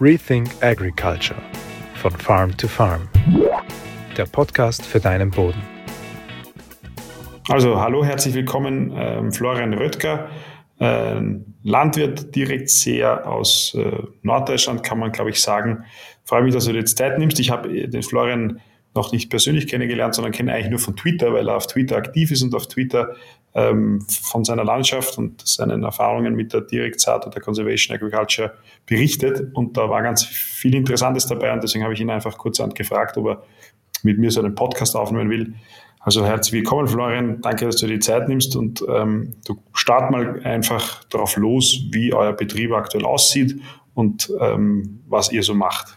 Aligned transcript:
Rethink 0.00 0.50
Agriculture 0.60 1.40
von 1.94 2.10
Farm 2.10 2.56
to 2.56 2.66
Farm. 2.66 3.08
Der 4.16 4.26
Podcast 4.26 4.84
für 4.84 4.98
deinen 4.98 5.30
Boden. 5.30 5.62
Also 7.48 7.80
hallo, 7.80 8.04
herzlich 8.04 8.34
willkommen, 8.34 8.92
ähm, 8.96 9.32
Florian 9.32 9.72
Röttger, 9.72 10.28
äh, 10.80 11.20
Landwirt 11.62 12.34
direkt 12.34 12.70
sehr 12.70 13.30
aus 13.30 13.76
äh, 13.78 14.02
Norddeutschland, 14.22 14.82
kann 14.82 14.98
man 14.98 15.12
glaube 15.12 15.30
ich 15.30 15.40
sagen. 15.40 15.84
Freue 16.24 16.42
mich, 16.42 16.54
dass 16.54 16.64
du 16.64 16.72
dir 16.72 16.80
jetzt 16.80 16.98
Zeit 16.98 17.18
nimmst. 17.18 17.38
Ich 17.38 17.50
habe 17.50 17.68
äh, 17.68 17.86
den 17.86 18.02
Florian 18.02 18.60
noch 18.94 19.12
nicht 19.12 19.30
persönlich 19.30 19.66
kennengelernt, 19.66 20.14
sondern 20.14 20.32
kenne 20.32 20.52
eigentlich 20.52 20.70
nur 20.70 20.78
von 20.78 20.96
Twitter, 20.96 21.32
weil 21.32 21.48
er 21.48 21.56
auf 21.56 21.66
Twitter 21.66 21.96
aktiv 21.96 22.30
ist 22.30 22.42
und 22.42 22.54
auf 22.54 22.68
Twitter 22.68 23.16
ähm, 23.54 24.00
von 24.08 24.44
seiner 24.44 24.64
Landschaft 24.64 25.18
und 25.18 25.46
seinen 25.46 25.82
Erfahrungen 25.82 26.34
mit 26.34 26.52
der 26.52 26.62
Direktsaat 26.62 27.26
oder 27.26 27.40
Conservation 27.40 27.96
Agriculture 27.96 28.54
berichtet. 28.86 29.54
Und 29.54 29.76
da 29.76 29.88
war 29.88 30.02
ganz 30.02 30.24
viel 30.24 30.74
Interessantes 30.74 31.26
dabei 31.26 31.52
und 31.52 31.62
deswegen 31.62 31.84
habe 31.84 31.94
ich 31.94 32.00
ihn 32.00 32.10
einfach 32.10 32.36
kurz 32.38 32.60
angefragt, 32.60 33.16
ob 33.16 33.26
er 33.26 33.42
mit 34.02 34.18
mir 34.18 34.30
so 34.30 34.40
einen 34.40 34.54
Podcast 34.54 34.96
aufnehmen 34.96 35.30
will. 35.30 35.54
Also 36.00 36.26
herzlich 36.26 36.52
willkommen, 36.52 36.86
Florian. 36.86 37.40
Danke, 37.40 37.64
dass 37.64 37.76
du 37.76 37.86
dir 37.86 37.94
die 37.94 38.00
Zeit 38.00 38.28
nimmst 38.28 38.56
und 38.56 38.84
ähm, 38.88 39.34
du 39.46 39.56
start 39.72 40.10
mal 40.10 40.42
einfach 40.44 41.02
darauf 41.04 41.36
los, 41.36 41.80
wie 41.92 42.12
euer 42.12 42.34
Betrieb 42.34 42.72
aktuell 42.72 43.06
aussieht 43.06 43.58
und 43.94 44.30
ähm, 44.40 45.00
was 45.08 45.32
ihr 45.32 45.42
so 45.42 45.54
macht. 45.54 45.96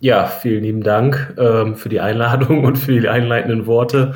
Ja, 0.00 0.26
vielen 0.26 0.62
lieben 0.62 0.82
Dank 0.84 1.34
ähm, 1.38 1.74
für 1.74 1.88
die 1.88 2.00
Einladung 2.00 2.64
und 2.66 2.76
für 2.76 3.00
die 3.00 3.08
einleitenden 3.08 3.66
Worte. 3.66 4.14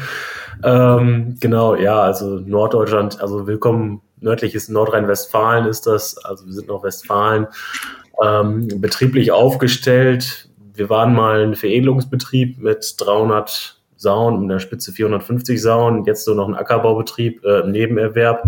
Ähm, 0.62 1.36
genau, 1.40 1.74
ja, 1.74 2.00
also 2.00 2.38
Norddeutschland, 2.38 3.20
also 3.20 3.48
willkommen, 3.48 4.00
nördliches 4.20 4.68
Nordrhein-Westfalen 4.68 5.66
ist 5.66 5.88
das, 5.88 6.16
also 6.24 6.46
wir 6.46 6.52
sind 6.52 6.68
noch 6.68 6.84
Westfalen, 6.84 7.48
ähm, 8.22 8.68
betrieblich 8.76 9.32
aufgestellt. 9.32 10.48
Wir 10.74 10.88
waren 10.88 11.14
mal 11.14 11.42
ein 11.42 11.56
Veredelungsbetrieb 11.56 12.58
mit 12.58 12.94
300 12.98 13.80
Sauen, 13.96 14.42
in 14.42 14.48
der 14.48 14.60
Spitze 14.60 14.92
450 14.92 15.60
Sauen, 15.60 16.04
jetzt 16.04 16.24
so 16.24 16.34
noch 16.34 16.46
ein 16.46 16.54
Ackerbaubetrieb 16.54 17.44
äh, 17.44 17.60
im 17.60 17.72
Nebenerwerb. 17.72 18.44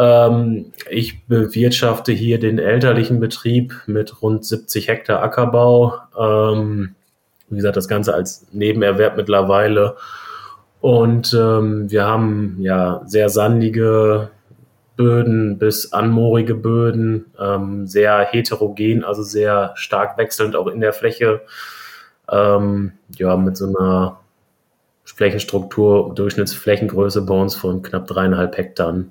Ähm, 0.00 0.72
ich 0.88 1.26
bewirtschafte 1.26 2.12
hier 2.12 2.40
den 2.40 2.58
elterlichen 2.58 3.20
Betrieb 3.20 3.74
mit 3.86 4.22
rund 4.22 4.46
70 4.46 4.88
Hektar 4.88 5.22
Ackerbau. 5.22 5.98
Ähm, 6.18 6.94
wie 7.50 7.56
gesagt, 7.56 7.76
das 7.76 7.88
Ganze 7.88 8.14
als 8.14 8.46
Nebenerwerb 8.50 9.18
mittlerweile. 9.18 9.96
Und 10.80 11.36
ähm, 11.38 11.90
wir 11.90 12.06
haben 12.06 12.56
ja 12.60 13.02
sehr 13.04 13.28
sandige 13.28 14.30
Böden 14.96 15.58
bis 15.58 15.92
anmoorige 15.92 16.54
Böden, 16.54 17.26
ähm, 17.38 17.86
sehr 17.86 18.20
heterogen, 18.20 19.04
also 19.04 19.22
sehr 19.22 19.72
stark 19.74 20.16
wechselnd 20.16 20.56
auch 20.56 20.68
in 20.68 20.80
der 20.80 20.94
Fläche. 20.94 21.42
Ähm, 22.30 22.92
ja, 23.16 23.36
mit 23.36 23.58
so 23.58 23.66
einer 23.66 24.20
Flächenstruktur, 25.04 26.14
Durchschnittsflächengröße 26.14 27.22
bei 27.22 27.34
uns 27.34 27.54
von 27.54 27.82
knapp 27.82 28.06
dreieinhalb 28.06 28.56
Hektar. 28.56 29.04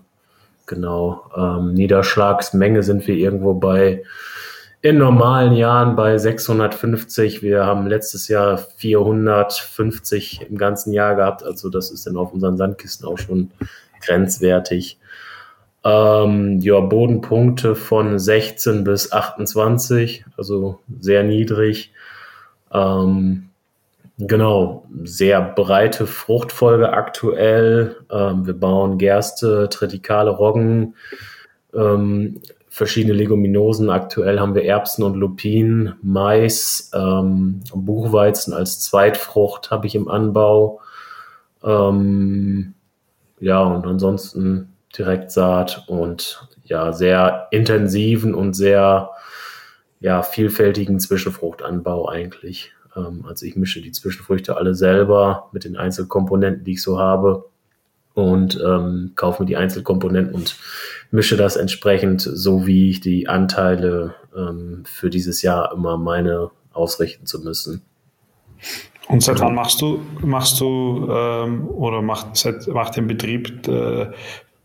Genau. 0.70 1.26
Ähm, 1.36 1.74
Niederschlagsmenge 1.74 2.84
sind 2.84 3.08
wir 3.08 3.16
irgendwo 3.16 3.56
bei 3.56 4.04
in 4.82 5.00
normalen 5.00 5.54
Jahren 5.54 5.96
bei 5.96 6.16
650. 6.20 7.42
Wir 7.42 7.66
haben 7.66 7.88
letztes 7.88 8.28
Jahr 8.28 8.60
450 8.78 10.46
im 10.48 10.60
ganzen 10.60 10.94
Jahr 10.94 11.16
gehabt. 11.16 11.44
Also 11.44 11.70
das 11.70 11.90
ist 11.90 12.06
dann 12.06 12.18
auf 12.18 12.34
unseren 12.34 12.56
Sandkisten 12.56 13.08
auch 13.08 13.18
schon 13.18 13.50
grenzwertig. 14.06 15.00
Ähm, 15.84 16.60
ja, 16.60 16.80
Bodenpunkte 16.82 17.74
von 17.74 18.20
16 18.20 18.84
bis 18.84 19.12
28, 19.12 20.24
also 20.38 20.78
sehr 21.00 21.24
niedrig. 21.24 21.94
Ähm, 22.72 23.49
Genau, 24.22 24.86
sehr 25.06 25.42
breite 25.42 26.06
Fruchtfolge 26.06 26.92
aktuell. 26.92 27.96
Ähm, 28.12 28.46
wir 28.46 28.54
bauen 28.54 28.98
Gerste, 28.98 29.70
Tritikale, 29.70 30.30
Roggen, 30.30 30.96
ähm, 31.74 32.42
verschiedene 32.68 33.14
Leguminosen. 33.14 33.90
Aktuell 33.90 34.42
haben 34.42 34.56
wir 34.56 34.66
Erbsen 34.66 35.04
und 35.04 35.16
Lupinen, 35.16 35.96
Mais, 36.02 36.92
ähm, 36.94 37.62
Buchweizen 37.74 38.54
als 38.54 38.82
Zweitfrucht 38.82 39.72
habe 39.72 39.88
ich 39.88 39.96
im 39.96 40.10
Anbau. 40.10 40.82
Ähm, 41.64 42.74
ja, 43.40 43.64
und 43.64 43.88
ansonsten 43.88 44.74
Direktsaat 44.98 45.86
und 45.88 46.46
ja, 46.66 46.92
sehr 46.92 47.48
intensiven 47.52 48.36
und 48.36 48.54
sehr 48.54 49.12
ja, 50.02 50.24
vielfältigen 50.24 51.00
Zwischenfruchtanbau 51.00 52.10
eigentlich. 52.10 52.74
Ähm, 53.08 53.26
also 53.28 53.46
ich 53.46 53.56
mische 53.56 53.82
die 53.82 53.92
Zwischenfrüchte 53.92 54.58
alle 54.58 54.76
selber 54.76 55.50
mit 55.52 55.64
den 55.64 55.78
Einzelkomponenten, 55.78 56.64
die 56.64 56.74
ich 56.74 56.82
so 56.82 57.00
habe 57.00 57.46
und 58.14 58.60
ähm, 58.64 59.14
kaufe 59.16 59.44
mir 59.44 59.48
die 59.48 59.58
Einzelkomponenten 59.58 60.36
und 60.36 60.58
mische 61.12 61.38
das 61.38 61.56
entsprechend 61.56 62.22
so, 62.22 62.66
wie 62.68 62.90
ich 62.90 63.00
die 63.00 63.28
Anteile 63.28 64.16
ähm, 64.36 64.84
für 64.86 65.10
dieses 65.10 65.42
Jahr 65.42 65.72
immer 65.74 65.98
meine 65.98 66.52
ausrichten 66.74 67.26
zu 67.26 67.40
müssen. 67.42 67.82
Und 69.08 69.24
seit 69.24 69.40
wann 69.40 69.56
machst 69.56 69.82
du, 69.82 70.02
machst 70.22 70.60
du 70.60 71.08
ähm, 71.10 71.68
oder 71.70 72.02
macht, 72.02 72.38
seit, 72.38 72.68
macht 72.68 72.96
den 72.96 73.08
Betrieb 73.08 73.68
äh, 73.68 74.12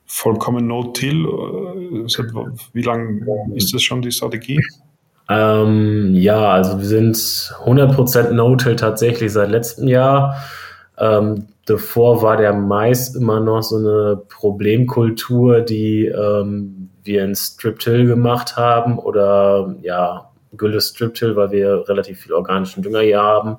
vollkommen 0.04 0.66
No-Till? 0.66 1.24
Äh, 1.24 2.08
wie 2.72 2.82
lange 2.82 3.54
ist 3.54 3.72
das 3.72 3.82
schon 3.82 4.02
die 4.02 4.12
Strategie? 4.12 4.60
Ähm, 5.28 6.14
ja, 6.14 6.50
also 6.50 6.78
wir 6.78 6.86
sind 6.86 7.16
100% 7.16 8.32
No-Till 8.32 8.76
tatsächlich 8.76 9.32
seit 9.32 9.50
letztem 9.50 9.88
Jahr. 9.88 10.36
Ähm, 10.98 11.46
davor 11.66 12.22
war 12.22 12.36
der 12.36 12.52
Mais 12.52 13.14
immer 13.14 13.40
noch 13.40 13.62
so 13.62 13.78
eine 13.78 14.20
Problemkultur, 14.28 15.60
die 15.60 16.06
ähm, 16.06 16.90
wir 17.02 17.24
in 17.24 17.34
Strip-Till 17.34 18.06
gemacht 18.06 18.56
haben 18.56 18.98
oder 18.98 19.74
ja, 19.82 20.30
Gülle 20.56 20.80
Strip-Till, 20.80 21.36
weil 21.36 21.50
wir 21.50 21.88
relativ 21.88 22.20
viel 22.20 22.32
organischen 22.32 22.82
Dünger 22.82 23.00
hier 23.00 23.22
haben. 23.22 23.56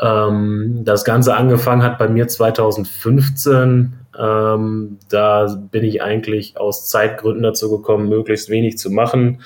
Ähm, 0.00 0.82
das 0.84 1.04
Ganze 1.04 1.34
angefangen 1.34 1.82
hat 1.82 1.98
bei 1.98 2.08
mir 2.08 2.28
2015. 2.28 3.92
Ähm, 4.18 4.98
da 5.08 5.46
bin 5.70 5.84
ich 5.84 6.02
eigentlich 6.02 6.58
aus 6.58 6.88
Zeitgründen 6.88 7.42
dazu 7.42 7.70
gekommen, 7.70 8.08
möglichst 8.08 8.48
wenig 8.50 8.78
zu 8.78 8.90
machen 8.90 9.40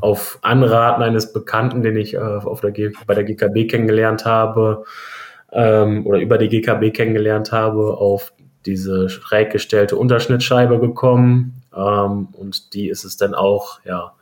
auf 0.00 0.38
Anraten 0.42 1.02
eines 1.02 1.32
Bekannten, 1.32 1.82
den 1.82 1.96
ich 1.96 2.14
äh, 2.14 2.18
auf 2.18 2.60
der 2.60 2.70
G 2.70 2.90
bei 3.06 3.14
der 3.14 3.24
GKB 3.24 3.68
kennengelernt 3.68 4.24
habe, 4.24 4.84
ähm, 5.52 6.06
oder 6.06 6.20
über 6.20 6.38
die 6.38 6.48
GKB 6.48 6.94
kennengelernt 6.94 7.52
habe, 7.52 7.96
auf 7.98 8.32
diese 8.66 9.08
schräg 9.08 9.50
gestellte 9.50 9.96
Unterschnittscheibe 9.96 10.78
gekommen 10.78 11.62
ähm, 11.74 12.28
und 12.32 12.74
die 12.74 12.88
ist 12.88 13.04
es 13.04 13.16
dann 13.16 13.34
auch 13.34 13.80
ja 13.84 14.12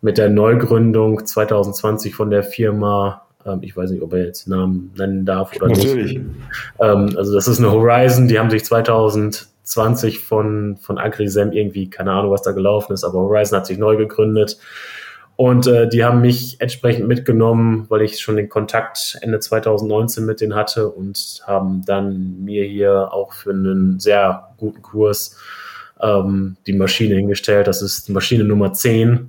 mit 0.00 0.18
der 0.18 0.28
Neugründung 0.28 1.24
2020 1.24 2.14
von 2.14 2.30
der 2.30 2.42
Firma 2.42 3.22
ähm, 3.46 3.60
ich 3.62 3.76
weiß 3.76 3.90
nicht, 3.90 4.02
ob 4.02 4.12
er 4.12 4.24
jetzt 4.26 4.48
Namen 4.48 4.92
nennen 4.96 5.24
darf 5.24 5.54
oder 5.56 5.68
Natürlich. 5.68 6.18
nicht. 6.18 6.30
Ähm, 6.80 7.14
also 7.16 7.34
das 7.34 7.46
ist 7.46 7.58
eine 7.58 7.70
Horizon, 7.70 8.28
die 8.28 8.38
haben 8.38 8.50
sich 8.50 8.64
2020 8.64 10.20
von, 10.20 10.76
von 10.76 10.98
Agrisem 10.98 11.52
irgendwie, 11.52 11.88
keine 11.88 12.12
Ahnung, 12.12 12.30
was 12.30 12.42
da 12.42 12.52
gelaufen 12.52 12.92
ist, 12.92 13.04
aber 13.04 13.20
Horizon 13.20 13.58
hat 13.58 13.66
sich 13.66 13.78
neu 13.78 13.96
gegründet. 13.96 14.58
Und 15.36 15.66
äh, 15.66 15.88
die 15.88 16.04
haben 16.04 16.20
mich 16.20 16.60
entsprechend 16.60 17.08
mitgenommen, 17.08 17.86
weil 17.88 18.02
ich 18.02 18.20
schon 18.20 18.36
den 18.36 18.48
Kontakt 18.48 19.18
Ende 19.20 19.40
2019 19.40 20.24
mit 20.24 20.40
denen 20.40 20.54
hatte 20.54 20.88
und 20.88 21.42
haben 21.46 21.82
dann 21.84 22.44
mir 22.44 22.64
hier 22.64 23.12
auch 23.12 23.32
für 23.32 23.50
einen 23.50 23.98
sehr 23.98 24.50
guten 24.58 24.82
Kurs 24.82 25.36
ähm, 26.00 26.56
die 26.66 26.72
Maschine 26.72 27.16
hingestellt. 27.16 27.66
Das 27.66 27.82
ist 27.82 28.08
Maschine 28.10 28.44
Nummer 28.44 28.72
10, 28.72 29.28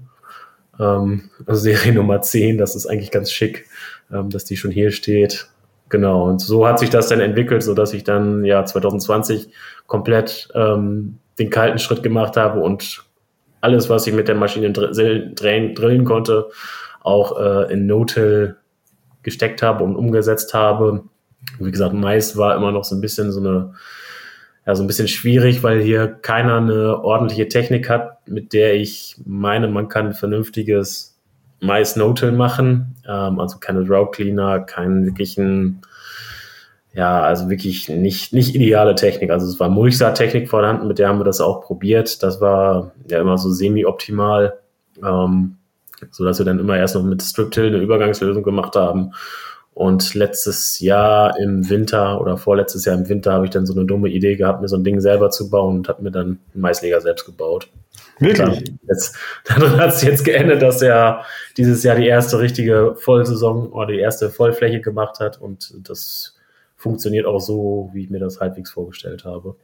ähm, 0.80 1.30
also 1.46 1.62
Serie 1.62 1.94
Nummer 1.94 2.22
10. 2.22 2.60
Das 2.60 2.76
ist 2.76 2.86
eigentlich 2.86 3.12
ganz 3.12 3.32
schick 3.32 3.66
ähm, 4.12 4.30
dass 4.30 4.46
die 4.46 4.58
schon 4.58 4.72
hier 4.72 4.92
steht. 4.92 5.48
Genau, 5.90 6.28
und 6.28 6.40
so 6.40 6.68
hat 6.68 6.80
sich 6.80 6.90
das 6.90 7.10
dann 7.10 7.20
entwickelt, 7.20 7.64
so 7.64 7.74
dass 7.74 7.94
ich 7.94 8.04
dann 8.04 8.44
ja 8.44 8.66
2020 8.66 9.50
komplett 9.86 10.50
ähm, 10.56 11.20
den 11.38 11.50
kalten 11.50 11.80
Schritt 11.80 12.02
gemacht 12.02 12.38
habe 12.38 12.60
und 12.62 13.05
alles, 13.66 13.90
was 13.90 14.06
ich 14.06 14.14
mit 14.14 14.28
der 14.28 14.36
Maschine 14.36 14.72
drillen, 14.72 15.74
drillen 15.74 16.06
konnte, 16.06 16.50
auch 17.02 17.40
äh, 17.40 17.74
in 17.74 17.88
No-Till 17.88 18.58
gesteckt 19.24 19.64
habe 19.64 19.84
und 19.84 19.96
umgesetzt 19.96 20.54
habe. 20.54 21.04
Wie 21.60 21.72
gesagt, 21.72 21.94
Mais 21.94 22.38
war 22.38 22.56
immer 22.56 22.72
noch 22.72 22.84
so 22.84 22.96
ein 22.96 23.02
bisschen 23.02 23.32
so 23.32 23.40
eine, 23.40 23.74
ja, 24.68 24.76
so 24.76 24.84
ein 24.84 24.88
bisschen 24.88 25.08
schwierig, 25.08 25.64
weil 25.64 25.82
hier 25.82 26.08
keiner 26.08 26.58
eine 26.58 27.04
ordentliche 27.04 27.48
Technik 27.48 27.90
hat, 27.90 28.28
mit 28.28 28.54
der 28.54 28.76
ich 28.76 29.18
meine, 29.26 29.68
man 29.68 29.90
kann 29.90 30.14
vernünftiges 30.14 31.20
Mais 31.60 31.96
No-Till 31.96 32.34
machen, 32.34 32.96
ähm, 33.08 33.40
also 33.40 33.58
keine 33.58 33.84
Drought 33.84 34.14
Cleaner, 34.14 34.60
keinen 34.60 35.06
wirklichen, 35.06 35.82
ja, 36.96 37.22
also 37.22 37.50
wirklich 37.50 37.90
nicht, 37.90 38.32
nicht 38.32 38.56
ideale 38.56 38.96
Technik. 38.96 39.30
Also 39.30 39.46
es 39.48 39.60
war 39.60 39.68
Mulchsaat-Technik 39.68 40.50
vorhanden, 40.50 40.88
mit 40.88 40.98
der 40.98 41.10
haben 41.10 41.20
wir 41.20 41.26
das 41.26 41.42
auch 41.42 41.62
probiert. 41.62 42.24
Das 42.24 42.40
war 42.40 42.94
ja 43.10 43.20
immer 43.20 43.38
so 43.38 43.52
semi-optimal, 43.52 44.60
ähm, 45.04 45.58
so 46.10 46.24
dass 46.24 46.40
wir 46.40 46.46
dann 46.46 46.60
immer 46.60 46.78
erst 46.78 46.96
noch 46.96 47.04
mit 47.04 47.22
Strip-Till 47.22 47.68
eine 47.68 47.80
Übergangslösung 47.80 48.44
gemacht 48.44 48.78
haben. 48.78 49.12
Und 49.74 50.14
letztes 50.14 50.80
Jahr 50.80 51.38
im 51.38 51.70
Winter 51.70 52.22
oder 52.22 52.38
vorletztes 52.38 52.86
Jahr 52.86 52.98
im 52.98 53.10
Winter 53.10 53.34
habe 53.34 53.44
ich 53.44 53.52
dann 53.52 53.66
so 53.66 53.74
eine 53.74 53.84
dumme 53.84 54.08
Idee 54.08 54.38
gehabt, 54.38 54.62
mir 54.62 54.70
so 54.70 54.78
ein 54.78 54.86
Ding 54.86 55.02
selber 55.02 55.32
zu 55.32 55.50
bauen 55.50 55.80
und 55.80 55.90
habe 55.90 56.02
mir 56.02 56.12
dann 56.12 56.40
einen 56.54 56.62
Maisleger 56.62 57.02
selbst 57.02 57.26
gebaut. 57.26 57.68
Wirklich? 58.20 58.72
Jetzt, 58.88 59.18
dann 59.44 59.78
hat 59.78 59.90
es 59.90 60.02
jetzt 60.02 60.24
geendet, 60.24 60.62
dass 60.62 60.82
er 60.82 61.26
dieses 61.58 61.84
Jahr 61.84 61.98
die 61.98 62.08
erste 62.08 62.40
richtige 62.40 62.96
Vollsaison 62.98 63.74
oder 63.74 63.88
die 63.88 64.00
erste 64.00 64.30
Vollfläche 64.30 64.80
gemacht 64.80 65.20
hat 65.20 65.42
und 65.42 65.74
das 65.84 66.35
funktioniert 66.86 67.26
auch 67.26 67.40
so, 67.40 67.90
wie 67.94 68.04
ich 68.04 68.12
mir 68.12 68.20
das 68.20 68.40
halbwegs 68.40 68.72
vorgestellt 68.72 69.26
habe. 69.26 69.56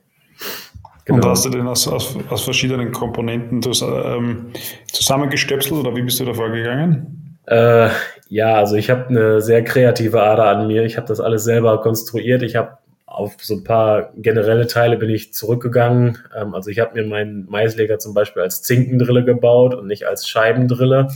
Genau. 1.05 1.17
Und 1.17 1.25
hast 1.29 1.45
du 1.45 1.49
den 1.49 1.67
aus, 1.67 1.87
aus, 1.87 2.17
aus 2.29 2.43
verschiedenen 2.43 2.91
Komponenten 2.91 3.61
ähm, 3.63 4.47
zusammengestöpselt 4.91 5.79
oder 5.79 5.95
wie 5.95 6.01
bist 6.01 6.19
du 6.19 6.25
da 6.25 6.33
vorgegangen? 6.33 7.37
Äh, 7.45 7.89
ja, 8.27 8.55
also 8.55 8.75
ich 8.75 8.89
habe 8.89 9.09
eine 9.09 9.41
sehr 9.41 9.63
kreative 9.63 10.23
Ader 10.23 10.47
an 10.47 10.67
mir. 10.67 10.83
Ich 10.83 10.97
habe 10.97 11.05
das 11.07 11.19
alles 11.19 11.43
selber 11.43 11.79
konstruiert. 11.81 12.41
Ich 12.41 12.55
habe 12.55 12.79
auf 13.05 13.35
so 13.39 13.55
ein 13.55 13.63
paar 13.63 14.13
generelle 14.15 14.65
Teile 14.65 14.97
bin 14.97 15.11
ich 15.11 15.31
zurückgegangen. 15.31 16.17
Ähm, 16.35 16.55
also 16.55 16.71
ich 16.71 16.79
habe 16.79 16.99
mir 16.99 17.07
meinen 17.07 17.47
Maisleger 17.47 17.99
zum 17.99 18.15
Beispiel 18.15 18.41
als 18.41 18.63
Zinkendrille 18.63 19.23
gebaut 19.23 19.75
und 19.75 19.85
nicht 19.85 20.07
als 20.07 20.27
Scheibendrille. 20.27 21.09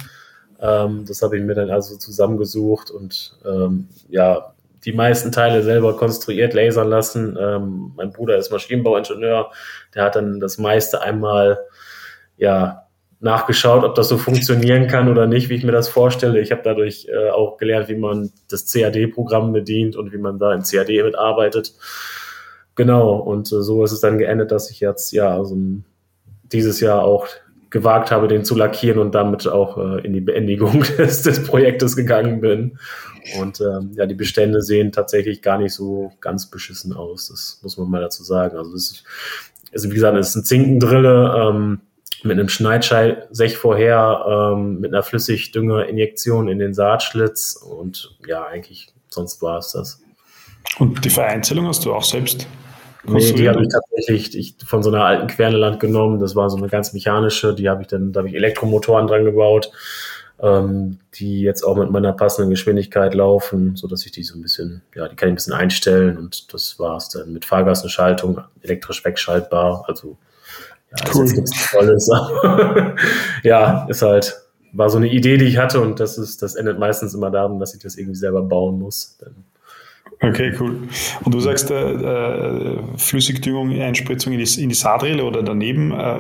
Ähm, 0.62 1.06
das 1.08 1.24
habe 1.24 1.38
ich 1.38 1.44
mir 1.44 1.56
dann 1.56 1.72
also 1.72 1.98
zusammengesucht 1.98 2.92
und 2.92 3.40
ähm, 3.44 3.88
ja, 4.10 4.55
die 4.86 4.94
meisten 4.94 5.32
Teile 5.32 5.64
selber 5.64 5.98
konstruiert, 5.98 6.54
lasern 6.54 6.90
lassen. 6.90 7.38
Ähm, 7.40 7.94
mein 7.96 8.12
Bruder 8.12 8.38
ist 8.38 8.52
Maschinenbauingenieur, 8.52 9.52
der 9.94 10.04
hat 10.04 10.16
dann 10.16 10.40
das 10.40 10.58
meiste 10.58 11.02
einmal 11.02 11.60
ja 12.38 12.86
nachgeschaut, 13.20 13.84
ob 13.84 13.96
das 13.96 14.10
so 14.10 14.18
funktionieren 14.18 14.88
kann 14.88 15.10
oder 15.10 15.26
nicht, 15.26 15.50
wie 15.50 15.56
ich 15.56 15.64
mir 15.64 15.72
das 15.72 15.90
vorstelle. 15.90 16.40
Ich 16.40 16.52
habe 16.52 16.62
dadurch 16.64 17.08
äh, 17.10 17.30
auch 17.30 17.58
gelernt, 17.58 17.90
wie 17.90 17.96
man 17.96 18.32
das 18.50 18.72
CAD-Programm 18.72 19.52
bedient 19.52 19.96
und 19.96 20.14
wie 20.14 20.18
man 20.18 20.38
da 20.38 20.54
in 20.54 20.64
CAD 20.64 21.04
mitarbeitet. 21.04 21.74
Genau, 22.76 23.16
und 23.16 23.48
äh, 23.52 23.62
so 23.62 23.84
ist 23.84 23.94
es 23.94 24.02
dann 24.02 24.18
geendet, 24.18 24.52
dass 24.52 24.70
ich 24.70 24.80
jetzt 24.80 25.12
ja 25.12 25.36
also 25.36 25.58
dieses 26.44 26.80
Jahr 26.80 27.04
auch 27.04 27.28
gewagt 27.76 28.10
habe, 28.10 28.30
den 28.30 28.46
zu 28.46 28.56
lackieren 28.56 29.00
und 29.00 29.14
damit 29.14 29.50
auch 29.50 29.78
äh, 29.78 30.00
in 30.06 30.14
die 30.14 30.22
Beendigung 30.22 30.86
des, 30.98 31.24
des 31.24 31.44
Projektes 31.44 31.98
gegangen 31.98 32.40
bin. 32.40 32.80
Und 33.38 33.60
ähm, 33.60 33.92
ja, 33.96 34.06
die 34.06 34.16
Bestände 34.16 34.62
sehen 34.62 34.94
tatsächlich 34.94 35.42
gar 35.42 35.58
nicht 35.58 35.74
so 35.74 36.14
ganz 36.22 36.50
beschissen 36.50 36.94
aus. 36.94 37.28
Das 37.28 37.60
muss 37.64 37.78
man 37.78 37.90
mal 37.90 38.00
dazu 38.00 38.24
sagen. 38.24 38.58
Also, 38.58 38.72
das 38.72 38.82
ist, 38.82 39.04
also 39.74 39.92
wie 39.92 39.96
gesagt, 39.96 40.18
es 40.18 40.30
ist 40.30 40.36
ein 40.36 40.46
Zinkendrille. 40.46 41.36
Ähm, 41.38 41.82
mit 42.24 42.40
einem 42.40 42.50
Schneidschei-Sech 42.50 43.58
vorher, 43.58 44.54
ähm, 44.56 44.80
mit 44.80 44.94
einer 44.94 45.04
Flüssigdüngerinjektion 45.04 46.48
in 46.48 46.58
den 46.58 46.74
Saatschlitz 46.74 47.56
und 47.56 48.18
ja, 48.26 48.46
eigentlich 48.48 48.88
sonst 49.10 49.44
war 49.44 49.60
es 49.60 49.74
das. 49.74 50.02
Und 50.80 51.06
die 51.06 51.12
Vereinzelung 51.12 51.68
hast 51.68 51.86
du 51.86 51.94
auch 51.94 52.04
selbst 52.04 52.48
Nee, 53.08 53.34
die 53.34 53.50
habe 53.50 53.62
ich 53.62 53.70
tatsächlich 53.70 54.38
ich, 54.38 54.56
von 54.66 54.84
so 54.84 54.90
einer 54.90 55.06
alten 55.06 55.28
Querneland 55.28 55.80
genommen. 55.80 56.20
Das 56.20 56.36
war 56.36 56.50
so 56.50 56.58
eine 56.58 56.68
ganz 56.68 56.94
mechanische. 56.94 57.54
Die 57.54 57.70
habe 57.70 57.82
ich 57.82 57.88
dann, 57.88 58.12
da 58.12 58.20
habe 58.20 58.30
ich 58.30 58.36
Elektromotoren 58.36 59.08
dran 59.08 59.26
gebaut, 59.26 59.72
ähm, 60.42 61.00
die 61.14 61.42
jetzt 61.42 61.64
auch 61.64 61.76
mit 61.76 61.92
meiner 61.92 62.14
passenden 62.14 62.50
Geschwindigkeit 62.50 63.14
laufen, 63.14 63.76
so 63.76 63.88
dass 63.88 64.06
ich 64.06 64.12
die 64.12 64.24
so 64.24 64.38
ein 64.38 64.42
bisschen, 64.42 64.82
ja, 64.96 65.08
die 65.08 65.16
kann 65.16 65.30
ich 65.30 65.34
ein 65.34 65.36
bisschen 65.36 65.54
einstellen 65.54 66.18
und 66.18 66.54
das 66.54 66.80
war 66.80 66.98
es 66.98 67.10
dann 67.10 67.32
mit 67.32 67.46
Fahrgas 67.46 67.82
eine 67.82 67.90
Schaltung, 67.90 68.42
elektrisch 68.62 69.04
wegschaltbar. 69.06 69.86
Also 69.88 70.18
ja, 70.92 71.06
cool. 71.14 71.26
ist 71.26 71.36
nichts 71.36 71.72
Tolles. 71.72 72.10
ja, 73.44 73.86
ist 73.88 74.02
halt, 74.02 74.36
war 74.74 74.90
so 74.90 74.98
eine 74.98 75.08
Idee, 75.08 75.38
die 75.38 75.46
ich 75.46 75.58
hatte 75.58 75.80
und 75.80 76.00
das 76.00 76.18
ist, 76.18 76.42
das 76.42 76.56
endet 76.56 76.80
meistens 76.80 77.14
immer 77.14 77.32
darin, 77.32 77.60
dass 77.60 77.74
ich 77.74 77.82
das 77.82 77.98
irgendwie 77.98 78.18
selber 78.18 78.42
bauen 78.42 78.80
muss. 78.80 79.18
Okay, 80.22 80.54
cool. 80.60 80.88
Und 81.24 81.34
du 81.34 81.40
sagst, 81.40 81.72
äh, 81.72 81.92
äh, 81.92 82.80
Flüssigdüngung, 82.98 83.72
Einspritzung 83.72 84.34
in 84.34 84.40
die, 84.40 84.62
in 84.62 84.70
die 84.70 84.76
Saatrille 84.76 85.24
oder 85.24 85.44
daneben, 85.44 85.92
äh, 85.92 86.20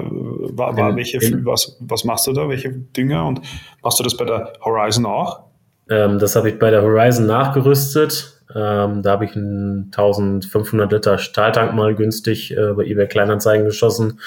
war, 0.57 0.75
war 0.77 0.95
welche, 0.95 1.19
was, 1.45 1.77
was 1.79 2.03
machst 2.03 2.27
du 2.27 2.33
da, 2.33 2.47
welche 2.49 2.71
Dünger 2.71 3.25
und 3.25 3.41
machst 3.81 3.99
du 3.99 4.03
das 4.03 4.17
bei 4.17 4.25
der 4.25 4.53
Horizon 4.63 5.05
auch? 5.05 5.45
Ähm, 5.89 6.19
das 6.19 6.35
habe 6.35 6.49
ich 6.49 6.59
bei 6.59 6.71
der 6.71 6.81
Horizon 6.81 7.25
nachgerüstet. 7.25 8.41
Ähm, 8.53 9.01
da 9.01 9.11
habe 9.11 9.25
ich 9.25 9.35
einen 9.35 9.85
1500 9.85 10.91
Liter 10.91 11.17
Stahltank 11.17 11.73
mal 11.73 11.95
günstig 11.95 12.55
äh, 12.55 12.73
bei 12.73 12.85
eBay 12.85 13.07
Kleinanzeigen 13.07 13.65
geschossen, 13.65 14.19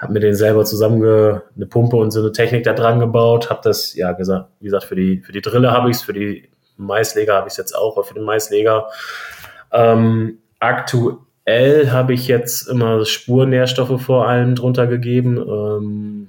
habe 0.00 0.14
mir 0.14 0.20
den 0.20 0.34
selber 0.34 0.64
zusammen 0.64 1.02
eine 1.02 1.66
Pumpe 1.66 1.96
und 1.96 2.10
so 2.10 2.20
eine 2.20 2.32
Technik 2.32 2.64
da 2.64 2.72
dran 2.72 2.98
gebaut, 2.98 3.50
habe 3.50 3.60
das, 3.62 3.94
ja 3.94 4.12
gesagt, 4.12 4.48
wie 4.60 4.64
gesagt, 4.64 4.84
für 4.84 4.96
die, 4.96 5.20
für 5.20 5.32
die 5.32 5.42
Drille 5.42 5.70
habe 5.70 5.90
ich 5.90 5.98
es, 5.98 6.02
für 6.02 6.14
die 6.14 6.48
Maisleger 6.78 7.34
habe 7.34 7.48
ich 7.48 7.56
jetzt 7.56 7.74
auch, 7.74 8.02
für 8.04 8.14
den 8.14 8.24
Maisleger. 8.24 8.88
Ähm, 9.72 10.38
aktuell 10.58 11.90
habe 11.90 12.14
ich 12.14 12.28
jetzt 12.28 12.68
immer 12.68 13.04
Spurnährstoffe 13.04 14.00
vor 14.00 14.26
allem 14.28 14.54
drunter 14.54 14.86
gegeben, 14.86 15.36
ähm, 15.36 16.28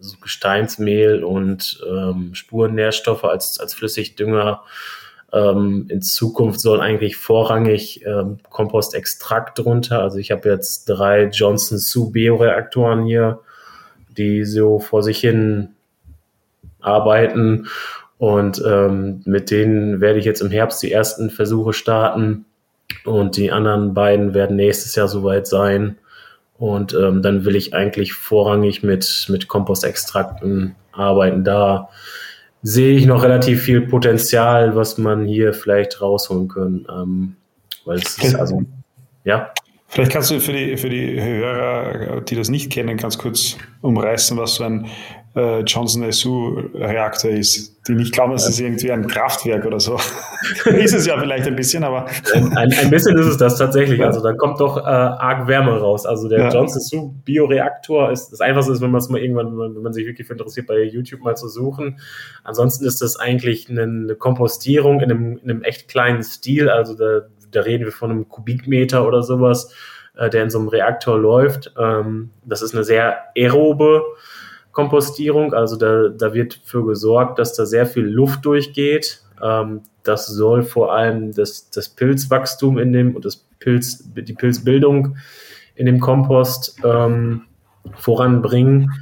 so 0.00 0.16
Gesteinsmehl 0.20 1.22
und 1.22 1.84
ähm, 1.86 2.34
Spurnährstoffe 2.34 3.24
als, 3.24 3.60
als 3.60 3.74
Flüssigdünger 3.74 4.62
ähm, 5.32 5.86
in 5.88 6.02
Zukunft 6.02 6.60
soll 6.60 6.80
eigentlich 6.80 7.16
vorrangig 7.16 8.04
ähm, 8.06 8.38
Kompostextrakt 8.48 9.58
drunter. 9.58 10.00
Also 10.00 10.18
ich 10.18 10.30
habe 10.30 10.48
jetzt 10.48 10.86
drei 10.86 11.24
Johnson 11.24 11.78
Sue 11.78 12.10
Bioreaktoren 12.10 13.04
hier, 13.04 13.40
die 14.16 14.44
so 14.44 14.78
vor 14.78 15.02
sich 15.02 15.18
hin 15.18 15.74
arbeiten. 16.80 17.68
Und 18.18 18.62
ähm, 18.66 19.22
mit 19.24 19.50
denen 19.50 20.00
werde 20.00 20.18
ich 20.18 20.24
jetzt 20.24 20.40
im 20.40 20.50
Herbst 20.50 20.82
die 20.82 20.92
ersten 20.92 21.30
Versuche 21.30 21.72
starten. 21.72 22.46
Und 23.04 23.36
die 23.36 23.52
anderen 23.52 23.94
beiden 23.94 24.32
werden 24.34 24.56
nächstes 24.56 24.94
Jahr 24.94 25.08
soweit 25.08 25.46
sein. 25.46 25.98
Und 26.58 26.94
ähm, 26.94 27.20
dann 27.20 27.44
will 27.44 27.56
ich 27.56 27.74
eigentlich 27.74 28.14
vorrangig 28.14 28.82
mit, 28.82 29.26
mit 29.28 29.48
Kompostextrakten 29.48 30.74
arbeiten. 30.92 31.44
Da 31.44 31.90
sehe 32.62 32.96
ich 32.96 33.06
noch 33.06 33.22
relativ 33.22 33.62
viel 33.62 33.82
Potenzial, 33.82 34.74
was 34.74 34.96
man 34.96 35.26
hier 35.26 35.52
vielleicht 35.52 36.00
rausholen 36.00 36.48
kann. 36.48 36.86
Ähm, 36.90 37.36
weil 37.84 37.98
es 37.98 38.16
ist 38.18 38.34
also, 38.34 38.62
ja. 39.24 39.50
Vielleicht 39.88 40.10
kannst 40.10 40.30
du 40.32 40.40
für 40.40 40.52
die, 40.52 40.76
für 40.76 40.88
die 40.88 41.20
Hörer, 41.20 42.20
die 42.22 42.34
das 42.34 42.48
nicht 42.48 42.72
kennen, 42.72 42.96
ganz 42.96 43.18
kurz 43.18 43.56
umreißen, 43.82 44.36
was 44.36 44.56
so 44.56 44.64
ein 44.64 44.88
äh, 45.36 45.60
Johnson 45.60 46.10
SU 46.10 46.62
Reaktor 46.74 47.30
ist, 47.30 47.76
die 47.86 47.92
nicht 47.92 48.14
glauben, 48.14 48.32
dass 48.32 48.48
es 48.48 48.58
irgendwie 48.58 48.90
ein 48.90 49.06
Kraftwerk 49.06 49.66
oder 49.66 49.78
so. 49.78 49.98
ist 50.64 50.94
es 50.94 51.06
ja 51.06 51.18
vielleicht 51.20 51.46
ein 51.46 51.54
bisschen, 51.54 51.84
aber. 51.84 52.06
ein, 52.34 52.56
ein, 52.56 52.90
bisschen 52.90 53.18
ist 53.18 53.26
es 53.26 53.36
das 53.36 53.58
tatsächlich. 53.58 54.02
Also 54.02 54.22
da 54.22 54.32
kommt 54.32 54.60
doch 54.60 54.78
äh, 54.78 54.80
arg 54.80 55.46
Wärme 55.46 55.78
raus. 55.78 56.06
Also 56.06 56.28
der 56.28 56.38
ja. 56.38 56.48
Johnson 56.48 56.80
SU 56.80 57.12
Bioreaktor 57.24 58.10
ist 58.10 58.30
das 58.30 58.40
einfachste 58.40 58.72
ist, 58.72 58.80
wenn 58.80 58.90
man 58.90 59.00
es 59.00 59.10
mal 59.10 59.20
irgendwann, 59.20 59.58
wenn 59.58 59.82
man 59.82 59.92
sich 59.92 60.06
wirklich 60.06 60.26
für 60.26 60.32
interessiert, 60.32 60.66
bei 60.66 60.82
YouTube 60.82 61.20
mal 61.20 61.36
zu 61.36 61.48
suchen. 61.48 62.00
Ansonsten 62.42 62.86
ist 62.86 63.02
das 63.02 63.16
eigentlich 63.16 63.68
eine, 63.68 63.82
eine 63.82 64.14
Kompostierung 64.14 65.00
in 65.00 65.10
einem, 65.10 65.36
in 65.36 65.50
einem 65.50 65.62
echt 65.62 65.88
kleinen 65.88 66.22
Stil. 66.22 66.70
Also 66.70 66.94
da, 66.94 67.26
da 67.50 67.60
reden 67.60 67.84
wir 67.84 67.92
von 67.92 68.10
einem 68.10 68.28
Kubikmeter 68.28 69.06
oder 69.06 69.22
sowas 69.22 69.70
äh, 70.16 70.30
der 70.30 70.44
in 70.44 70.50
so 70.50 70.58
einem 70.58 70.68
Reaktor 70.68 71.18
läuft. 71.18 71.74
Ähm, 71.78 72.30
das 72.44 72.62
ist 72.62 72.74
eine 72.74 72.84
sehr 72.84 73.18
aerobe 73.36 74.02
Kompostierung, 74.76 75.54
also 75.54 75.74
da, 75.76 76.08
da 76.08 76.34
wird 76.34 76.60
für 76.62 76.84
gesorgt, 76.84 77.38
dass 77.38 77.54
da 77.54 77.64
sehr 77.64 77.86
viel 77.86 78.04
Luft 78.04 78.44
durchgeht. 78.44 79.22
Ähm, 79.42 79.80
das 80.02 80.26
soll 80.26 80.64
vor 80.64 80.92
allem 80.92 81.32
das, 81.32 81.70
das 81.70 81.88
Pilzwachstum 81.88 82.76
in 82.76 82.92
dem 82.92 83.16
und 83.16 83.24
das 83.24 83.36
Pilz, 83.58 84.04
die 84.14 84.34
Pilzbildung 84.34 85.16
in 85.76 85.86
dem 85.86 85.98
Kompost 85.98 86.76
ähm, 86.84 87.44
voranbringen, 87.94 88.92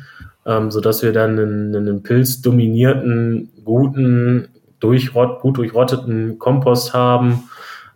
ähm, 0.47 0.71
sodass 0.71 1.03
wir 1.03 1.13
dann 1.13 1.41
einen, 1.41 1.75
einen 1.75 2.03
pilzdominierten, 2.05 3.51
guten, 3.65 4.51
durchrott, 4.79 5.41
gut 5.41 5.57
durchrotteten 5.59 6.39
Kompost 6.39 6.95
haben, 6.95 7.51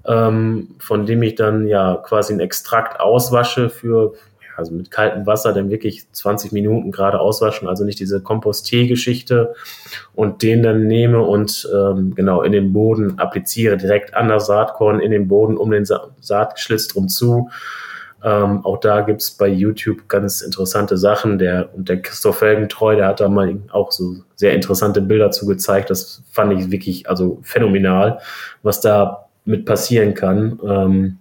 ähm, 0.04 0.74
von 0.80 1.06
dem 1.06 1.22
ich 1.22 1.36
dann 1.36 1.68
ja 1.68 1.94
quasi 1.94 2.32
einen 2.32 2.40
Extrakt 2.40 2.98
auswasche 2.98 3.70
für, 3.70 4.14
also 4.58 4.72
mit 4.74 4.90
kaltem 4.90 5.24
Wasser 5.26 5.52
dann 5.52 5.70
wirklich 5.70 6.10
20 6.12 6.52
Minuten 6.52 6.90
gerade 6.90 7.20
auswaschen, 7.20 7.68
also 7.68 7.84
nicht 7.84 8.00
diese 8.00 8.20
Kompostier-Geschichte 8.20 9.54
und 10.14 10.42
den 10.42 10.62
dann 10.62 10.86
nehme 10.86 11.22
und 11.22 11.68
ähm, 11.72 12.14
genau 12.14 12.42
in 12.42 12.52
den 12.52 12.72
Boden 12.72 13.18
appliziere, 13.18 13.76
direkt 13.76 14.14
an 14.14 14.28
das 14.28 14.46
Saatkorn 14.46 15.00
in 15.00 15.12
den 15.12 15.28
Boden 15.28 15.56
um 15.56 15.70
den 15.70 15.84
Sa 15.84 16.08
Saatschlitz 16.20 16.88
drum 16.88 17.08
zu. 17.08 17.50
Ähm, 18.24 18.64
auch 18.64 18.80
da 18.80 19.02
gibt's 19.02 19.30
bei 19.30 19.46
YouTube 19.46 20.08
ganz 20.08 20.40
interessante 20.40 20.96
Sachen. 20.96 21.38
Der, 21.38 21.72
und 21.74 21.88
der 21.88 22.02
Christoph 22.02 22.38
Felgentreu, 22.38 22.96
der 22.96 23.06
hat 23.06 23.20
da 23.20 23.28
mal 23.28 23.60
auch 23.70 23.92
so 23.92 24.16
sehr 24.34 24.54
interessante 24.54 25.00
Bilder 25.00 25.30
zu 25.30 25.46
gezeigt. 25.46 25.90
Das 25.90 26.22
fand 26.30 26.52
ich 26.58 26.70
wirklich 26.70 27.08
also 27.08 27.38
phänomenal, 27.42 28.18
was 28.62 28.80
da 28.80 29.28
mit 29.44 29.64
passieren 29.66 30.14
kann. 30.14 30.58
Ähm, 30.66 31.18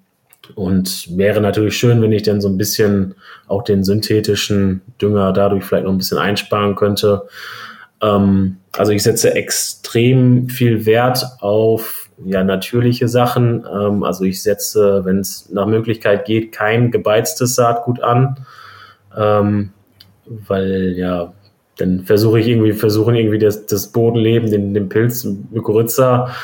und 0.55 1.17
wäre 1.17 1.41
natürlich 1.41 1.77
schön, 1.77 2.01
wenn 2.01 2.11
ich 2.11 2.23
dann 2.23 2.41
so 2.41 2.47
ein 2.47 2.57
bisschen 2.57 3.15
auch 3.47 3.63
den 3.63 3.83
synthetischen 3.83 4.81
Dünger 5.01 5.33
dadurch 5.33 5.63
vielleicht 5.63 5.85
noch 5.85 5.91
ein 5.91 5.97
bisschen 5.97 6.17
einsparen 6.17 6.75
könnte. 6.75 7.23
Ähm, 8.01 8.57
also 8.77 8.91
ich 8.91 9.03
setze 9.03 9.33
extrem 9.33 10.49
viel 10.49 10.85
Wert 10.85 11.25
auf 11.39 12.09
ja, 12.25 12.43
natürliche 12.43 13.07
Sachen. 13.07 13.65
Ähm, 13.71 14.03
also 14.03 14.23
ich 14.23 14.41
setze, 14.41 15.05
wenn 15.05 15.19
es 15.19 15.49
nach 15.51 15.67
Möglichkeit 15.67 16.25
geht, 16.25 16.51
kein 16.51 16.91
gebeiztes 16.91 17.55
Saatgut 17.55 18.01
an. 18.01 18.37
Ähm, 19.15 19.71
weil 20.25 20.93
ja, 20.97 21.33
dann 21.77 22.03
versuche 22.03 22.39
ich 22.39 22.47
irgendwie, 22.47 22.73
versuchen 22.73 23.15
irgendwie 23.15 23.39
das, 23.39 23.65
das 23.65 23.87
Bodenleben, 23.87 24.49
den, 24.49 24.73
den 24.73 24.89
Pilz 24.89 25.25
Mykorrhiza 25.51 26.35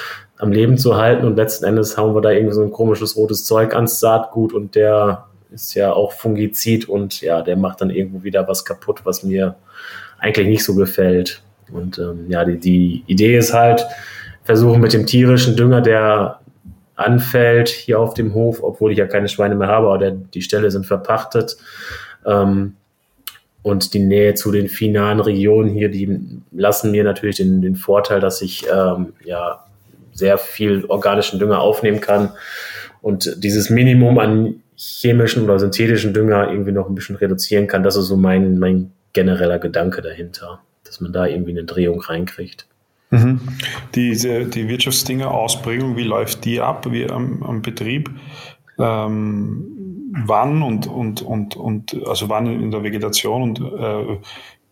am 0.44 0.52
Leben 0.52 0.78
zu 0.78 0.98
halten 0.98 1.26
und 1.26 1.38
letzten 1.38 1.64
Endes 1.64 1.98
hauen 1.98 2.14
wir 2.14 2.22
da 2.22 2.32
irgendwie 2.32 2.54
so 2.54 2.62
ein 2.62 2.72
komisches 2.72 3.16
rotes 3.16 3.46
Zeug 3.46 3.74
ans 3.74 4.02
Saatgut 4.02 4.52
und 4.52 4.76
der 4.76 5.26
ist 5.52 5.74
ja 5.74 5.94
auch 5.94 6.12
Fungizid 6.12 6.90
und 6.90 7.22
ja, 7.22 7.42
der 7.42 7.56
macht 7.56 7.80
dann 7.80 7.90
irgendwo 7.90 8.24
wieder 8.24 8.46
was 8.46 8.66
kaputt, 8.66 9.02
was 9.06 9.24
mir 9.24 9.56
eigentlich 10.20 10.48
nicht 10.48 10.66
so 10.66 10.76
gefällt. 10.76 11.42
Und 11.72 11.98
ähm, 11.98 12.26
ja, 12.28 12.44
die, 12.44 12.58
die 12.58 13.04
Idee 13.08 13.38
ist 13.38 13.54
halt, 13.54 13.86
versuchen 14.44 14.82
mit 14.82 14.92
dem 14.92 15.06
tierischen 15.06 15.56
Dünger, 15.56 15.80
der 15.80 16.42
anfällt 16.96 17.70
hier 17.70 18.02
auf 18.02 18.14
dem 18.14 18.34
Hof, 18.34 18.62
obwohl 18.62 18.92
ich 18.92 18.98
ja 18.98 19.08
keine 19.08 19.30
Schweine 19.30 19.56
mehr 19.56 19.70
habe, 19.70 19.88
aber 19.88 20.12
die 20.12 20.42
Ställe 20.42 20.72
sind 20.72 20.86
verpachtet. 20.86 21.56
Ähm, 22.26 22.76
und 23.62 23.94
die 23.94 24.00
Nähe 24.00 24.34
zu 24.34 24.52
den 24.52 24.68
finalen 24.68 25.22
Regionen 25.22 25.70
hier, 25.70 25.88
die 25.88 26.20
lassen 26.52 26.92
mir 26.92 27.06
natürlich 27.06 27.38
den, 27.38 27.62
den 27.62 27.78
Vorteil, 27.78 28.20
dass 28.20 28.42
ich 28.42 28.66
ähm, 28.70 29.14
ja 29.24 29.64
sehr 30.24 30.38
viel 30.38 30.86
organischen 30.86 31.38
Dünger 31.38 31.60
aufnehmen 31.60 32.00
kann 32.00 32.32
und 33.02 33.44
dieses 33.44 33.70
Minimum 33.70 34.18
an 34.20 34.64
chemischen 34.78 35.44
oder 35.44 35.60
synthetischen 35.60 36.14
Dünger 36.14 36.50
irgendwie 36.50 36.72
noch 36.72 36.88
ein 36.88 36.96
bisschen 36.96 37.18
reduzieren 37.18 37.68
kann. 37.68 37.84
Das 37.84 37.98
ist 37.98 38.08
so 38.08 38.16
mein, 38.16 38.58
mein 38.58 38.94
genereller 39.12 39.60
Gedanke 39.60 40.02
dahinter, 40.02 40.62
dass 40.86 41.02
man 41.02 41.12
da 41.12 41.26
irgendwie 41.26 41.52
eine 41.52 41.66
Drehung 41.66 42.00
reinkriegt. 42.00 42.66
Mhm. 43.10 43.42
Diese, 43.96 44.46
die 44.46 44.70
Wirtschaftsdinger 44.70 45.30
Ausbringung, 45.30 45.98
wie 45.98 46.06
läuft 46.06 46.46
die 46.46 46.62
ab 46.62 46.90
wie 46.90 47.10
am, 47.10 47.44
am 47.44 47.62
Betrieb? 47.62 48.10
Ähm, 48.80 50.14
wann 50.26 50.64
und, 50.64 50.88
und, 50.88 51.22
und, 51.22 51.58
und 51.58 52.08
also 52.08 52.30
wann 52.30 52.48
in 52.48 52.72
der 52.72 52.84
Vegetation 52.84 53.42
und 53.42 53.60
äh, 53.60 54.20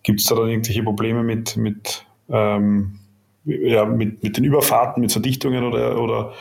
gibt 0.03 0.21
es 0.21 0.27
da 0.27 0.35
dann 0.35 0.47
irgendwelche 0.47 0.83
Probleme 0.83 1.21
mit, 1.21 1.57
mit 1.57 2.05
ähm, 2.29 3.00
ja, 3.45 3.85
mit, 3.85 4.23
mit 4.23 4.37
den 4.37 4.43
Überfahrten, 4.43 5.01
mit 5.01 5.11
Verdichtungen 5.11 5.63
oder, 5.63 6.01
oder 6.01 6.33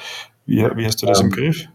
wie, 0.47 0.65
wie 0.77 0.87
hast 0.87 1.03
du 1.03 1.07
das 1.07 1.21
ähm, 1.21 1.27
im 1.27 1.33
Griff? 1.33 1.67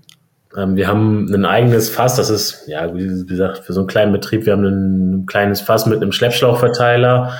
Ähm, 0.55 0.75
wir 0.75 0.87
haben 0.87 1.33
ein 1.33 1.45
eigenes 1.45 1.89
Fass, 1.89 2.15
das 2.15 2.29
ist, 2.29 2.67
ja, 2.67 2.93
wie 2.95 3.25
gesagt, 3.25 3.59
für 3.59 3.73
so 3.73 3.81
einen 3.81 3.87
kleinen 3.87 4.11
Betrieb, 4.11 4.45
wir 4.45 4.53
haben 4.53 4.63
ein 4.63 5.25
kleines 5.25 5.61
Fass 5.61 5.85
mit 5.85 6.01
einem 6.01 6.11
Schleppschlauchverteiler. 6.11 7.37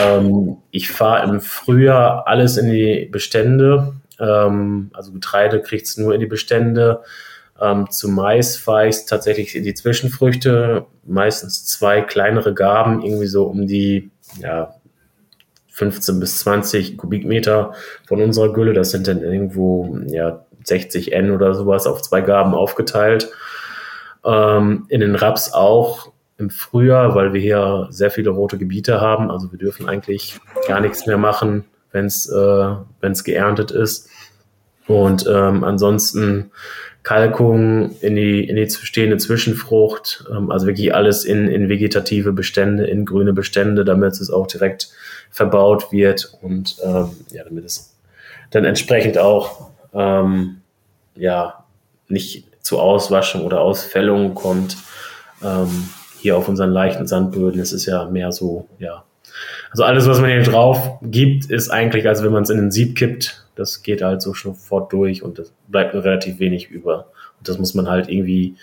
Ähm, 0.00 0.56
ich 0.70 0.90
fahre 0.90 1.28
im 1.28 1.40
Frühjahr 1.40 2.26
alles 2.26 2.56
in 2.56 2.70
die 2.70 3.08
Bestände. 3.10 3.94
Ähm, 4.18 4.90
also 4.92 5.12
Getreide 5.12 5.60
kriegt 5.62 5.86
es 5.86 5.96
nur 5.96 6.14
in 6.14 6.20
die 6.20 6.26
Bestände. 6.26 7.02
Ähm, 7.60 7.90
zu 7.90 8.08
Mais 8.08 8.56
fahre 8.56 8.88
ich 8.88 9.04
tatsächlich 9.06 9.54
in 9.54 9.64
die 9.64 9.74
Zwischenfrüchte, 9.74 10.86
meistens 11.04 11.66
zwei 11.66 12.00
kleinere 12.00 12.54
Gaben, 12.54 13.02
irgendwie 13.02 13.26
so 13.26 13.44
um 13.44 13.66
die 13.66 14.10
ja, 14.40 14.74
15 15.80 16.20
bis 16.20 16.38
20 16.40 16.98
Kubikmeter 16.98 17.72
von 18.06 18.20
unserer 18.20 18.52
Gülle. 18.52 18.74
Das 18.74 18.90
sind 18.90 19.08
dann 19.08 19.22
irgendwo 19.22 19.98
ja, 20.08 20.44
60 20.64 21.12
N 21.12 21.30
oder 21.30 21.54
sowas 21.54 21.86
auf 21.86 22.02
zwei 22.02 22.20
Gaben 22.20 22.52
aufgeteilt. 22.54 23.30
Ähm, 24.22 24.84
in 24.88 25.00
den 25.00 25.14
Raps 25.14 25.54
auch 25.54 26.12
im 26.36 26.50
Frühjahr, 26.50 27.14
weil 27.14 27.32
wir 27.32 27.40
hier 27.40 27.86
sehr 27.88 28.10
viele 28.10 28.28
rote 28.28 28.58
Gebiete 28.58 29.00
haben. 29.00 29.30
Also 29.30 29.50
wir 29.52 29.58
dürfen 29.58 29.88
eigentlich 29.88 30.38
gar 30.68 30.80
nichts 30.80 31.06
mehr 31.06 31.18
machen, 31.18 31.64
wenn 31.92 32.04
es 32.04 32.28
äh, 32.28 33.22
geerntet 33.24 33.70
ist. 33.70 34.10
Und 34.90 35.24
ähm, 35.28 35.62
ansonsten 35.62 36.50
Kalkung 37.04 37.94
in 38.00 38.16
die, 38.16 38.42
in 38.42 38.56
die 38.56 38.68
stehende 38.68 39.18
Zwischenfrucht, 39.18 40.24
ähm, 40.30 40.50
also 40.50 40.66
wirklich 40.66 40.92
alles 40.92 41.24
in, 41.24 41.46
in 41.46 41.68
vegetative 41.68 42.32
Bestände, 42.32 42.86
in 42.86 43.06
grüne 43.06 43.32
Bestände, 43.32 43.84
damit 43.84 44.14
es 44.14 44.30
auch 44.30 44.48
direkt 44.48 44.90
verbaut 45.30 45.92
wird 45.92 46.32
und 46.42 46.76
ähm, 46.84 47.10
ja, 47.30 47.44
damit 47.44 47.64
es 47.64 47.94
dann 48.50 48.64
entsprechend 48.64 49.16
auch 49.16 49.70
ähm, 49.94 50.60
ja 51.14 51.64
nicht 52.08 52.44
zu 52.60 52.80
Auswaschung 52.80 53.44
oder 53.44 53.60
Ausfällung 53.60 54.34
kommt. 54.34 54.76
Ähm, 55.40 55.88
hier 56.18 56.36
auf 56.36 56.48
unseren 56.48 56.72
leichten 56.72 57.06
Sandböden 57.06 57.60
ist 57.60 57.72
es 57.72 57.86
ja 57.86 58.06
mehr 58.06 58.32
so, 58.32 58.66
ja. 58.80 59.04
Also 59.70 59.84
alles, 59.84 60.08
was 60.08 60.20
man 60.20 60.30
hier 60.30 60.42
drauf 60.42 60.98
gibt, 61.00 61.48
ist 61.48 61.70
eigentlich, 61.70 62.08
als 62.08 62.24
wenn 62.24 62.32
man 62.32 62.42
es 62.42 62.50
in 62.50 62.58
den 62.58 62.72
Sieb 62.72 62.96
kippt. 62.96 63.39
Das 63.54 63.82
geht 63.82 64.02
halt 64.02 64.22
so 64.22 64.34
sofort 64.34 64.92
durch 64.92 65.22
und 65.22 65.38
es 65.38 65.52
bleibt 65.68 65.94
nur 65.94 66.04
relativ 66.04 66.38
wenig 66.38 66.70
über. 66.70 67.06
Und 67.38 67.48
das 67.48 67.58
muss 67.58 67.74
man 67.74 67.88
halt 67.88 68.08
irgendwie 68.08 68.56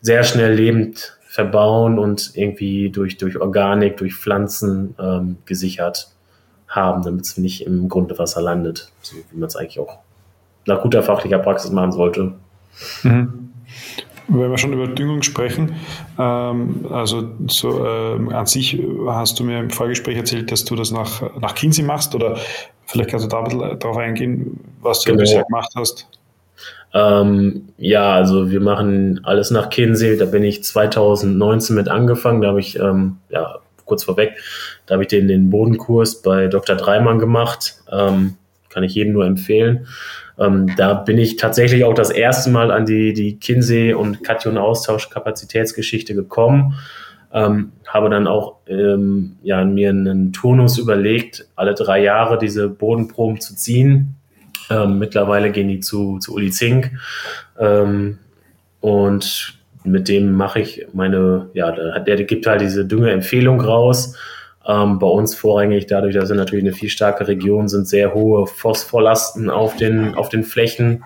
sehr 0.00 0.22
schnell 0.22 0.54
lebend 0.54 1.18
verbauen 1.26 1.98
und 1.98 2.32
irgendwie 2.34 2.90
durch, 2.90 3.16
durch 3.16 3.40
Organik, 3.40 3.96
durch 3.96 4.14
Pflanzen 4.14 4.94
ähm, 5.00 5.38
gesichert 5.46 6.10
haben, 6.68 7.02
damit 7.02 7.24
es 7.24 7.36
nicht 7.38 7.66
im 7.66 7.88
Grundwasser 7.88 8.40
landet, 8.40 8.92
so 9.02 9.16
wie 9.16 9.36
man 9.36 9.48
es 9.48 9.56
eigentlich 9.56 9.80
auch 9.80 9.98
nach 10.66 10.80
guter 10.82 11.02
fachlicher 11.02 11.38
Praxis 11.38 11.70
machen 11.70 11.92
sollte. 11.92 12.34
Mhm. 13.02 13.50
Wenn 14.26 14.50
wir 14.50 14.56
schon 14.56 14.72
über 14.72 14.86
Düngung 14.86 15.22
sprechen, 15.22 15.76
ähm, 16.18 16.86
also 16.90 17.30
so 17.48 17.84
ähm, 17.84 18.30
an 18.30 18.46
sich 18.46 18.80
hast 19.06 19.38
du 19.38 19.44
mir 19.44 19.58
im 19.58 19.70
Vorgespräch 19.70 20.16
erzählt, 20.16 20.50
dass 20.50 20.64
du 20.64 20.76
das 20.76 20.90
nach, 20.90 21.22
nach 21.40 21.54
Kinsey 21.54 21.84
machst 21.84 22.14
oder 22.14 22.38
vielleicht 22.86 23.10
kannst 23.10 23.24
du 23.24 23.28
da 23.28 23.38
ein 23.38 23.44
bisschen 23.44 23.78
darauf 23.78 23.96
eingehen, 23.96 24.60
was 24.80 25.02
du 25.02 25.10
genau. 25.10 25.20
bisher 25.22 25.44
gemacht 25.44 25.72
hast. 25.76 26.08
Ähm, 26.92 27.68
ja, 27.76 28.14
also 28.14 28.50
wir 28.50 28.60
machen 28.60 29.20
alles 29.24 29.50
nach 29.50 29.68
Kinsey. 29.68 30.16
Da 30.16 30.26
bin 30.26 30.44
ich 30.44 30.62
2019 30.62 31.74
mit 31.74 31.88
angefangen. 31.88 32.40
Da 32.40 32.48
habe 32.48 32.60
ich, 32.60 32.78
ähm, 32.78 33.16
ja, 33.30 33.58
kurz 33.84 34.04
vorweg, 34.04 34.38
da 34.86 34.94
habe 34.94 35.02
ich 35.02 35.08
den, 35.08 35.28
den 35.28 35.50
Bodenkurs 35.50 36.22
bei 36.22 36.46
Dr. 36.46 36.76
Dreimann 36.76 37.18
gemacht. 37.18 37.82
Ähm, 37.90 38.36
kann 38.70 38.84
ich 38.84 38.94
jedem 38.94 39.12
nur 39.12 39.26
empfehlen. 39.26 39.86
Ähm, 40.38 40.74
da 40.76 40.94
bin 40.94 41.18
ich 41.18 41.36
tatsächlich 41.36 41.84
auch 41.84 41.94
das 41.94 42.10
erste 42.10 42.50
Mal 42.50 42.70
an 42.70 42.86
die, 42.86 43.12
die 43.12 43.38
Kinsey- 43.38 43.94
und 43.94 44.24
Kation-Austausch-Kapazitätsgeschichte 44.24 46.14
gekommen. 46.14 46.74
Ähm, 47.34 47.72
habe 47.86 48.08
dann 48.10 48.28
auch 48.28 48.60
ähm, 48.68 49.36
ja, 49.42 49.64
mir 49.64 49.90
einen 49.90 50.32
Turnus 50.32 50.78
überlegt, 50.78 51.46
alle 51.56 51.74
drei 51.74 52.00
Jahre 52.00 52.38
diese 52.38 52.68
Bodenproben 52.68 53.40
zu 53.40 53.56
ziehen. 53.56 54.14
Ähm, 54.70 54.98
mittlerweile 54.98 55.50
gehen 55.50 55.68
die 55.68 55.80
zu, 55.80 56.18
zu 56.20 56.32
Uli 56.34 56.50
Zink. 56.50 56.92
Ähm, 57.58 58.18
und 58.80 59.58
mit 59.84 60.08
dem 60.08 60.32
mache 60.32 60.60
ich 60.60 60.86
meine, 60.92 61.50
ja, 61.54 61.72
der, 62.00 62.24
gibt 62.24 62.46
halt 62.46 62.60
diese 62.60 62.86
Düngeempfehlung 62.86 63.60
raus. 63.60 64.16
Ähm, 64.66 64.98
bei 64.98 65.06
uns 65.06 65.34
vorrangig, 65.34 65.86
dadurch, 65.86 66.14
dass 66.14 66.30
wir 66.30 66.36
natürlich 66.36 66.64
eine 66.64 66.72
viel 66.72 66.88
starke 66.88 67.28
Region 67.28 67.68
sind, 67.68 67.86
sehr 67.86 68.14
hohe 68.14 68.46
Phosphorlasten 68.46 69.50
auf 69.50 69.76
den, 69.76 70.14
auf 70.14 70.30
den 70.30 70.42
Flächen. 70.42 71.04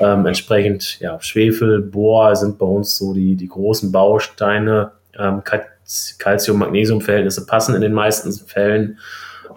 Ähm, 0.00 0.26
entsprechend, 0.26 0.98
ja, 0.98 1.20
Schwefel, 1.20 1.80
Bohr 1.80 2.34
sind 2.34 2.58
bei 2.58 2.66
uns 2.66 2.96
so 2.96 3.14
die, 3.14 3.36
die 3.36 3.48
großen 3.48 3.92
Bausteine. 3.92 4.92
Ähm, 5.18 5.42
Calcium-Magnesium-Verhältnisse 6.18 7.46
passen 7.46 7.74
in 7.74 7.80
den 7.80 7.92
meisten 7.92 8.32
Fällen. 8.32 8.98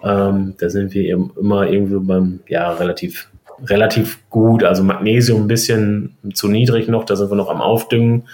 Ähm, 0.02 0.54
da 0.58 0.68
sind 0.68 0.94
wir 0.94 1.08
immer 1.38 1.68
irgendwie 1.68 1.98
beim, 1.98 2.40
ja, 2.48 2.72
relativ, 2.72 3.28
relativ 3.64 4.18
gut. 4.30 4.64
Also 4.64 4.82
Magnesium 4.82 5.42
ein 5.42 5.48
bisschen 5.48 6.16
zu 6.34 6.48
niedrig 6.48 6.88
noch, 6.88 7.04
da 7.04 7.16
sind 7.16 7.30
wir 7.30 7.36
noch 7.36 7.50
am 7.50 7.60
Aufdüngen. 7.60 8.24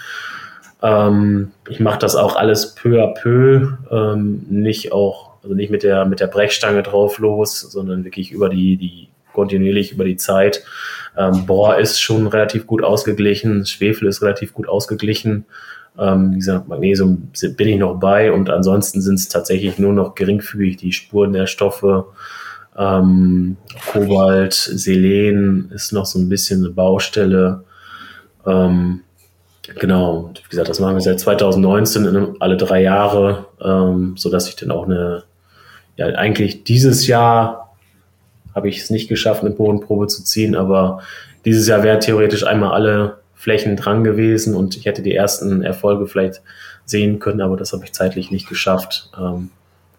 Ähm, 0.81 1.51
ich 1.67 1.79
mache 1.79 1.99
das 1.99 2.15
auch 2.15 2.35
alles 2.35 2.73
peu 2.75 3.03
à 3.03 3.13
peu, 3.13 3.73
ähm, 3.91 4.45
nicht 4.49 4.91
auch, 4.91 5.31
also 5.43 5.53
nicht 5.55 5.71
mit 5.71 5.83
der, 5.83 6.05
mit 6.05 6.19
der 6.19 6.27
Brechstange 6.27 6.83
drauf 6.83 7.19
los, 7.19 7.59
sondern 7.59 8.05
wirklich 8.05 8.31
über 8.31 8.49
die, 8.49 8.77
die 8.77 9.09
kontinuierlich 9.33 9.91
über 9.91 10.05
die 10.05 10.17
Zeit. 10.17 10.63
Ähm, 11.17 11.45
Bohr 11.45 11.77
ist 11.77 11.99
schon 11.99 12.27
relativ 12.27 12.65
gut 12.65 12.83
ausgeglichen, 12.83 13.65
Schwefel 13.65 14.07
ist 14.07 14.21
relativ 14.21 14.53
gut 14.53 14.67
ausgeglichen. 14.67 15.45
Ähm, 15.99 16.31
wie 16.31 16.37
gesagt, 16.37 16.67
Magnesium 16.67 17.29
bin 17.57 17.67
ich 17.67 17.77
noch 17.77 17.99
bei 17.99 18.31
und 18.31 18.49
ansonsten 18.49 19.01
sind 19.01 19.15
es 19.15 19.29
tatsächlich 19.29 19.77
nur 19.79 19.93
noch 19.93 20.15
geringfügig 20.15 20.77
die 20.77 20.93
Spuren 20.93 21.33
der 21.33 21.47
Stoffe. 21.47 22.05
Ähm, 22.77 23.57
Kobalt, 23.91 24.53
Selen 24.53 25.69
ist 25.71 25.91
noch 25.91 26.05
so 26.05 26.19
ein 26.19 26.29
bisschen 26.29 26.63
eine 26.63 26.73
Baustelle. 26.73 27.63
Ähm, 28.45 29.01
Genau, 29.75 30.17
und 30.21 30.43
wie 30.43 30.49
gesagt, 30.49 30.69
das 30.69 30.79
machen 30.79 30.95
wir 30.95 31.01
seit 31.01 31.19
2019 31.19 32.35
alle 32.39 32.57
drei 32.57 32.81
Jahre, 32.81 33.45
ähm, 33.61 34.15
sodass 34.17 34.49
ich 34.49 34.55
dann 34.55 34.71
auch 34.71 34.85
eine, 34.85 35.23
ja, 35.95 36.07
eigentlich 36.07 36.63
dieses 36.63 37.07
Jahr 37.07 37.75
habe 38.55 38.69
ich 38.69 38.79
es 38.79 38.89
nicht 38.89 39.09
geschafft, 39.09 39.41
eine 39.41 39.51
Bodenprobe 39.51 40.07
zu 40.07 40.23
ziehen, 40.23 40.55
aber 40.55 41.01
dieses 41.45 41.67
Jahr 41.67 41.83
wäre 41.83 41.99
theoretisch 41.99 42.45
einmal 42.45 42.71
alle 42.71 43.18
Flächen 43.39 43.77
dran 43.77 44.03
gewesen 44.03 44.53
und 44.53 44.75
ich 44.75 44.85
hätte 44.85 45.01
die 45.01 45.15
ersten 45.15 45.61
Erfolge 45.61 46.07
vielleicht 46.07 46.41
sehen 46.83 47.19
können, 47.19 47.39
aber 47.39 47.55
das 47.55 47.71
habe 47.71 47.85
ich 47.85 47.93
zeitlich 47.93 48.31
nicht 48.31 48.49
geschafft, 48.49 49.09
ähm, 49.17 49.49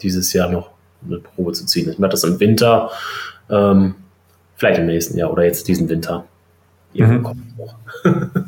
dieses 0.03 0.35
Jahr 0.35 0.51
noch 0.51 0.71
eine 1.07 1.21
Probe 1.21 1.53
zu 1.53 1.65
ziehen. 1.65 1.91
Ich 1.91 1.99
mache 1.99 2.11
das 2.11 2.25
im 2.25 2.39
Winter, 2.39 2.91
ähm, 3.49 3.95
vielleicht 4.57 4.81
im 4.81 4.87
nächsten 4.87 5.17
Jahr 5.17 5.33
oder 5.33 5.45
jetzt 5.45 5.67
diesen 5.69 5.89
Winter. 5.89 6.27
Mhm. 6.93 7.27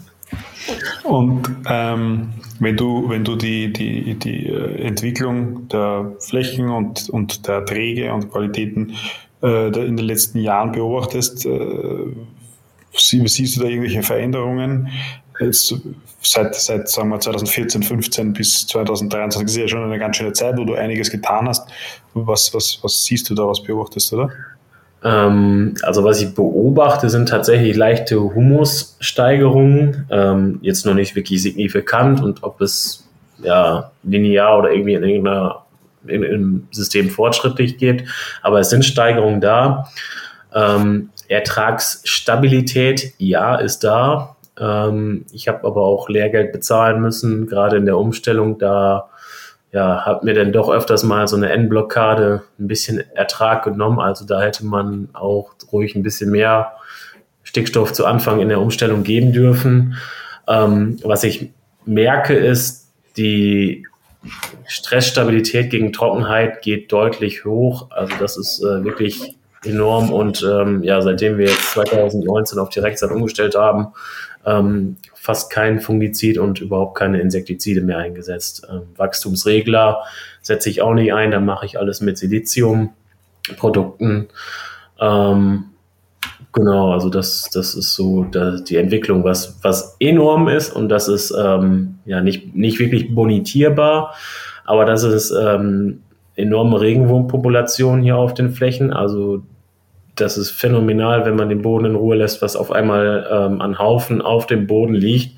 Und 1.04 1.48
ähm, 1.68 2.28
wenn 2.60 2.76
du, 2.76 3.08
wenn 3.08 3.24
du 3.24 3.36
die, 3.36 3.72
die, 3.72 4.14
die 4.14 4.46
äh, 4.46 4.82
Entwicklung 4.82 5.68
der 5.68 6.12
Flächen 6.20 6.68
und, 6.68 7.08
und 7.08 7.46
der 7.46 7.56
Erträge 7.56 8.12
und 8.12 8.30
Qualitäten 8.30 8.94
äh, 9.42 9.66
in 9.66 9.96
den 9.96 10.06
letzten 10.06 10.38
Jahren 10.38 10.72
beobachtest, 10.72 11.46
äh, 11.46 12.06
siehst 12.96 13.56
du 13.56 13.60
da 13.60 13.66
irgendwelche 13.66 14.02
Veränderungen? 14.02 14.88
Jetzt, 15.40 15.74
seit, 16.22 16.54
seit 16.54 16.88
sagen 16.88 17.08
wir 17.08 17.18
2014, 17.18 17.82
15 17.82 18.32
bis 18.32 18.66
2023 18.66 19.56
ist 19.56 19.56
ja 19.56 19.68
schon 19.68 19.84
eine 19.84 19.98
ganz 19.98 20.16
schöne 20.16 20.32
Zeit, 20.32 20.56
wo 20.56 20.64
du 20.64 20.74
einiges 20.74 21.10
getan 21.10 21.48
hast. 21.48 21.68
Was, 22.14 22.54
was, 22.54 22.78
was 22.82 23.04
siehst 23.04 23.28
du 23.30 23.34
da, 23.34 23.46
was 23.46 23.62
beobachtest 23.62 24.12
du 24.12 24.16
da? 24.18 24.30
Ähm, 25.04 25.74
also 25.82 26.04
was 26.04 26.20
ich 26.20 26.34
beobachte, 26.34 27.10
sind 27.10 27.28
tatsächlich 27.28 27.76
leichte 27.76 28.20
Humussteigerungen. 28.20 30.06
Ähm, 30.10 30.58
jetzt 30.62 30.86
noch 30.86 30.94
nicht 30.94 31.16
wirklich 31.16 31.42
signifikant 31.42 32.22
und 32.22 32.42
ob 32.42 32.60
es 32.60 33.08
ja 33.42 33.90
linear 34.04 34.58
oder 34.58 34.70
irgendwie 34.70 34.94
in 34.94 35.02
irgendeiner 35.02 35.62
in, 36.06 36.22
im 36.22 36.68
System 36.70 37.10
fortschrittlich 37.10 37.78
geht. 37.78 38.04
Aber 38.42 38.60
es 38.60 38.70
sind 38.70 38.84
Steigerungen 38.84 39.40
da. 39.40 39.88
Ähm, 40.54 41.10
Ertragsstabilität, 41.32 43.14
ja, 43.18 43.56
ist 43.56 43.80
da. 43.80 44.36
Ähm, 44.58 45.26
ich 45.32 45.48
habe 45.48 45.66
aber 45.66 45.82
auch 45.82 46.08
Lehrgeld 46.08 46.52
bezahlen 46.52 47.00
müssen, 47.00 47.46
gerade 47.46 47.76
in 47.76 47.86
der 47.86 47.98
Umstellung. 47.98 48.58
Da 48.58 49.08
ja, 49.72 50.04
hat 50.04 50.22
mir 50.22 50.34
dann 50.34 50.52
doch 50.52 50.68
öfters 50.68 51.02
mal 51.02 51.26
so 51.26 51.36
eine 51.36 51.50
N-Blockade 51.50 52.42
ein 52.58 52.68
bisschen 52.68 53.02
Ertrag 53.14 53.64
genommen. 53.64 53.98
Also 53.98 54.26
da 54.26 54.42
hätte 54.42 54.66
man 54.66 55.08
auch 55.14 55.50
ruhig 55.72 55.94
ein 55.94 56.02
bisschen 56.02 56.30
mehr 56.30 56.72
Stickstoff 57.42 57.92
zu 57.92 58.04
Anfang 58.04 58.40
in 58.40 58.48
der 58.48 58.60
Umstellung 58.60 59.02
geben 59.02 59.32
dürfen. 59.32 59.96
Ähm, 60.46 60.98
was 61.02 61.24
ich 61.24 61.50
merke, 61.86 62.34
ist, 62.34 62.88
die 63.16 63.86
Stressstabilität 64.66 65.70
gegen 65.70 65.92
Trockenheit 65.92 66.62
geht 66.62 66.92
deutlich 66.92 67.44
hoch. 67.44 67.90
Also 67.90 68.14
das 68.20 68.36
ist 68.36 68.62
äh, 68.62 68.84
wirklich 68.84 69.36
enorm. 69.64 70.12
Und 70.12 70.42
ähm, 70.42 70.82
ja, 70.82 71.00
seitdem 71.02 71.38
wir 71.38 71.46
jetzt 71.46 71.72
2019 71.72 72.58
auf 72.58 72.70
Direktzeit 72.70 73.10
umgestellt 73.10 73.54
haben, 73.54 73.88
ähm, 74.44 74.96
fast 75.14 75.52
kein 75.52 75.80
Fungizid 75.80 76.36
und 76.38 76.60
überhaupt 76.60 76.98
keine 76.98 77.20
Insektizide 77.20 77.80
mehr 77.80 77.98
eingesetzt. 77.98 78.66
Ähm, 78.70 78.82
Wachstumsregler 78.96 80.02
setze 80.40 80.68
ich 80.68 80.82
auch 80.82 80.94
nicht 80.94 81.14
ein, 81.14 81.30
dann 81.30 81.44
mache 81.44 81.66
ich 81.66 81.78
alles 81.78 82.00
mit 82.00 82.18
Siliziumprodukten. 82.18 84.26
Ähm, 84.98 85.64
genau, 86.52 86.92
also 86.92 87.08
das, 87.08 87.50
das 87.52 87.76
ist 87.76 87.94
so 87.94 88.24
die 88.24 88.76
Entwicklung, 88.76 89.22
was, 89.22 89.60
was 89.62 89.94
enorm 90.00 90.48
ist 90.48 90.74
und 90.74 90.88
das 90.88 91.06
ist 91.06 91.32
ähm, 91.38 92.00
ja 92.04 92.20
nicht, 92.20 92.56
nicht 92.56 92.80
wirklich 92.80 93.14
bonitierbar, 93.14 94.16
aber 94.64 94.84
das 94.84 95.04
ist 95.04 95.30
ähm, 95.30 96.02
enorme 96.34 96.80
Regenwurmpopulation 96.80 98.02
hier 98.02 98.16
auf 98.16 98.34
den 98.34 98.50
Flächen. 98.50 98.92
Also 98.92 99.44
das 100.14 100.36
ist 100.36 100.50
phänomenal, 100.50 101.24
wenn 101.24 101.36
man 101.36 101.48
den 101.48 101.62
Boden 101.62 101.86
in 101.86 101.94
Ruhe 101.94 102.16
lässt, 102.16 102.42
was 102.42 102.56
auf 102.56 102.70
einmal 102.70 103.26
ähm, 103.30 103.60
an 103.60 103.78
Haufen 103.78 104.20
auf 104.20 104.46
dem 104.46 104.66
Boden 104.66 104.94
liegt. 104.94 105.36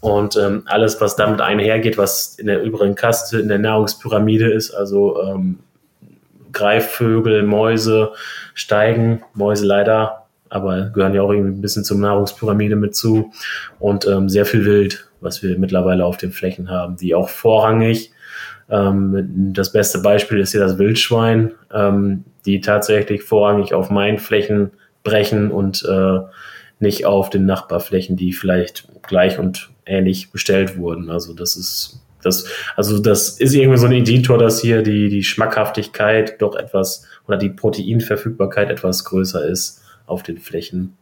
Und 0.00 0.36
ähm, 0.36 0.62
alles, 0.66 1.00
was 1.00 1.16
damit 1.16 1.40
einhergeht, 1.40 1.98
was 1.98 2.38
in 2.38 2.46
der 2.46 2.62
übrigen 2.62 2.94
Kaste, 2.94 3.38
in 3.38 3.48
der 3.48 3.58
Nahrungspyramide 3.58 4.50
ist, 4.50 4.70
also 4.70 5.22
ähm, 5.22 5.58
Greifvögel, 6.52 7.42
Mäuse 7.42 8.12
steigen, 8.54 9.22
Mäuse 9.34 9.66
leider, 9.66 10.26
aber 10.48 10.90
gehören 10.90 11.14
ja 11.14 11.22
auch 11.22 11.30
irgendwie 11.30 11.58
ein 11.58 11.60
bisschen 11.60 11.84
zur 11.84 11.98
Nahrungspyramide 11.98 12.76
mit 12.76 12.96
zu. 12.96 13.32
Und 13.78 14.06
ähm, 14.06 14.28
sehr 14.28 14.46
viel 14.46 14.64
Wild, 14.64 15.06
was 15.20 15.42
wir 15.42 15.58
mittlerweile 15.58 16.04
auf 16.04 16.16
den 16.16 16.32
Flächen 16.32 16.70
haben, 16.70 16.96
die 16.96 17.14
auch 17.14 17.28
vorrangig 17.28 18.12
ähm, 18.70 19.52
das 19.52 19.72
beste 19.72 19.98
Beispiel 19.98 20.38
ist 20.38 20.52
hier 20.52 20.60
das 20.60 20.78
Wildschwein, 20.78 21.52
ähm, 21.72 22.24
die 22.46 22.60
tatsächlich 22.60 23.22
vorrangig 23.22 23.74
auf 23.74 23.90
meinen 23.90 24.18
Flächen 24.18 24.70
brechen 25.02 25.50
und 25.50 25.84
äh, 25.88 26.20
nicht 26.78 27.04
auf 27.06 27.30
den 27.30 27.46
Nachbarflächen, 27.46 28.16
die 28.16 28.32
vielleicht 28.32 28.88
gleich 29.02 29.38
und 29.38 29.70
ähnlich 29.86 30.30
bestellt 30.30 30.78
wurden. 30.78 31.10
Also 31.10 31.34
das 31.34 31.56
ist 31.56 32.00
das, 32.22 32.46
also 32.76 32.98
das 32.98 33.40
ist 33.40 33.54
irgendwie 33.54 33.78
so 33.78 33.86
ein 33.86 33.92
Inditor, 33.92 34.36
dass 34.36 34.60
hier 34.60 34.82
die, 34.82 35.08
die 35.08 35.24
Schmackhaftigkeit 35.24 36.40
doch 36.40 36.54
etwas 36.54 37.06
oder 37.26 37.38
die 37.38 37.48
Proteinverfügbarkeit 37.48 38.70
etwas 38.70 39.04
größer 39.04 39.46
ist 39.46 39.82
auf 40.06 40.22
den 40.22 40.38
Flächen. 40.38 40.96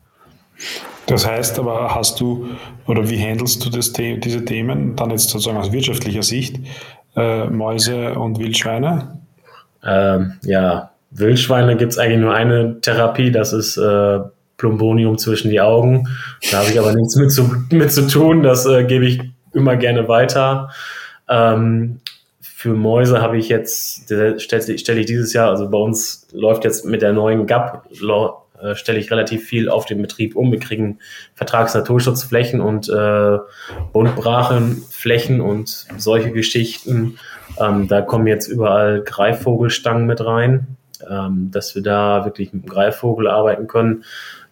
Das 1.07 1.26
heißt 1.26 1.59
aber, 1.59 1.94
hast 1.94 2.20
du 2.20 2.48
oder 2.87 3.09
wie 3.09 3.18
handelst 3.18 3.64
du 3.64 3.70
das, 3.70 3.92
diese 3.92 4.44
Themen 4.44 4.94
dann 4.96 5.11
jetzt 5.11 5.31
sozusagen 5.31 5.57
aus 5.57 5.72
wirtschaftlicher 5.72 6.22
Sicht? 6.22 6.57
Äh, 7.18 7.48
Mäuse 7.48 8.14
und 8.14 8.38
Wildschweine? 8.38 9.20
Ähm, 9.85 10.35
ja, 10.42 10.90
Wildschweine 11.11 11.76
gibt 11.76 11.92
es 11.92 11.98
eigentlich 11.98 12.20
nur 12.20 12.35
eine 12.35 12.81
Therapie, 12.81 13.31
das 13.31 13.52
ist 13.52 13.76
äh, 13.76 14.20
Plumbonium 14.57 15.18
zwischen 15.18 15.50
die 15.50 15.61
Augen. 15.61 16.09
Da 16.50 16.59
habe 16.59 16.70
ich 16.70 16.78
aber 16.78 16.94
nichts 16.94 17.16
mit 17.16 17.33
zu, 17.33 17.50
mit 17.70 17.92
zu 17.92 18.07
tun, 18.07 18.42
das 18.42 18.66
äh, 18.66 18.85
gebe 18.85 19.07
ich 19.07 19.20
immer 19.52 19.76
gerne 19.76 20.09
weiter. 20.09 20.70
Ähm, 21.28 22.00
für 22.40 22.74
Mäuse 22.74 23.22
habe 23.22 23.38
ich 23.38 23.48
jetzt, 23.48 24.04
stelle 24.04 24.78
stell 24.78 24.98
ich 24.98 25.07
dieses 25.07 25.33
Jahr, 25.33 25.48
also 25.48 25.70
bei 25.70 25.78
uns 25.78 26.26
läuft 26.33 26.64
jetzt 26.64 26.85
mit 26.85 27.02
der 27.02 27.12
neuen 27.12 27.46
GAP, 27.46 27.85
äh, 28.62 28.75
stelle 28.75 28.99
ich 28.99 29.11
relativ 29.11 29.44
viel 29.44 29.68
auf 29.68 29.87
den 29.87 30.01
Betrieb 30.03 30.37
um. 30.37 30.53
Wir 30.53 30.61
kriegen 30.61 30.99
Vertragsnaturschutzflächen 31.35 32.61
und 32.61 32.88
äh, 32.88 33.38
Buntbrachenflächen 33.92 35.40
und 35.40 35.87
solche 35.97 36.33
Geschichten. 36.33 37.18
Ähm, 37.59 37.88
da 37.88 38.03
kommen 38.03 38.27
jetzt 38.27 38.49
überall 38.49 39.03
Greifvogelstangen 39.03 40.07
mit 40.07 40.25
rein 40.25 40.79
ähm, 41.09 41.51
dass 41.51 41.75
wir 41.75 41.83
da 41.83 42.25
wirklich 42.25 42.53
mit 42.53 42.64
dem 42.64 42.68
Greifvogel 42.68 43.29
arbeiten 43.29 43.66
können. 43.66 44.05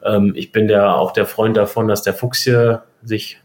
Ähm, 0.05 0.33
ich 0.37 0.53
bin 0.53 0.69
der, 0.69 0.97
auch 0.97 1.13
der 1.13 1.27
Freund 1.27 1.57
davon, 1.57 1.89
dass 1.89 2.03
der 2.03 2.15
Fuchs 2.15 2.43
hier 2.45 2.85
sich 3.03 3.41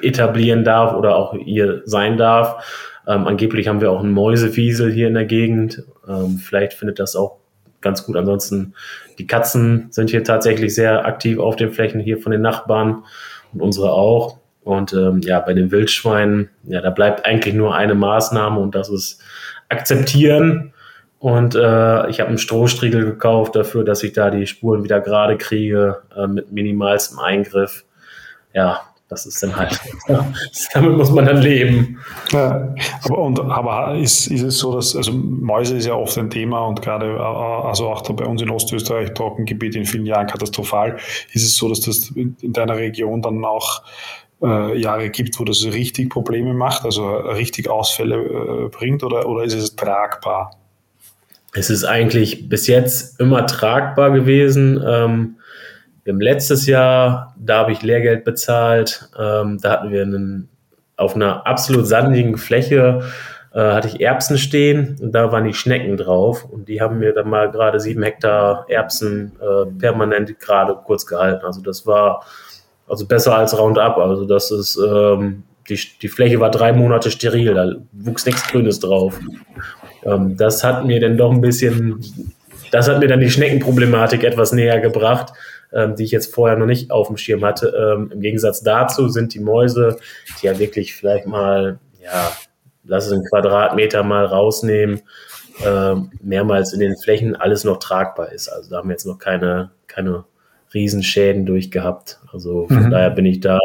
etablieren 0.00 0.64
darf 0.64 0.94
oder 0.94 1.16
auch 1.16 1.34
hier 1.34 1.82
sein 1.84 2.16
darf. 2.16 2.64
Ähm, 3.06 3.26
angeblich 3.26 3.68
haben 3.68 3.80
wir 3.80 3.90
auch 3.90 4.00
einen 4.00 4.12
Mäusewiesel 4.12 4.92
hier 4.92 5.08
in 5.08 5.14
der 5.14 5.24
Gegend. 5.24 5.84
Ähm, 6.06 6.38
vielleicht 6.38 6.74
findet 6.74 6.98
das 6.98 7.16
auch 7.16 7.38
ganz 7.80 8.04
gut. 8.04 8.16
Ansonsten, 8.16 8.74
die 9.18 9.26
Katzen 9.26 9.88
sind 9.90 10.10
hier 10.10 10.24
tatsächlich 10.24 10.74
sehr 10.74 11.06
aktiv 11.06 11.38
auf 11.38 11.56
den 11.56 11.70
Flächen 11.70 12.00
hier 12.00 12.18
von 12.18 12.32
den 12.32 12.42
Nachbarn 12.42 13.04
und 13.52 13.62
unsere 13.62 13.92
auch. 13.92 14.38
Und 14.62 14.92
ähm, 14.92 15.20
ja, 15.22 15.40
bei 15.40 15.54
den 15.54 15.70
Wildschweinen, 15.70 16.50
ja, 16.64 16.80
da 16.80 16.90
bleibt 16.90 17.24
eigentlich 17.24 17.54
nur 17.54 17.74
eine 17.74 17.94
Maßnahme 17.94 18.60
und 18.60 18.74
das 18.74 18.90
ist 18.90 19.22
akzeptieren. 19.68 20.74
Und 21.18 21.54
äh, 21.54 22.08
ich 22.08 22.20
habe 22.20 22.28
einen 22.28 22.38
Strohstriegel 22.38 23.04
gekauft 23.04 23.56
dafür, 23.56 23.84
dass 23.84 24.02
ich 24.02 24.12
da 24.12 24.30
die 24.30 24.46
Spuren 24.46 24.84
wieder 24.84 25.00
gerade 25.00 25.36
kriege 25.36 26.02
äh, 26.14 26.26
mit 26.26 26.52
minimalstem 26.52 27.18
Eingriff. 27.18 27.84
Ja, 28.52 28.82
das 29.08 29.24
ist 29.24 29.42
dann 29.42 29.56
halt, 29.56 29.78
damit 30.74 30.96
muss 30.96 31.10
man 31.10 31.24
dann 31.24 31.40
leben. 31.40 31.98
Ja, 32.30 32.74
aber, 33.04 33.18
und, 33.18 33.40
aber 33.40 33.96
ist, 33.96 34.26
ist 34.26 34.42
es 34.42 34.58
so, 34.58 34.74
dass, 34.74 34.94
also 34.94 35.12
Mäuse 35.12 35.76
ist 35.76 35.86
ja 35.86 35.94
oft 35.94 36.16
ein 36.18 36.28
Thema 36.28 36.66
und 36.66 36.82
gerade, 36.82 37.06
äh, 37.06 37.18
also 37.18 37.88
auch 37.88 38.02
bei 38.02 38.26
uns 38.26 38.42
in 38.42 38.50
Ostösterreich, 38.50 39.14
Trockengebiet 39.14 39.76
in 39.76 39.86
vielen 39.86 40.06
Jahren 40.06 40.26
katastrophal. 40.26 40.98
Ist 41.32 41.44
es 41.44 41.56
so, 41.56 41.68
dass 41.68 41.80
das 41.80 42.10
in 42.10 42.36
deiner 42.52 42.76
Region 42.76 43.22
dann 43.22 43.44
auch 43.44 43.82
äh, 44.42 44.78
Jahre 44.78 45.08
gibt, 45.08 45.40
wo 45.40 45.44
das 45.44 45.64
richtig 45.64 46.10
Probleme 46.10 46.52
macht, 46.52 46.84
also 46.84 47.08
richtig 47.08 47.68
Ausfälle 47.70 48.16
äh, 48.16 48.68
bringt 48.68 49.02
oder, 49.02 49.26
oder 49.26 49.44
ist 49.44 49.54
es 49.54 49.74
tragbar? 49.74 50.50
Es 51.54 51.70
ist 51.70 51.84
eigentlich 51.84 52.48
bis 52.48 52.66
jetzt 52.66 53.18
immer 53.20 53.46
tragbar 53.46 54.10
gewesen. 54.10 54.82
Ähm, 54.86 55.36
wir 56.08 56.14
haben 56.14 56.22
letztes 56.22 56.66
Jahr, 56.66 57.34
da 57.36 57.58
habe 57.58 57.72
ich 57.72 57.82
Lehrgeld 57.82 58.24
bezahlt. 58.24 59.10
Ähm, 59.18 59.58
da 59.60 59.72
hatten 59.72 59.92
wir 59.92 60.00
einen, 60.00 60.48
auf 60.96 61.14
einer 61.14 61.46
absolut 61.46 61.86
sandigen 61.86 62.38
Fläche 62.38 63.02
äh, 63.52 63.60
hatte 63.60 63.88
ich 63.88 64.00
Erbsen 64.00 64.38
stehen 64.38 64.96
und 65.02 65.12
da 65.12 65.32
waren 65.32 65.44
die 65.44 65.52
Schnecken 65.52 65.98
drauf 65.98 66.46
und 66.46 66.66
die 66.66 66.80
haben 66.80 66.98
mir 66.98 67.12
dann 67.12 67.28
mal 67.28 67.50
gerade 67.50 67.78
sieben 67.78 68.02
Hektar 68.02 68.64
Erbsen 68.70 69.32
äh, 69.38 69.66
permanent 69.78 70.40
gerade 70.40 70.76
kurz 70.82 71.04
gehalten. 71.04 71.44
Also 71.44 71.60
das 71.60 71.86
war 71.86 72.24
also 72.88 73.04
besser 73.04 73.36
als 73.36 73.58
Roundup. 73.58 73.98
Also 73.98 74.24
das 74.24 74.50
ist 74.50 74.78
ähm, 74.78 75.42
die, 75.68 75.78
die 76.00 76.08
Fläche 76.08 76.40
war 76.40 76.50
drei 76.50 76.72
Monate 76.72 77.10
steril, 77.10 77.52
da 77.52 77.74
wuchs 77.92 78.24
nichts 78.24 78.44
Grünes 78.44 78.80
drauf. 78.80 79.20
Ähm, 80.04 80.38
das 80.38 80.64
hat 80.64 80.86
mir 80.86 81.00
dann 81.00 81.18
doch 81.18 81.32
ein 81.32 81.42
bisschen, 81.42 82.02
das 82.72 82.88
hat 82.88 82.98
mir 82.98 83.08
dann 83.08 83.20
die 83.20 83.28
Schneckenproblematik 83.28 84.24
etwas 84.24 84.52
näher 84.52 84.80
gebracht 84.80 85.34
ähm, 85.72 85.96
die 85.96 86.04
ich 86.04 86.10
jetzt 86.10 86.34
vorher 86.34 86.56
noch 86.56 86.66
nicht 86.66 86.90
auf 86.90 87.08
dem 87.08 87.16
Schirm 87.16 87.44
hatte. 87.44 87.68
Ähm, 87.68 88.10
Im 88.12 88.20
Gegensatz 88.20 88.62
dazu 88.62 89.08
sind 89.08 89.34
die 89.34 89.40
Mäuse, 89.40 89.98
die 90.40 90.46
ja 90.46 90.58
wirklich 90.58 90.94
vielleicht 90.94 91.26
mal, 91.26 91.78
ja, 92.02 92.32
lass 92.84 93.06
es 93.06 93.12
einen 93.12 93.24
Quadratmeter 93.24 94.02
mal 94.02 94.24
rausnehmen, 94.24 95.02
ähm, 95.64 96.10
mehrmals 96.22 96.72
in 96.72 96.80
den 96.80 96.96
Flächen 96.96 97.36
alles 97.36 97.64
noch 97.64 97.78
tragbar 97.78 98.32
ist. 98.32 98.48
Also 98.48 98.70
da 98.70 98.78
haben 98.78 98.88
wir 98.88 98.94
jetzt 98.94 99.06
noch 99.06 99.18
keine, 99.18 99.70
keine 99.86 100.24
Riesenschäden 100.72 101.46
durchgehabt. 101.46 102.20
Also 102.32 102.66
von 102.68 102.84
mhm. 102.84 102.90
daher 102.90 103.10
bin 103.10 103.26
ich 103.26 103.40
da 103.40 103.58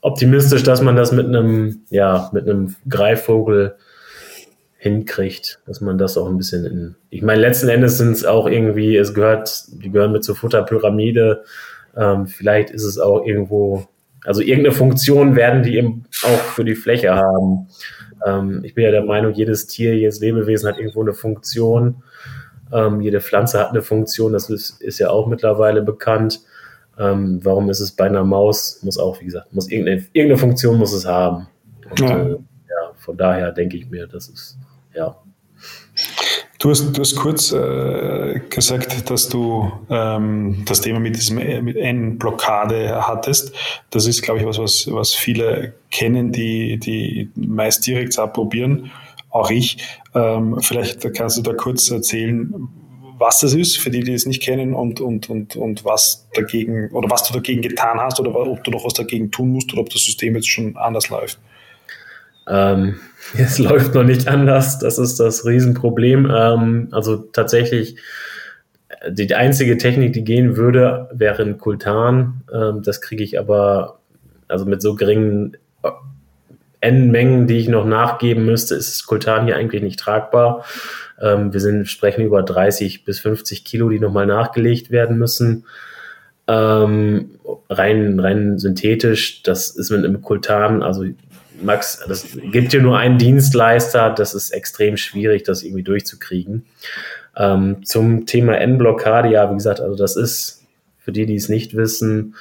optimistisch, 0.00 0.62
dass 0.62 0.80
man 0.80 0.96
das 0.96 1.12
mit 1.12 1.26
einem, 1.26 1.82
ja, 1.90 2.30
mit 2.32 2.48
einem 2.48 2.76
Greifvogel 2.88 3.76
hinkriegt, 4.86 5.60
dass 5.66 5.80
man 5.80 5.98
das 5.98 6.16
auch 6.16 6.28
ein 6.28 6.36
bisschen 6.36 6.64
in. 6.64 6.94
Ich 7.10 7.22
meine, 7.22 7.40
letzten 7.40 7.68
Endes 7.68 7.98
sind 7.98 8.12
es 8.12 8.24
auch 8.24 8.46
irgendwie, 8.46 8.96
es 8.96 9.14
gehört, 9.14 9.64
die 9.82 9.90
gehören 9.90 10.12
mit 10.12 10.24
zur 10.24 10.36
Futterpyramide. 10.36 11.44
Ähm, 11.96 12.26
vielleicht 12.26 12.70
ist 12.70 12.84
es 12.84 12.98
auch 12.98 13.24
irgendwo, 13.24 13.86
also 14.24 14.40
irgendeine 14.40 14.74
Funktion 14.74 15.34
werden 15.34 15.62
die 15.62 15.76
eben 15.76 16.04
auch 16.22 16.38
für 16.54 16.64
die 16.64 16.74
Fläche 16.74 17.14
haben. 17.14 17.68
Ähm, 18.24 18.60
ich 18.64 18.74
bin 18.74 18.84
ja 18.84 18.90
der 18.90 19.04
Meinung, 19.04 19.32
jedes 19.32 19.66
Tier, 19.66 19.96
jedes 19.96 20.20
Lebewesen 20.20 20.68
hat 20.68 20.78
irgendwo 20.78 21.02
eine 21.02 21.14
Funktion. 21.14 22.02
Ähm, 22.72 23.00
jede 23.00 23.20
Pflanze 23.20 23.58
hat 23.58 23.70
eine 23.70 23.82
Funktion, 23.82 24.32
das 24.32 24.50
ist, 24.50 24.80
ist 24.80 24.98
ja 24.98 25.10
auch 25.10 25.26
mittlerweile 25.26 25.82
bekannt. 25.82 26.40
Ähm, 26.98 27.40
warum 27.42 27.70
ist 27.70 27.80
es 27.80 27.92
bei 27.92 28.06
einer 28.06 28.24
Maus? 28.24 28.80
Muss 28.82 28.98
auch, 28.98 29.20
wie 29.20 29.26
gesagt, 29.26 29.52
muss 29.52 29.70
irgendeine, 29.70 30.06
irgendeine 30.12 30.38
Funktion 30.38 30.78
muss 30.78 30.92
es 30.92 31.06
haben. 31.06 31.48
Und, 31.90 32.00
ja. 32.00 32.18
Äh, 32.18 32.30
ja, 32.30 32.92
von 32.96 33.16
daher 33.16 33.52
denke 33.52 33.76
ich 33.76 33.88
mir, 33.88 34.06
das 34.06 34.28
ist 34.28 34.58
ja. 34.96 35.16
Du 36.58 36.70
hast, 36.70 36.96
du 36.96 37.00
hast 37.00 37.16
kurz 37.16 37.52
äh, 37.52 38.40
gesagt, 38.48 39.10
dass 39.10 39.28
du 39.28 39.70
ähm, 39.90 40.64
das 40.66 40.80
Thema 40.80 41.00
mit 41.00 41.16
diesem 41.16 41.36
mit 41.64 41.76
N-Blockade 41.76 43.06
hattest. 43.06 43.54
Das 43.90 44.06
ist, 44.06 44.22
glaube 44.22 44.40
ich, 44.40 44.46
was, 44.46 44.58
was, 44.58 44.88
was 44.90 45.14
viele 45.14 45.74
kennen, 45.90 46.32
die, 46.32 46.78
die 46.78 47.30
meist 47.34 47.86
direkt 47.86 48.16
probieren. 48.32 48.90
Auch 49.30 49.50
ich. 49.50 49.78
Ähm, 50.14 50.58
vielleicht 50.60 51.14
kannst 51.14 51.36
du 51.36 51.42
da 51.42 51.52
kurz 51.52 51.90
erzählen, 51.90 52.68
was 53.18 53.40
das 53.40 53.54
ist, 53.54 53.78
für 53.78 53.90
die, 53.90 54.02
die 54.02 54.14
es 54.14 54.26
nicht 54.26 54.42
kennen 54.42 54.74
und, 54.74 55.00
und, 55.00 55.28
und, 55.28 55.56
und 55.56 55.84
was 55.84 56.26
dagegen 56.34 56.90
oder 56.92 57.10
was 57.10 57.24
du 57.24 57.34
dagegen 57.34 57.62
getan 57.62 57.98
hast 58.00 58.18
oder 58.20 58.34
ob 58.34 58.64
du 58.64 58.70
noch 58.70 58.84
was 58.84 58.94
dagegen 58.94 59.30
tun 59.30 59.52
musst 59.52 59.72
oder 59.72 59.82
ob 59.82 59.90
das 59.90 60.02
System 60.02 60.34
jetzt 60.36 60.50
schon 60.50 60.76
anders 60.76 61.08
läuft. 61.08 61.38
Ähm, 62.48 62.96
es 63.38 63.58
läuft 63.58 63.94
noch 63.94 64.04
nicht 64.04 64.28
anders, 64.28 64.78
das 64.78 64.98
ist 64.98 65.18
das 65.20 65.44
Riesenproblem. 65.44 66.30
Ähm, 66.30 66.88
also 66.92 67.16
tatsächlich, 67.16 67.96
die 69.08 69.34
einzige 69.34 69.78
Technik, 69.78 70.12
die 70.12 70.24
gehen 70.24 70.56
würde, 70.56 71.08
wäre 71.12 71.42
ein 71.42 71.58
Kultan. 71.58 72.42
Ähm, 72.52 72.82
das 72.82 73.00
kriege 73.00 73.22
ich 73.22 73.38
aber, 73.38 73.98
also 74.48 74.64
mit 74.64 74.82
so 74.82 74.94
geringen 74.94 75.56
N-Mengen, 76.80 77.46
die 77.46 77.58
ich 77.58 77.68
noch 77.68 77.84
nachgeben 77.84 78.44
müsste, 78.44 78.74
ist 78.74 79.06
Kultan 79.06 79.46
hier 79.46 79.56
eigentlich 79.56 79.82
nicht 79.82 79.98
tragbar. 79.98 80.64
Ähm, 81.20 81.52
wir 81.52 81.60
sind, 81.60 81.88
sprechen 81.88 82.24
über 82.24 82.42
30 82.42 83.04
bis 83.04 83.20
50 83.20 83.64
Kilo, 83.64 83.88
die 83.88 83.98
nochmal 83.98 84.26
nachgelegt 84.26 84.90
werden 84.90 85.18
müssen. 85.18 85.64
Ähm, 86.46 87.30
rein, 87.68 88.20
rein 88.20 88.58
synthetisch, 88.58 89.42
das 89.42 89.70
ist 89.70 89.90
mit 89.90 90.04
einem 90.04 90.22
Kultan, 90.22 90.82
also 90.82 91.04
Max, 91.62 92.04
das 92.06 92.26
gibt 92.52 92.72
dir 92.72 92.82
nur 92.82 92.98
einen 92.98 93.18
Dienstleister, 93.18 94.10
das 94.10 94.34
ist 94.34 94.50
extrem 94.50 94.96
schwierig, 94.96 95.44
das 95.44 95.62
irgendwie 95.62 95.82
durchzukriegen. 95.82 96.66
Ähm, 97.36 97.84
zum 97.84 98.26
Thema 98.26 98.58
N-Blockade, 98.58 99.28
ja, 99.28 99.50
wie 99.50 99.54
gesagt, 99.54 99.80
also 99.80 99.96
das 99.96 100.16
ist, 100.16 100.64
für 100.98 101.12
die, 101.12 101.26
die 101.26 101.36
es 101.36 101.48
nicht 101.48 101.76
wissen, 101.76 102.34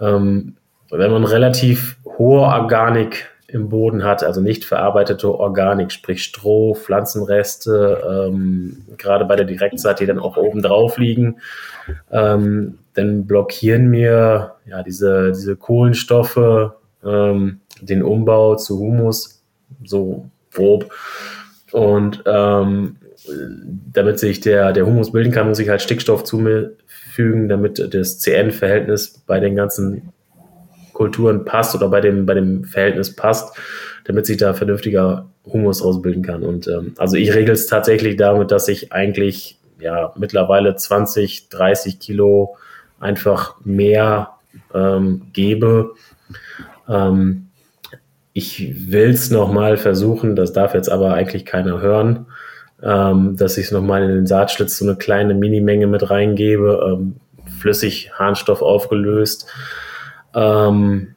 ähm, 0.00 0.56
wenn 0.90 1.10
man 1.10 1.24
relativ 1.24 1.96
hohe 2.04 2.40
Organik 2.40 3.28
im 3.46 3.68
Boden 3.68 4.04
hat, 4.04 4.22
also 4.22 4.40
nicht 4.40 4.64
verarbeitete 4.64 5.32
Organik, 5.32 5.92
sprich 5.92 6.22
Stroh, 6.22 6.74
Pflanzenreste, 6.74 8.28
ähm, 8.28 8.84
gerade 8.96 9.24
bei 9.24 9.36
der 9.36 9.46
Direktsaat, 9.46 10.00
die 10.00 10.06
dann 10.06 10.18
auch 10.18 10.36
oben 10.36 10.62
drauf 10.62 10.98
liegen, 10.98 11.40
ähm, 12.10 12.78
dann 12.94 13.26
blockieren 13.26 13.88
mir 13.88 14.54
ja 14.66 14.82
diese, 14.82 15.32
diese 15.32 15.56
Kohlenstoffe, 15.56 16.72
ähm, 17.04 17.60
den 17.80 18.02
Umbau 18.02 18.56
zu 18.56 18.78
Humus, 18.78 19.42
so 19.84 20.30
grob. 20.52 20.92
Und 21.72 22.22
ähm, 22.26 22.96
damit 23.92 24.18
sich 24.18 24.40
der, 24.40 24.72
der 24.72 24.86
Humus 24.86 25.12
bilden 25.12 25.32
kann, 25.32 25.48
muss 25.48 25.58
ich 25.58 25.68
halt 25.68 25.82
Stickstoff 25.82 26.24
zufügen, 26.24 27.48
damit 27.48 27.94
das 27.94 28.18
CN-Verhältnis 28.18 29.22
bei 29.26 29.40
den 29.40 29.56
ganzen 29.56 30.12
Kulturen 30.92 31.44
passt 31.44 31.74
oder 31.74 31.88
bei 31.88 32.00
dem, 32.00 32.26
bei 32.26 32.34
dem 32.34 32.64
Verhältnis 32.64 33.14
passt, 33.14 33.56
damit 34.04 34.26
sich 34.26 34.36
da 34.36 34.54
vernünftiger 34.54 35.30
Humus 35.46 35.82
ausbilden 35.82 36.22
kann. 36.22 36.42
Und 36.42 36.68
ähm, 36.68 36.94
also 36.98 37.16
ich 37.16 37.34
regel 37.34 37.54
es 37.54 37.66
tatsächlich 37.66 38.16
damit, 38.16 38.50
dass 38.50 38.68
ich 38.68 38.92
eigentlich 38.92 39.58
ja 39.80 40.12
mittlerweile 40.16 40.76
20, 40.76 41.48
30 41.48 41.98
Kilo 41.98 42.56
einfach 42.98 43.56
mehr 43.64 44.34
ähm, 44.74 45.22
gebe. 45.32 45.94
Ähm, 46.88 47.49
ich 48.32 48.90
will 48.90 49.10
es 49.10 49.30
nochmal 49.30 49.76
versuchen, 49.76 50.36
das 50.36 50.52
darf 50.52 50.74
jetzt 50.74 50.90
aber 50.90 51.14
eigentlich 51.14 51.44
keiner 51.44 51.80
hören, 51.80 52.26
ähm, 52.82 53.36
dass 53.36 53.58
ich 53.58 53.66
es 53.66 53.72
nochmal 53.72 54.02
in 54.02 54.10
den 54.10 54.26
Saatschlitz 54.26 54.78
so 54.78 54.84
eine 54.84 54.96
kleine 54.96 55.34
Minimenge 55.34 55.86
mit 55.86 56.10
reingebe, 56.10 56.96
ähm, 56.98 57.16
flüssig 57.58 58.12
Harnstoff 58.14 58.62
aufgelöst. 58.62 59.46
Ähm, 60.34 61.14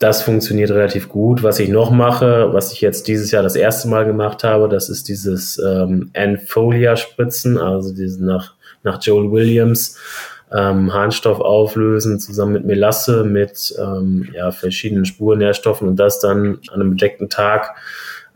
das 0.00 0.22
funktioniert 0.22 0.70
relativ 0.70 1.10
gut. 1.10 1.42
Was 1.42 1.58
ich 1.58 1.68
noch 1.68 1.90
mache, 1.90 2.52
was 2.52 2.72
ich 2.72 2.80
jetzt 2.80 3.06
dieses 3.06 3.30
Jahr 3.30 3.42
das 3.42 3.54
erste 3.54 3.86
Mal 3.88 4.06
gemacht 4.06 4.44
habe, 4.44 4.68
das 4.68 4.88
ist 4.88 5.08
dieses 5.08 5.58
ähm, 5.58 6.10
Enfolia-Spritzen, 6.14 7.58
also 7.58 7.94
diesen 7.94 8.26
nach, 8.26 8.54
nach 8.82 9.00
Joel 9.02 9.30
Williams 9.30 9.98
ähm, 10.52 10.92
Harnstoff 10.92 11.40
auflösen, 11.40 12.18
zusammen 12.18 12.52
mit 12.52 12.64
Melasse, 12.64 13.24
mit 13.24 13.74
ähm, 13.78 14.28
ja, 14.34 14.50
verschiedenen 14.50 15.04
Spurnährstoffen 15.04 15.88
und 15.88 15.96
das 15.96 16.20
dann 16.20 16.58
an 16.72 16.80
einem 16.80 16.90
bedeckten 16.90 17.28
Tag 17.28 17.76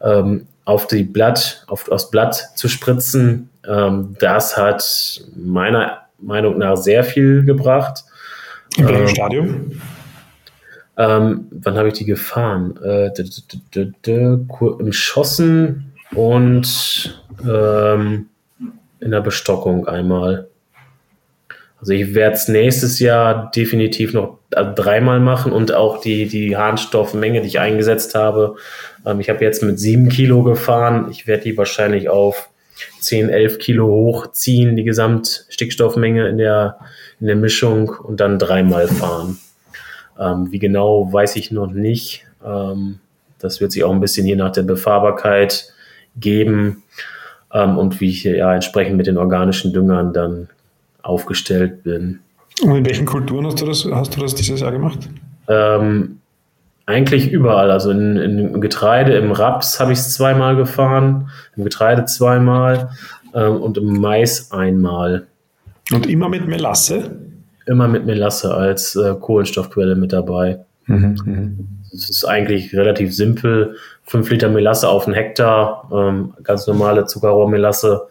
ähm, 0.02 0.46
auf 0.64 0.86
die 0.86 1.02
Blatt, 1.02 1.64
auf, 1.66 1.90
aufs 1.90 2.10
Blatt 2.10 2.50
zu 2.56 2.68
spritzen. 2.68 3.50
Ähm, 3.66 4.16
das 4.18 4.56
hat 4.56 5.24
meiner 5.36 6.02
Meinung 6.18 6.58
nach 6.58 6.76
sehr 6.76 7.04
viel 7.04 7.44
gebracht. 7.44 8.04
In 8.76 8.86
welchem 8.86 9.02
ähm, 9.02 9.08
Stadium? 9.08 9.70
Ähm, 10.96 11.48
wann 11.50 11.76
habe 11.76 11.88
ich 11.88 11.94
die 11.94 12.04
gefahren? 12.04 12.78
Äh, 12.82 13.10
Im 14.78 14.92
Schossen 14.92 15.92
und 16.14 17.24
ähm, 17.44 18.26
in 19.00 19.10
der 19.10 19.20
Bestockung 19.20 19.88
einmal. 19.88 20.48
Also 21.84 21.92
ich 21.92 22.14
werde 22.14 22.34
es 22.34 22.48
nächstes 22.48 22.98
Jahr 22.98 23.50
definitiv 23.54 24.14
noch 24.14 24.38
also 24.54 24.70
dreimal 24.74 25.20
machen 25.20 25.52
und 25.52 25.74
auch 25.74 26.00
die, 26.00 26.26
die 26.26 26.56
Harnstoffmenge, 26.56 27.42
die 27.42 27.48
ich 27.48 27.60
eingesetzt 27.60 28.14
habe. 28.14 28.56
Ähm, 29.04 29.20
ich 29.20 29.28
habe 29.28 29.44
jetzt 29.44 29.62
mit 29.62 29.78
sieben 29.78 30.08
Kilo 30.08 30.42
gefahren. 30.42 31.08
Ich 31.10 31.26
werde 31.26 31.42
die 31.42 31.58
wahrscheinlich 31.58 32.08
auf 32.08 32.48
10, 33.00 33.28
11 33.28 33.58
Kilo 33.58 33.86
hochziehen, 33.86 34.76
die 34.76 34.84
Gesamtstickstoffmenge 34.84 36.26
in 36.26 36.38
der, 36.38 36.78
in 37.20 37.26
der 37.26 37.36
Mischung 37.36 37.90
und 37.90 38.18
dann 38.18 38.38
dreimal 38.38 38.88
fahren. 38.88 39.38
Ähm, 40.18 40.50
wie 40.52 40.60
genau, 40.60 41.12
weiß 41.12 41.36
ich 41.36 41.50
noch 41.50 41.70
nicht. 41.70 42.24
Ähm, 42.42 42.98
das 43.38 43.60
wird 43.60 43.72
sich 43.72 43.84
auch 43.84 43.92
ein 43.92 44.00
bisschen 44.00 44.26
je 44.26 44.36
nach 44.36 44.52
der 44.52 44.62
Befahrbarkeit 44.62 45.70
geben 46.16 46.82
ähm, 47.52 47.76
und 47.76 48.00
wie 48.00 48.08
ich 48.08 48.24
ja 48.24 48.54
entsprechend 48.54 48.96
mit 48.96 49.06
den 49.06 49.18
organischen 49.18 49.74
Düngern 49.74 50.14
dann 50.14 50.48
aufgestellt 51.04 51.82
bin. 51.82 52.20
Und 52.62 52.76
in 52.76 52.86
welchen 52.86 53.06
Kulturen 53.06 53.46
hast 53.46 53.60
du 53.60 53.66
das, 53.66 53.86
hast 53.90 54.16
du 54.16 54.20
das 54.20 54.34
dieses 54.34 54.60
Jahr 54.60 54.72
gemacht? 54.72 55.08
Ähm, 55.48 56.18
eigentlich 56.86 57.30
überall. 57.30 57.70
Also 57.70 57.90
in, 57.90 58.16
in, 58.16 58.38
im 58.38 58.60
Getreide, 58.60 59.14
im 59.16 59.32
Raps 59.32 59.80
habe 59.80 59.92
ich 59.92 59.98
es 59.98 60.14
zweimal 60.14 60.56
gefahren, 60.56 61.30
im 61.56 61.64
Getreide 61.64 62.04
zweimal 62.04 62.90
ähm, 63.34 63.60
und 63.60 63.78
im 63.78 64.00
Mais 64.00 64.52
einmal. 64.52 65.26
Und 65.92 66.06
immer 66.06 66.28
mit 66.28 66.46
Melasse? 66.46 67.16
Immer 67.66 67.88
mit 67.88 68.06
Melasse 68.06 68.54
als 68.54 68.96
äh, 68.96 69.14
Kohlenstoffquelle 69.18 69.96
mit 69.96 70.12
dabei. 70.12 70.60
Mhm, 70.86 71.16
mhm. 71.24 71.68
Es 71.92 72.10
ist 72.10 72.24
eigentlich 72.24 72.74
relativ 72.74 73.14
simpel. 73.14 73.76
Fünf 74.02 74.28
Liter 74.30 74.48
Melasse 74.48 74.88
auf 74.88 75.06
einen 75.06 75.14
Hektar, 75.14 75.88
ähm, 75.92 76.34
ganz 76.42 76.66
normale 76.66 77.06
Zuckerrohrmelasse, 77.06 78.02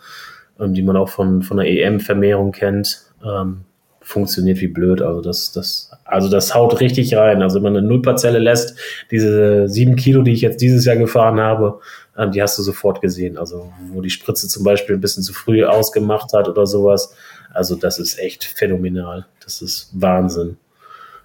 ähm, 0.60 0.74
die 0.74 0.82
man 0.82 0.98
auch 0.98 1.10
von, 1.10 1.42
von 1.42 1.58
der 1.58 1.68
EM-Vermehrung 1.68 2.52
kennt. 2.52 3.04
Ähm, 3.24 3.62
funktioniert 4.04 4.60
wie 4.60 4.68
blöd. 4.68 5.02
Also 5.02 5.22
das, 5.22 5.52
das, 5.52 5.92
also 6.04 6.30
das 6.30 6.54
haut 6.54 6.80
richtig 6.82 7.16
rein. 7.16 7.42
Also 7.42 7.56
wenn 7.56 7.63
man 7.63 7.78
eine 7.78 7.88
Nullparzelle 7.88 8.39
lässt, 8.39 8.78
diese 9.12 9.68
sieben 9.70 9.96
Kilo, 9.96 10.22
die 10.22 10.34
ich 10.34 10.42
jetzt 10.42 10.62
dieses 10.62 10.86
Jahr 10.86 10.98
gefahren 10.98 11.39
habe, 11.39 11.80
ähm, 12.18 12.32
die 12.32 12.42
hast 12.42 12.58
du 12.58 12.63
sofort 12.63 13.02
gesehen. 13.02 13.38
Also 13.38 13.72
wo 13.92 14.02
die 14.02 14.10
Spritze 14.10 14.48
zum 14.48 14.63
Beispiel 14.63 14.96
ein 14.96 15.02
bisschen 15.02 15.24
zu 15.24 15.34
früh 15.34 15.63
ausgemacht 15.63 16.34
hat 16.34 16.50
oder 16.50 16.68
sowas. 16.68 17.16
Also 17.54 17.76
das 17.76 17.98
ist 17.98 18.20
echt 18.20 18.44
phänomenal. 18.44 19.26
Das 19.44 19.62
ist 19.62 19.89
Wahnsinn. 19.94 20.58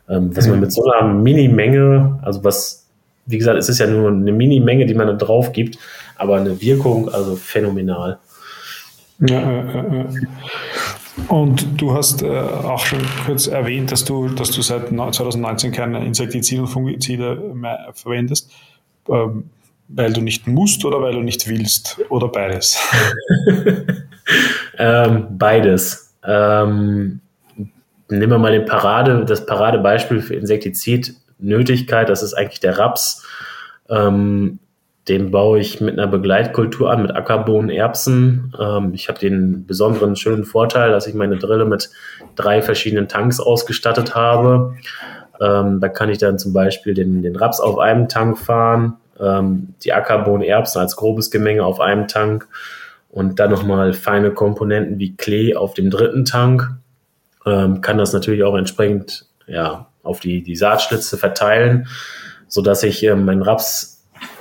Ähm, 0.09 0.35
was 0.37 0.47
man 0.47 0.61
mit 0.61 0.73
so 0.73 0.85
einer 0.85 1.13
Mini-Menge, 1.13 2.21
also 2.23 2.43
was, 2.45 2.87
wie 3.27 3.39
gesagt, 3.39 3.59
es 3.59 3.69
ist 3.69 3.79
ja 3.79 3.87
nur 3.87 4.09
eine 4.09 4.33
Mini-Menge, 4.33 4.87
die 4.87 4.95
man 4.95 5.07
da 5.09 5.13
drauf 5.15 5.53
gibt, 5.53 5.79
aber 6.17 6.37
eine 6.37 6.61
Wirkung, 6.63 7.11
also 7.11 7.37
phänomenal. 7.37 8.19
Ja. 9.21 10.07
Und 11.27 11.81
du 11.81 11.95
hast 11.95 12.23
äh, 12.23 12.29
auch 12.29 12.87
schon 12.87 13.01
kurz 13.27 13.49
erwähnt, 13.49 13.91
dass 13.91 14.05
du, 14.05 14.29
dass 14.29 14.53
du 14.53 14.63
seit 14.63 14.89
2019 14.89 15.73
keine 15.73 16.05
Insektizide 16.05 16.63
und 16.63 16.69
Fungizide 16.69 17.35
mehr 17.55 17.91
verwendest, 17.93 18.53
ähm, 19.09 19.51
weil 19.89 20.13
du 20.13 20.21
nicht 20.21 20.47
musst 20.47 20.85
oder 20.85 21.03
weil 21.03 21.15
du 21.15 21.21
nicht 21.21 21.49
willst 21.49 22.01
oder 22.09 22.29
beides? 22.29 22.79
ähm, 24.79 25.27
beides. 25.31 26.15
Ähm, 26.25 27.21
nehmen 28.09 28.31
wir 28.31 28.39
mal 28.39 28.53
den 28.53 28.67
Parade, 28.67 29.25
das 29.25 29.45
Paradebeispiel 29.45 30.23
für 30.23 30.35
Insektizid-Nötigkeit, 30.35 32.09
das 32.09 32.23
ist 32.23 32.35
eigentlich 32.35 32.61
der 32.61 32.79
Raps. 32.79 33.27
Ähm, 33.91 34.61
den 35.09 35.31
baue 35.31 35.59
ich 35.59 35.81
mit 35.81 35.99
einer 35.99 36.07
Begleitkultur 36.07 36.91
an, 36.91 37.03
mit 37.03 37.15
Ackerbohnen, 37.15 37.71
Erbsen. 37.71 38.55
Ähm, 38.59 38.93
ich 38.95 39.09
habe 39.09 39.19
den 39.19 39.67
besonderen 39.67 40.17
schönen 40.17 40.45
Vorteil, 40.45 40.91
dass 40.91 41.07
ich 41.07 41.15
meine 41.15 41.37
Drille 41.37 41.65
mit 41.65 41.91
drei 42.37 42.63
verschiedenen 42.63 43.09
Tanks 43.09 43.41
ausgestattet 43.41 44.15
habe. 44.15 44.75
Ähm, 45.41 45.81
da 45.81 45.89
kann 45.89 46.11
ich 46.11 46.19
dann 46.19 46.39
zum 46.39 46.53
Beispiel 46.53 46.95
den, 46.95 47.23
den 47.23 47.37
Raps 47.37 47.61
auf 47.61 47.79
einem 47.79 48.09
Tank 48.09 48.39
fahren, 48.39 48.97
ähm, 49.21 49.75
die 49.83 49.93
Ackerbohnen, 49.93 50.43
Erbsen 50.43 50.81
als 50.81 50.97
grobes 50.97 51.31
Gemenge 51.31 51.65
auf 51.65 51.81
einem 51.81 52.09
Tank 52.09 52.49
und 53.11 53.41
dann 53.41 53.51
nochmal 53.51 53.93
feine 53.93 54.33
Komponenten 54.33 54.99
wie 54.99 55.17
Klee 55.17 55.55
auf 55.55 55.75
dem 55.75 55.91
dritten 55.91 56.25
Tank. 56.25 56.71
Ähm, 57.47 57.81
kann 57.81 57.99
das 57.99 58.13
natürlich 58.13 58.43
auch 58.43 58.57
entsprechend 58.57 59.27
ja, 59.47 59.87
auf 60.03 60.21
die, 60.21 60.43
die 60.43 60.57
Saatschlitze 60.57 61.17
verteilen, 61.17 61.89
sodass 62.49 62.83
ich 62.83 63.05
äh, 63.05 63.15
meinen 63.15 63.43
Raps 63.43 63.98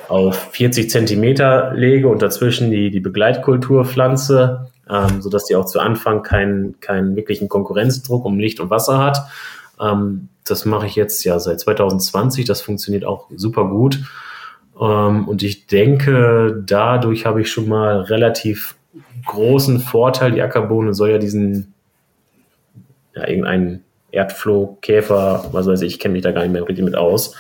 auf 0.10 0.50
40 0.52 0.90
Zentimeter 0.90 1.74
lege 1.74 2.08
und 2.08 2.22
dazwischen 2.22 2.72
die, 2.72 2.92
die 2.92 3.00
Begleitkulturpflanze, 3.00 4.68
ähm, 4.90 5.22
sodass 5.22 5.46
die 5.46 5.56
auch 5.56 5.66
zu 5.66 5.80
Anfang 5.80 6.24
keinen, 6.24 6.80
keinen 6.80 7.16
wirklichen 7.16 7.50
Konkurrenzdruck 7.50 8.26
um 8.26 8.40
Licht 8.40 8.60
und 8.60 8.70
Wasser 8.70 9.00
hat. 9.00 9.20
Ähm, 9.80 10.30
das 10.46 10.66
mache 10.66 10.88
ich 10.88 10.96
jetzt 10.96 11.24
ja 11.24 11.40
seit 11.40 11.60
2020. 11.60 12.46
Das 12.46 12.62
funktioniert 12.62 13.06
auch 13.06 13.28
super 13.36 13.66
gut. 13.66 14.00
Ähm, 14.80 15.28
und 15.28 15.44
ich 15.44 15.68
denke, 15.68 16.64
dadurch 16.66 17.26
habe 17.26 17.42
ich 17.42 17.52
schon 17.52 17.68
mal 17.68 18.02
relativ 18.02 18.76
großen 19.26 19.80
Vorteil. 19.80 20.32
Die 20.32 20.42
Ackerbohne 20.42 20.94
soll 20.94 21.12
ja 21.12 21.18
diesen, 21.18 21.74
ja, 23.14 23.28
irgendeinen 23.28 23.84
Erdfloh, 24.12 24.78
Käfer, 24.82 25.46
was 25.52 25.68
weiß 25.68 25.82
ich, 25.82 25.96
ich 25.96 26.00
kenne 26.00 26.14
mich 26.14 26.24
da 26.24 26.32
gar 26.32 26.42
nicht 26.42 26.54
mehr 26.54 26.68
richtig 26.68 26.86
mit 26.86 26.96
aus. 26.96 27.36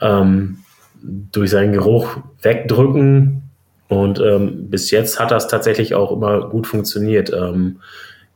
Ähm, 0.00 0.58
durch 1.02 1.50
seinen 1.50 1.72
Geruch 1.72 2.18
wegdrücken. 2.42 3.42
Und 3.88 4.20
ähm, 4.20 4.70
bis 4.70 4.90
jetzt 4.90 5.20
hat 5.20 5.30
das 5.30 5.48
tatsächlich 5.48 5.94
auch 5.94 6.12
immer 6.12 6.48
gut 6.48 6.66
funktioniert. 6.66 7.32
Ähm, 7.32 7.80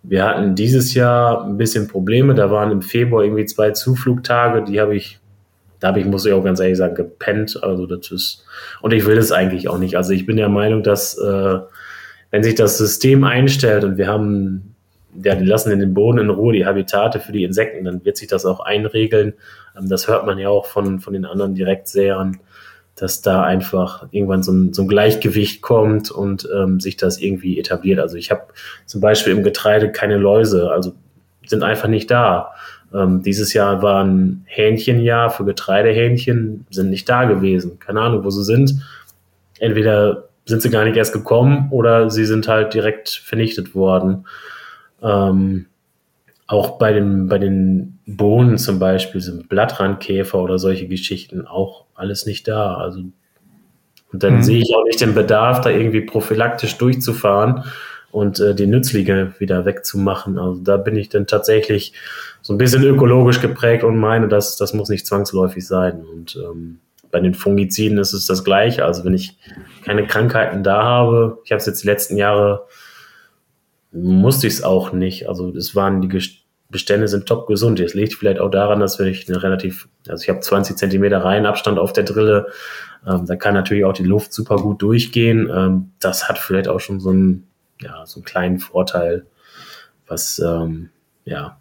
wir 0.02 0.24
hatten 0.24 0.54
dieses 0.54 0.94
Jahr 0.94 1.44
ein 1.44 1.56
bisschen 1.56 1.88
Probleme. 1.88 2.34
Da 2.34 2.50
waren 2.50 2.70
im 2.70 2.82
Februar 2.82 3.24
irgendwie 3.24 3.46
zwei 3.46 3.70
Zuflugtage, 3.70 4.64
die 4.64 4.80
habe 4.80 4.94
ich, 4.94 5.18
da 5.80 5.88
habe 5.88 6.00
ich, 6.00 6.06
muss 6.06 6.26
ich 6.26 6.32
auch 6.32 6.44
ganz 6.44 6.60
ehrlich 6.60 6.78
sagen, 6.78 6.94
gepennt. 6.94 7.58
Also 7.62 7.86
das 7.86 8.10
ist, 8.10 8.44
und 8.82 8.92
ich 8.92 9.06
will 9.06 9.16
das 9.16 9.32
eigentlich 9.32 9.68
auch 9.68 9.78
nicht. 9.78 9.96
Also 9.96 10.12
ich 10.12 10.26
bin 10.26 10.36
der 10.36 10.48
Meinung, 10.48 10.82
dass 10.82 11.18
äh, 11.18 11.58
wenn 12.30 12.42
sich 12.42 12.54
das 12.54 12.78
System 12.78 13.24
einstellt 13.24 13.82
und 13.82 13.96
wir 13.96 14.08
haben, 14.08 14.74
ja, 15.24 15.34
die 15.34 15.46
lassen 15.46 15.72
in 15.72 15.80
den 15.80 15.94
Boden 15.94 16.18
in 16.18 16.30
Ruhe 16.30 16.52
die 16.52 16.66
Habitate 16.66 17.18
für 17.18 17.32
die 17.32 17.44
Insekten, 17.44 17.86
dann 17.86 18.04
wird 18.04 18.16
sich 18.16 18.28
das 18.28 18.44
auch 18.44 18.60
einregeln. 18.60 19.34
Ähm, 19.76 19.88
das 19.88 20.06
hört 20.06 20.26
man 20.26 20.38
ja 20.38 20.50
auch 20.50 20.66
von, 20.66 21.00
von 21.00 21.14
den 21.14 21.24
anderen 21.24 21.54
Direktsehern 21.54 22.38
dass 22.96 23.20
da 23.20 23.42
einfach 23.42 24.06
irgendwann 24.10 24.42
so 24.42 24.52
ein, 24.52 24.72
so 24.72 24.82
ein 24.82 24.88
Gleichgewicht 24.88 25.60
kommt 25.60 26.10
und 26.10 26.48
ähm, 26.54 26.80
sich 26.80 26.96
das 26.96 27.20
irgendwie 27.20 27.58
etabliert. 27.58 28.00
Also 28.00 28.16
ich 28.16 28.30
habe 28.30 28.44
zum 28.86 29.02
Beispiel 29.02 29.34
im 29.34 29.42
Getreide 29.42 29.92
keine 29.92 30.16
Läuse, 30.16 30.70
also 30.70 30.94
sind 31.46 31.62
einfach 31.62 31.88
nicht 31.88 32.10
da. 32.10 32.52
Ähm, 32.94 33.22
dieses 33.22 33.52
Jahr 33.52 33.82
war 33.82 34.02
ein 34.02 34.44
Hähnchenjahr 34.46 35.30
für 35.30 35.44
Getreidehähnchen, 35.44 36.66
sind 36.70 36.90
nicht 36.90 37.08
da 37.08 37.24
gewesen. 37.24 37.78
Keine 37.78 38.00
Ahnung, 38.00 38.24
wo 38.24 38.30
sie 38.30 38.44
sind. 38.44 38.82
Entweder 39.58 40.28
sind 40.46 40.62
sie 40.62 40.70
gar 40.70 40.84
nicht 40.84 40.96
erst 40.96 41.12
gekommen 41.12 41.68
oder 41.72 42.08
sie 42.08 42.24
sind 42.24 42.48
halt 42.48 42.72
direkt 42.72 43.10
vernichtet 43.10 43.74
worden. 43.74 44.26
Ähm, 45.02 45.66
auch 46.46 46.78
bei 46.78 46.92
den, 46.92 47.28
bei 47.28 47.38
den 47.38 47.98
Bohnen 48.06 48.58
zum 48.58 48.78
Beispiel 48.78 49.20
sind 49.20 49.48
Blattrandkäfer 49.48 50.40
oder 50.40 50.58
solche 50.58 50.86
Geschichten 50.86 51.46
auch 51.46 51.86
alles 51.94 52.26
nicht 52.26 52.46
da. 52.46 52.76
Also, 52.76 53.00
und 54.12 54.22
dann 54.22 54.36
mhm. 54.36 54.42
sehe 54.42 54.60
ich 54.60 54.74
auch 54.76 54.84
nicht 54.84 55.00
den 55.00 55.14
Bedarf, 55.14 55.60
da 55.60 55.70
irgendwie 55.70 56.02
prophylaktisch 56.02 56.78
durchzufahren 56.78 57.64
und 58.12 58.38
äh, 58.38 58.54
die 58.54 58.66
Nützlinge 58.66 59.34
wieder 59.38 59.64
wegzumachen. 59.64 60.38
Also 60.38 60.62
da 60.62 60.76
bin 60.76 60.96
ich 60.96 61.08
dann 61.08 61.26
tatsächlich 61.26 61.92
so 62.42 62.54
ein 62.54 62.58
bisschen 62.58 62.84
ökologisch 62.84 63.40
geprägt 63.40 63.82
und 63.82 63.98
meine, 63.98 64.28
dass 64.28 64.56
das 64.56 64.72
muss 64.72 64.88
nicht 64.88 65.06
zwangsläufig 65.06 65.66
sein. 65.66 66.04
Und 66.04 66.36
ähm, 66.36 66.78
bei 67.10 67.20
den 67.20 67.34
Fungiziden 67.34 67.98
ist 67.98 68.12
es 68.12 68.26
das 68.26 68.44
Gleiche. 68.44 68.84
Also 68.84 69.04
wenn 69.04 69.14
ich 69.14 69.36
keine 69.84 70.06
Krankheiten 70.06 70.62
da 70.62 70.82
habe, 70.84 71.38
ich 71.44 71.50
habe 71.50 71.58
es 71.58 71.66
jetzt 71.66 71.82
die 71.82 71.88
letzten 71.88 72.16
Jahre 72.16 72.66
musste 73.96 74.46
ich 74.46 74.54
es 74.54 74.62
auch 74.62 74.92
nicht. 74.92 75.28
Also 75.28 75.54
es 75.54 75.74
waren 75.74 76.00
die 76.00 76.08
Bestände 76.68 77.06
sind 77.08 77.26
top 77.26 77.46
gesund. 77.46 77.78
Es 77.80 77.94
liegt 77.94 78.14
vielleicht 78.14 78.40
auch 78.40 78.50
daran, 78.50 78.80
dass 78.80 78.98
ich 78.98 79.28
eine 79.28 79.42
relativ, 79.42 79.88
also 80.08 80.22
ich 80.22 80.28
habe 80.28 80.40
20 80.40 80.76
Zentimeter 80.76 81.18
Reihenabstand 81.18 81.78
auf 81.78 81.92
der 81.92 82.04
Drille. 82.04 82.48
Ähm, 83.06 83.24
da 83.26 83.36
kann 83.36 83.54
natürlich 83.54 83.84
auch 83.84 83.92
die 83.92 84.04
Luft 84.04 84.32
super 84.32 84.56
gut 84.56 84.82
durchgehen. 84.82 85.48
Ähm, 85.54 85.92
das 86.00 86.28
hat 86.28 86.38
vielleicht 86.38 86.68
auch 86.68 86.80
schon 86.80 87.00
so 87.00 87.10
einen, 87.10 87.46
ja, 87.80 88.04
so 88.04 88.18
einen 88.18 88.24
kleinen 88.24 88.58
Vorteil, 88.58 89.26
was 90.08 90.40
ähm, 90.40 90.90
ja, 91.24 91.60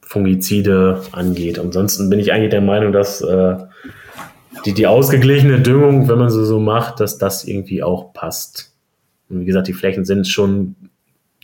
Fungizide 0.00 1.02
angeht. 1.12 1.58
Ansonsten 1.58 2.10
bin 2.10 2.18
ich 2.18 2.32
eigentlich 2.32 2.50
der 2.50 2.60
Meinung, 2.60 2.92
dass 2.92 3.20
äh, 3.20 3.56
die, 4.64 4.74
die 4.74 4.86
ausgeglichene 4.86 5.60
Düngung, 5.60 6.08
wenn 6.08 6.18
man 6.18 6.30
sie 6.30 6.44
so 6.44 6.58
macht, 6.58 7.00
dass 7.00 7.18
das 7.18 7.44
irgendwie 7.44 7.82
auch 7.82 8.12
passt. 8.12 8.74
Und 9.28 9.40
wie 9.40 9.44
gesagt, 9.44 9.68
die 9.68 9.72
Flächen 9.72 10.04
sind 10.04 10.26
schon 10.26 10.74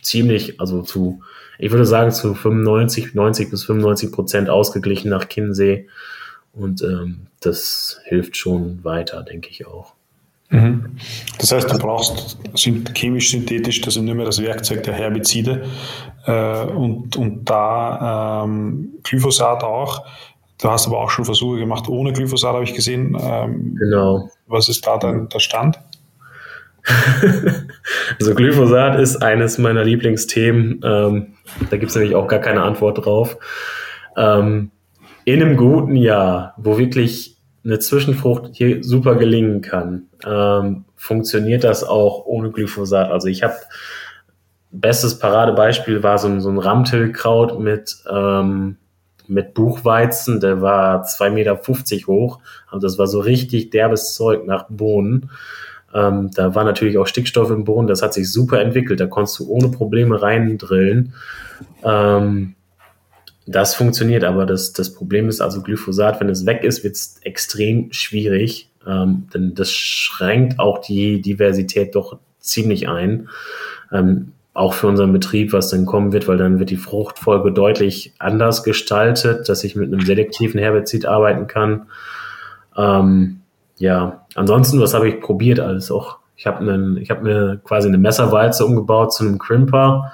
ziemlich, 0.01 0.59
also 0.59 0.81
zu, 0.81 1.21
ich 1.57 1.71
würde 1.71 1.85
sagen, 1.85 2.11
zu 2.11 2.33
95, 2.33 3.13
90 3.13 3.49
bis 3.49 3.63
95 3.65 4.11
Prozent 4.11 4.49
ausgeglichen 4.49 5.09
nach 5.09 5.29
Kinsee. 5.29 5.87
Und 6.53 6.81
ähm, 6.81 7.27
das 7.41 7.99
hilft 8.05 8.37
schon 8.37 8.83
weiter, 8.83 9.23
denke 9.23 9.49
ich 9.49 9.65
auch. 9.67 9.93
Mhm. 10.49 10.97
Das 11.37 11.51
heißt, 11.51 11.71
du 11.71 11.77
brauchst 11.77 12.37
chemisch-synthetisch, 12.55 13.81
das 13.81 13.95
ist 13.95 14.01
nicht 14.01 14.15
mehr 14.15 14.25
das 14.25 14.41
Werkzeug 14.41 14.83
der 14.83 14.95
Herbizide 14.95 15.63
äh, 16.25 16.63
und, 16.65 17.15
und 17.15 17.45
da 17.45 18.43
ähm, 18.43 18.93
Glyphosat 19.03 19.63
auch. 19.63 20.05
Du 20.59 20.69
hast 20.69 20.87
aber 20.87 20.99
auch 20.99 21.09
schon 21.09 21.23
Versuche 21.23 21.59
gemacht 21.59 21.87
ohne 21.87 22.11
Glyphosat, 22.11 22.53
habe 22.53 22.63
ich 22.63 22.73
gesehen. 22.73 23.15
Ähm, 23.21 23.75
genau. 23.75 24.29
Was 24.47 24.67
ist 24.67 24.85
da 24.85 24.97
dein, 24.97 25.29
der 25.29 25.39
Stand? 25.39 25.79
also 28.19 28.35
Glyphosat 28.35 28.99
ist 28.99 29.17
eines 29.17 29.57
meiner 29.57 29.83
Lieblingsthemen. 29.83 30.81
Ähm, 30.83 31.33
da 31.69 31.77
gibt 31.77 31.89
es 31.89 31.95
nämlich 31.95 32.15
auch 32.15 32.27
gar 32.27 32.39
keine 32.39 32.63
Antwort 32.63 33.05
drauf. 33.05 33.37
Ähm, 34.17 34.71
in 35.25 35.41
einem 35.41 35.57
guten 35.57 35.95
Jahr, 35.95 36.53
wo 36.57 36.77
wirklich 36.77 37.37
eine 37.63 37.79
Zwischenfrucht 37.79 38.51
hier 38.53 38.83
super 38.83 39.15
gelingen 39.15 39.61
kann, 39.61 40.07
ähm, 40.25 40.85
funktioniert 40.95 41.63
das 41.63 41.83
auch 41.83 42.25
ohne 42.25 42.51
Glyphosat. 42.51 43.11
Also 43.11 43.27
ich 43.27 43.43
habe 43.43 43.55
bestes 44.71 45.19
Paradebeispiel 45.19 46.03
war 46.03 46.17
so 46.17 46.27
ein, 46.27 46.41
so 46.41 46.49
ein 46.49 46.57
Ramtelkraut 46.57 47.59
mit, 47.59 47.97
ähm, 48.09 48.77
mit 49.27 49.53
Buchweizen, 49.53 50.39
der 50.39 50.61
war 50.61 51.03
2,50 51.03 51.31
Meter 51.31 51.59
hoch. 52.07 52.39
Also 52.69 52.87
das 52.87 52.97
war 52.97 53.07
so 53.07 53.19
richtig 53.19 53.69
derbes 53.69 54.13
Zeug 54.13 54.45
nach 54.45 54.65
Bohnen. 54.69 55.29
Ähm, 55.93 56.31
da 56.35 56.55
war 56.55 56.63
natürlich 56.63 56.97
auch 56.97 57.07
Stickstoff 57.07 57.49
im 57.49 57.63
Boden, 57.63 57.87
das 57.87 58.01
hat 58.01 58.13
sich 58.13 58.31
super 58.31 58.61
entwickelt. 58.61 58.99
Da 58.99 59.07
konntest 59.07 59.39
du 59.39 59.47
ohne 59.47 59.69
Probleme 59.69 60.21
reindrillen. 60.21 61.13
Ähm, 61.83 62.55
das 63.47 63.73
funktioniert, 63.73 64.23
aber 64.23 64.45
das, 64.45 64.73
das 64.73 64.93
Problem 64.93 65.27
ist 65.27 65.41
also 65.41 65.63
Glyphosat, 65.63 66.19
wenn 66.19 66.29
es 66.29 66.45
weg 66.45 66.63
ist, 66.63 66.83
wird 66.83 66.95
es 66.95 67.17
extrem 67.23 67.91
schwierig, 67.91 68.69
ähm, 68.87 69.27
denn 69.33 69.55
das 69.55 69.71
schränkt 69.71 70.59
auch 70.59 70.79
die 70.79 71.21
Diversität 71.21 71.95
doch 71.95 72.19
ziemlich 72.39 72.87
ein. 72.87 73.29
Ähm, 73.91 74.33
auch 74.53 74.73
für 74.73 74.87
unseren 74.87 75.13
Betrieb, 75.13 75.53
was 75.53 75.69
dann 75.69 75.85
kommen 75.85 76.11
wird, 76.11 76.27
weil 76.27 76.37
dann 76.37 76.59
wird 76.59 76.69
die 76.69 76.77
Fruchtfolge 76.77 77.51
deutlich 77.51 78.13
anders 78.19 78.63
gestaltet, 78.63 79.47
dass 79.47 79.63
ich 79.63 79.75
mit 79.75 79.91
einem 79.91 80.05
selektiven 80.05 80.59
Herbizid 80.59 81.05
arbeiten 81.05 81.47
kann. 81.47 81.87
Ähm, 82.75 83.39
ja, 83.79 84.25
ansonsten, 84.35 84.79
was 84.79 84.93
habe 84.93 85.09
ich 85.09 85.21
probiert 85.21 85.59
alles 85.59 85.89
auch? 85.89 86.19
Ich 86.35 86.45
habe 86.45 87.01
hab 87.09 87.23
mir 87.23 87.59
quasi 87.63 87.87
eine 87.87 87.97
Messerwalze 87.97 88.65
umgebaut 88.65 89.13
zu 89.13 89.25
einem 89.25 89.39
Crimper. 89.39 90.11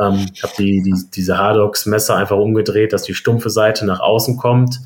Ähm, 0.00 0.26
ich 0.32 0.42
habe 0.42 0.52
die, 0.58 0.82
die, 0.82 0.94
diese 1.14 1.38
Hardox-Messer 1.38 2.16
einfach 2.16 2.36
umgedreht, 2.36 2.92
dass 2.92 3.02
die 3.02 3.14
stumpfe 3.14 3.50
Seite 3.50 3.86
nach 3.86 4.00
außen 4.00 4.36
kommt. 4.36 4.80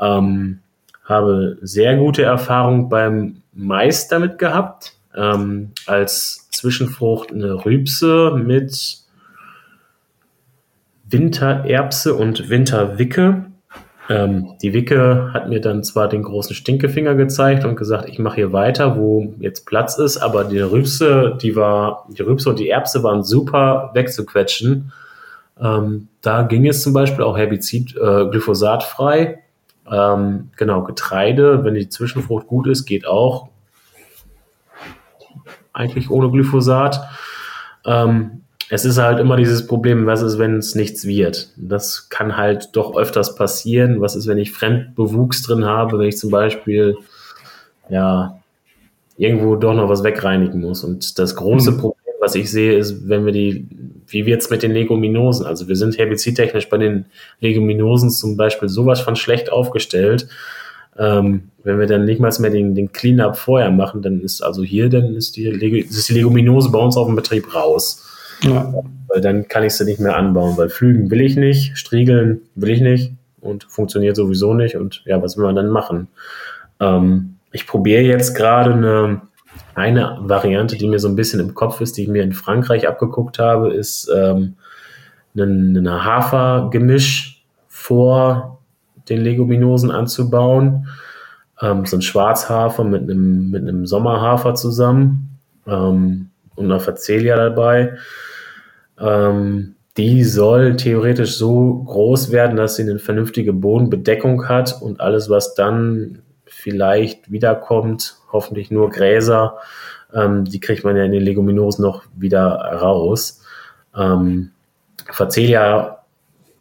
Ähm, 0.00 0.60
habe 1.04 1.58
sehr 1.62 1.96
gute 1.96 2.22
Erfahrung 2.22 2.88
beim 2.88 3.42
Mais 3.52 4.08
damit 4.08 4.38
gehabt. 4.38 4.94
Ähm, 5.16 5.72
als 5.86 6.48
Zwischenfrucht 6.50 7.32
eine 7.32 7.64
Rübse 7.64 8.32
mit 8.36 8.98
Wintererbse 11.08 12.14
und 12.14 12.50
Winterwicke. 12.50 13.46
Ähm, 14.08 14.54
die 14.62 14.72
Wicke 14.72 15.30
hat 15.34 15.48
mir 15.48 15.60
dann 15.60 15.84
zwar 15.84 16.08
den 16.08 16.22
großen 16.22 16.54
Stinkefinger 16.54 17.14
gezeigt 17.14 17.64
und 17.64 17.76
gesagt, 17.76 18.08
ich 18.08 18.18
mache 18.18 18.36
hier 18.36 18.52
weiter, 18.52 18.96
wo 18.96 19.34
jetzt 19.38 19.66
Platz 19.66 19.98
ist, 19.98 20.16
aber 20.16 20.44
die 20.44 20.60
Rübse, 20.60 21.36
die 21.40 21.56
war, 21.56 22.06
die 22.08 22.22
Rübse 22.22 22.48
und 22.48 22.58
die 22.58 22.70
Erbse 22.70 23.02
waren 23.02 23.22
super 23.22 23.90
wegzuquetschen. 23.92 24.92
Ähm, 25.60 26.08
da 26.22 26.42
ging 26.42 26.66
es 26.66 26.82
zum 26.82 26.94
Beispiel 26.94 27.22
auch 27.22 27.36
Herbizid, 27.36 27.96
äh, 27.96 28.26
glyphosatfrei. 28.30 29.42
Ähm, 29.90 30.50
genau, 30.56 30.84
Getreide, 30.84 31.64
wenn 31.64 31.74
die 31.74 31.88
Zwischenfrucht 31.88 32.46
gut 32.46 32.66
ist, 32.66 32.86
geht 32.86 33.06
auch 33.06 33.48
eigentlich 35.72 36.10
ohne 36.10 36.30
Glyphosat. 36.30 37.08
Ähm, 37.84 38.42
es 38.70 38.84
ist 38.84 38.98
halt 38.98 39.18
immer 39.18 39.36
dieses 39.36 39.66
Problem, 39.66 40.06
was 40.06 40.22
ist, 40.22 40.38
wenn 40.38 40.56
es 40.56 40.74
nichts 40.74 41.06
wird? 41.06 41.50
Das 41.56 42.08
kann 42.10 42.36
halt 42.36 42.70
doch 42.72 42.96
öfters 42.96 43.34
passieren. 43.34 44.00
Was 44.00 44.14
ist, 44.14 44.26
wenn 44.26 44.38
ich 44.38 44.52
Fremdbewuchs 44.52 45.42
drin 45.42 45.64
habe, 45.64 45.98
wenn 45.98 46.08
ich 46.08 46.18
zum 46.18 46.30
Beispiel 46.30 46.96
ja 47.88 48.38
irgendwo 49.16 49.56
doch 49.56 49.74
noch 49.74 49.88
was 49.88 50.04
wegreinigen 50.04 50.60
muss? 50.60 50.84
Und 50.84 51.18
das 51.18 51.34
große 51.34 51.72
mhm. 51.72 51.78
Problem, 51.78 52.14
was 52.20 52.34
ich 52.34 52.50
sehe, 52.50 52.76
ist, 52.76 53.08
wenn 53.08 53.24
wir 53.24 53.32
die, 53.32 53.66
wie 54.06 54.26
wird 54.26 54.42
es 54.42 54.50
mit 54.50 54.62
den 54.62 54.72
Leguminosen? 54.72 55.46
Also 55.46 55.66
wir 55.68 55.76
sind 55.76 55.96
herbizidtechnisch 55.96 56.68
bei 56.68 56.76
den 56.76 57.06
Leguminosen 57.40 58.10
zum 58.10 58.36
Beispiel 58.36 58.68
sowas 58.68 59.00
von 59.00 59.16
schlecht 59.16 59.50
aufgestellt. 59.50 60.28
Ähm, 60.98 61.50
wenn 61.64 61.78
wir 61.78 61.86
dann 61.86 62.04
nicht 62.04 62.20
mal 62.20 62.32
mehr 62.38 62.50
den, 62.50 62.74
den 62.74 62.92
Cleanup 62.92 63.36
vorher 63.36 63.70
machen, 63.70 64.02
dann 64.02 64.20
ist 64.20 64.42
also 64.42 64.62
hier, 64.62 64.90
dann 64.90 65.14
ist 65.14 65.36
die, 65.36 65.44
ist 65.46 66.08
die 66.08 66.14
Leguminose 66.14 66.70
bei 66.70 66.78
uns 66.78 66.96
auf 66.96 67.06
dem 67.06 67.16
Betrieb 67.16 67.54
raus. 67.54 68.04
Ja. 68.42 68.72
Weil 69.08 69.20
dann 69.20 69.48
kann 69.48 69.64
ich 69.64 69.74
sie 69.74 69.84
nicht 69.84 70.00
mehr 70.00 70.16
anbauen, 70.16 70.56
weil 70.56 70.68
Flügen 70.68 71.10
will 71.10 71.20
ich 71.20 71.36
nicht, 71.36 71.76
Striegeln 71.76 72.42
will 72.54 72.70
ich 72.70 72.80
nicht 72.80 73.12
und 73.40 73.64
funktioniert 73.64 74.16
sowieso 74.16 74.54
nicht. 74.54 74.76
Und 74.76 75.02
ja, 75.06 75.22
was 75.22 75.36
will 75.36 75.44
man 75.44 75.56
dann 75.56 75.70
machen? 75.70 76.08
Ähm, 76.80 77.36
ich 77.52 77.66
probiere 77.66 78.02
jetzt 78.02 78.34
gerade 78.34 78.74
eine, 78.74 79.22
eine 79.74 80.18
Variante, 80.20 80.76
die 80.76 80.88
mir 80.88 80.98
so 80.98 81.08
ein 81.08 81.16
bisschen 81.16 81.40
im 81.40 81.54
Kopf 81.54 81.80
ist, 81.80 81.96
die 81.96 82.02
ich 82.02 82.08
mir 82.08 82.22
in 82.22 82.32
Frankreich 82.32 82.86
abgeguckt 82.86 83.38
habe, 83.38 83.72
ist 83.72 84.10
ähm, 84.14 84.54
ein 85.36 86.04
Hafergemisch 86.04 87.44
vor 87.68 88.58
den 89.08 89.20
Leguminosen 89.22 89.90
anzubauen. 89.90 90.88
Ähm, 91.60 91.86
so 91.86 91.96
ein 91.96 92.02
Schwarzhafer 92.02 92.84
mit 92.84 93.02
einem, 93.02 93.50
mit 93.50 93.62
einem 93.62 93.86
Sommerhafer 93.86 94.54
zusammen 94.54 95.38
ähm, 95.66 96.30
und 96.54 96.64
einer 96.66 96.80
Facelia 96.80 97.36
dabei. 97.36 97.96
Ähm, 99.00 99.74
die 99.96 100.22
soll 100.22 100.76
theoretisch 100.76 101.36
so 101.36 101.82
groß 101.84 102.30
werden, 102.30 102.56
dass 102.56 102.76
sie 102.76 102.82
eine 102.82 102.98
vernünftige 102.98 103.52
Bodenbedeckung 103.52 104.48
hat 104.48 104.80
und 104.80 105.00
alles, 105.00 105.28
was 105.28 105.54
dann 105.54 106.22
vielleicht 106.46 107.30
wiederkommt, 107.32 108.16
hoffentlich 108.32 108.70
nur 108.70 108.90
Gräser, 108.90 109.58
ähm, 110.14 110.44
die 110.44 110.60
kriegt 110.60 110.84
man 110.84 110.96
ja 110.96 111.04
in 111.04 111.12
den 111.12 111.22
Leguminosen 111.22 111.82
noch 111.82 112.04
wieder 112.16 112.46
raus. 112.46 113.42
Ähm, 113.96 114.52
Facelia 115.10 115.98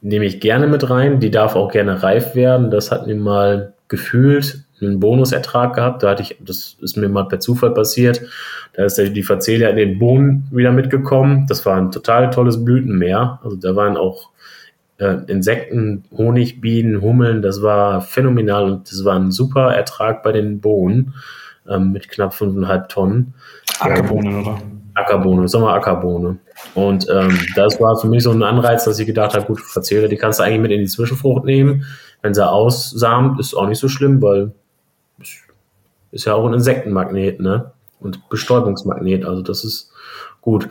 nehme 0.02 0.26
ich 0.26 0.40
gerne 0.40 0.68
mit 0.68 0.90
rein, 0.90 1.20
die 1.20 1.32
darf 1.32 1.56
auch 1.56 1.72
gerne 1.72 2.02
reif 2.04 2.36
werden. 2.36 2.72
Das 2.72 2.92
hat 2.92 3.08
mir 3.08 3.16
mal 3.16 3.74
gefühlt 3.88 4.64
einen 4.82 5.00
Bonusertrag 5.00 5.76
gehabt. 5.76 6.04
Da 6.04 6.12
hatte 6.12 6.24
ich, 6.24 6.38
das 6.40 6.78
ist 6.82 6.98
mir 6.98 7.10
mal 7.10 7.28
per 7.28 7.40
Zufall 7.40 7.74
passiert. 7.74 8.22
Da 8.74 8.86
ist 8.86 8.98
die 8.98 9.24
Facelia 9.24 9.70
in 9.70 9.78
den 9.78 10.00
Bohnen 10.00 10.48
wieder 10.52 10.72
mitgekommen. 10.72 11.46
Das 11.48 11.66
war 11.66 11.78
ein 11.78 11.92
total 11.92 12.30
tolles 12.30 12.64
Blütenmeer. 12.64 13.40
Also 13.44 13.58
da 13.58 13.76
waren 13.76 13.98
auch 13.98 14.30
äh, 14.98 15.18
Insekten, 15.28 16.04
Honigbienen, 16.16 17.02
Hummeln. 17.02 17.42
Das 17.42 17.62
war 17.62 18.02
phänomenal 18.02 18.66
und 18.66 18.92
das 18.92 19.04
war 19.06 19.16
ein 19.16 19.32
super 19.32 19.74
Ertrag 19.74 20.24
bei 20.24 20.32
den 20.32 20.60
Bohnen 20.60 21.14
ähm, 21.68 21.92
mit 21.92 22.10
knapp 22.10 22.34
fünfeinhalb 22.34 22.90
Tonnen. 22.90 23.34
Ackerbohnen, 23.80 24.42
oder? 24.42 24.58
Ackerbohne, 24.96 25.48
Sommerackerbohne. 25.48 26.40
Und 26.74 27.08
ähm, 27.10 27.40
das 27.56 27.80
war 27.80 27.98
für 27.98 28.08
mich 28.08 28.24
so 28.24 28.32
ein 28.32 28.42
Anreiz, 28.42 28.86
dass 28.86 28.98
ich 28.98 29.06
gedacht 29.06 29.36
habe, 29.36 29.46
gut, 29.46 29.62
Facelia, 29.62 30.08
die 30.08 30.18
kannst 30.18 30.40
du 30.40 30.44
eigentlich 30.44 30.62
mit 30.62 30.72
in 30.72 30.80
die 30.80 30.88
Zwischenfrucht 30.88 31.46
nehmen. 31.46 31.86
Wenn 32.24 32.34
sie 32.34 32.48
aussamt, 32.48 33.40
ist 33.40 33.54
auch 33.54 33.68
nicht 33.68 33.80
so 33.80 33.90
schlimm, 33.90 34.22
weil 34.22 34.54
ist 36.12 36.26
ja 36.26 36.34
auch 36.34 36.46
ein 36.46 36.54
Insektenmagnet, 36.54 37.40
ne? 37.40 37.72
Und 38.00 38.30
Bestäubungsmagnet, 38.30 39.26
also 39.26 39.42
das 39.42 39.64
ist 39.64 39.92
gut. 40.42 40.70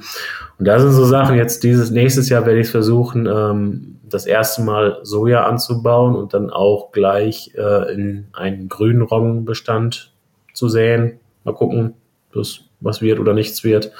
Und 0.58 0.66
da 0.66 0.78
sind 0.78 0.92
so 0.92 1.04
Sachen, 1.04 1.36
jetzt 1.36 1.64
dieses 1.64 1.90
nächstes 1.90 2.28
Jahr 2.28 2.46
werde 2.46 2.60
ich 2.60 2.68
versuchen, 2.70 3.26
ähm, 3.26 3.98
das 4.04 4.26
erste 4.26 4.62
Mal 4.62 5.00
Soja 5.02 5.44
anzubauen 5.44 6.14
und 6.14 6.34
dann 6.34 6.50
auch 6.50 6.92
gleich 6.92 7.52
äh, 7.56 7.92
in 7.92 8.28
einen 8.32 8.68
grünen 8.68 9.02
Roggenbestand 9.02 10.12
zu 10.54 10.68
säen. 10.68 11.18
Mal 11.44 11.54
gucken, 11.54 11.94
das, 12.32 12.60
was 12.80 13.02
wird 13.02 13.18
oder 13.18 13.34
nichts 13.34 13.64
wird. 13.64 13.92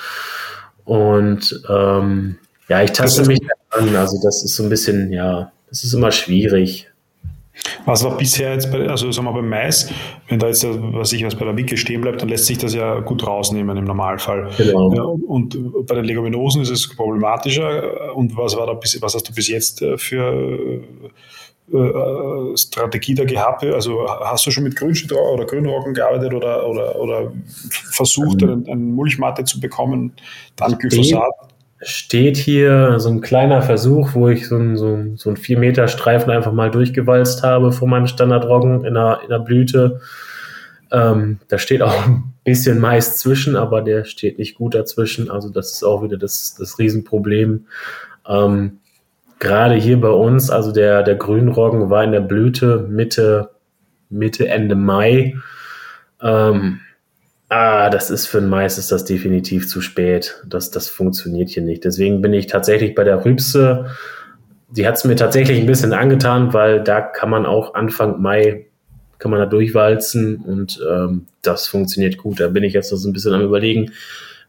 Und 0.85 1.62
ähm, 1.68 2.38
ja, 2.68 2.82
ich 2.82 2.92
taste 2.92 3.26
mich 3.26 3.40
an. 3.70 3.94
Also 3.96 4.20
das 4.22 4.44
ist 4.44 4.56
so 4.56 4.62
ein 4.62 4.70
bisschen, 4.70 5.12
ja, 5.12 5.52
das 5.68 5.85
ist 5.85 5.92
immer 5.92 6.12
schwierig. 6.12 6.88
Was 7.85 8.04
war 8.04 8.17
bisher 8.17 8.52
jetzt 8.52 8.71
bei, 8.71 8.88
also 8.88 9.11
sagen 9.13 9.27
wir 9.27 9.33
beim 9.33 9.48
Mais, 9.48 9.90
wenn 10.29 10.38
da 10.38 10.48
jetzt, 10.48 10.67
was 10.67 11.13
ich 11.13 11.25
was 11.25 11.35
bei 11.35 11.44
der 11.44 11.57
Wicke 11.57 11.77
stehen 11.77 12.00
bleibt, 12.00 12.21
dann 12.21 12.29
lässt 12.29 12.46
sich 12.46 12.59
das 12.59 12.75
ja 12.75 13.00
gut 13.00 13.27
rausnehmen 13.27 13.77
im 13.77 13.85
Normalfall. 13.85 14.50
Genau. 14.57 14.92
Ja, 14.94 15.02
und 15.02 15.87
bei 15.87 15.94
den 15.94 16.04
Leguminosen 16.04 16.63
ist 16.63 16.71
es 16.71 16.94
problematischer. 16.94 18.15
Und 18.15 18.37
was 18.37 18.57
war 18.57 18.67
da 18.67 18.75
bis, 18.75 19.00
was 19.00 19.15
hast 19.15 19.29
du 19.29 19.35
bis 19.35 19.48
jetzt 19.48 19.83
äh, 19.83 19.96
für 19.96 20.81
äh, 21.73 22.57
Strategie 22.57 23.15
da 23.15 23.25
gehabt? 23.25 23.65
Also 23.65 24.07
hast 24.07 24.46
du 24.46 24.50
schon 24.50 24.65
mit 24.65 24.77
Grünstrau 24.77 25.35
oder 25.35 25.46
Grünrocken 25.46 25.94
gearbeitet 25.94 26.35
oder, 26.35 26.69
oder, 26.69 26.96
oder 26.96 27.33
versucht, 27.90 28.42
mhm. 28.42 28.50
eine, 28.50 28.73
eine 28.73 28.77
Mulchmatte 28.77 29.44
zu 29.44 29.61
bekommen, 29.61 30.13
dann 30.57 30.77
Glyphosat? 30.79 31.23
Steht 31.83 32.37
hier 32.37 32.98
so 32.98 33.10
ein 33.10 33.20
kleiner 33.20 33.62
Versuch, 33.62 34.14
wo 34.14 34.29
ich 34.29 34.48
so 34.48 34.56
ein, 34.56 34.77
so 34.77 34.98
so 35.16 35.31
ein 35.31 35.37
4 35.37 35.58
Meter 35.58 35.88
Streifen 35.88 36.31
einfach 36.31 36.52
mal 36.52 36.70
durchgewalzt 36.70 37.42
habe 37.42 37.72
vor 37.72 37.88
meinem 37.88 38.06
Standardroggen 38.06 38.85
in 38.85 38.94
der, 38.94 39.20
in 39.22 39.29
der 39.29 39.38
Blüte. 39.40 40.00
Ähm, 40.90 41.38
da 41.48 41.58
steht 41.58 41.83
auch 41.83 42.06
ein 42.06 42.35
bisschen 42.44 42.79
Mais 42.79 43.18
zwischen, 43.18 43.56
aber 43.56 43.83
der 43.83 44.04
steht 44.04 44.38
nicht 44.38 44.54
gut 44.54 44.74
dazwischen. 44.74 45.31
Also 45.31 45.50
das 45.50 45.72
ist 45.72 45.83
auch 45.83 46.02
wieder 46.02 46.16
das, 46.16 46.54
das 46.58 46.79
Riesenproblem. 46.79 47.66
Ähm, 48.27 48.79
Gerade 49.38 49.74
hier 49.74 50.00
bei 50.00 50.08
uns, 50.08 50.48
also 50.48 50.72
der, 50.72 51.02
der 51.02 51.16
Grünroggen 51.16 51.90
war 51.90 52.02
in 52.02 52.12
der 52.12 52.20
Blüte 52.20 52.87
Mitte, 52.88 53.50
Mitte, 54.08 54.48
Ende 54.48 54.74
Mai. 54.74 55.35
Ähm, 56.22 56.81
ah, 57.49 57.90
das 57.90 58.11
ist 58.11 58.27
für 58.27 58.38
ein 58.38 58.49
Mais 58.49 58.79
ist 58.79 58.92
das 58.92 59.05
definitiv 59.05 59.69
zu 59.69 59.81
spät. 59.81 60.42
Das, 60.47 60.71
das 60.71 60.88
funktioniert 60.88 61.49
hier 61.49 61.63
nicht. 61.63 61.85
Deswegen 61.85 62.21
bin 62.23 62.33
ich 62.33 62.47
tatsächlich 62.47 62.94
bei 62.94 63.05
der 63.05 63.25
Rübse. 63.25 63.87
Die 64.69 64.87
hat 64.87 64.97
es 64.97 65.05
mir 65.05 65.17
tatsächlich 65.17 65.61
ein 65.61 65.67
bisschen 65.67 65.92
angetan, 65.92 66.53
weil 66.53 66.83
da 66.83 67.01
kann 67.01 67.31
man 67.31 67.47
auch 67.47 67.75
Anfang 67.75 68.21
Mai 68.21 68.67
kann 69.19 69.31
man 69.31 69.40
da 69.40 69.47
durchwalzen 69.47 70.37
und 70.37 70.79
ähm, 70.87 71.27
das 71.42 71.69
funktioniert 71.69 72.19
gut. 72.19 72.40
Da 72.40 72.49
bin 72.49 72.65
ich 72.65 72.75
jetzt 72.75 72.92
noch 72.92 72.99
so 72.99 73.09
ein 73.09 73.13
bisschen 73.13 73.33
am 73.33 73.42
überlegen, 73.42 73.92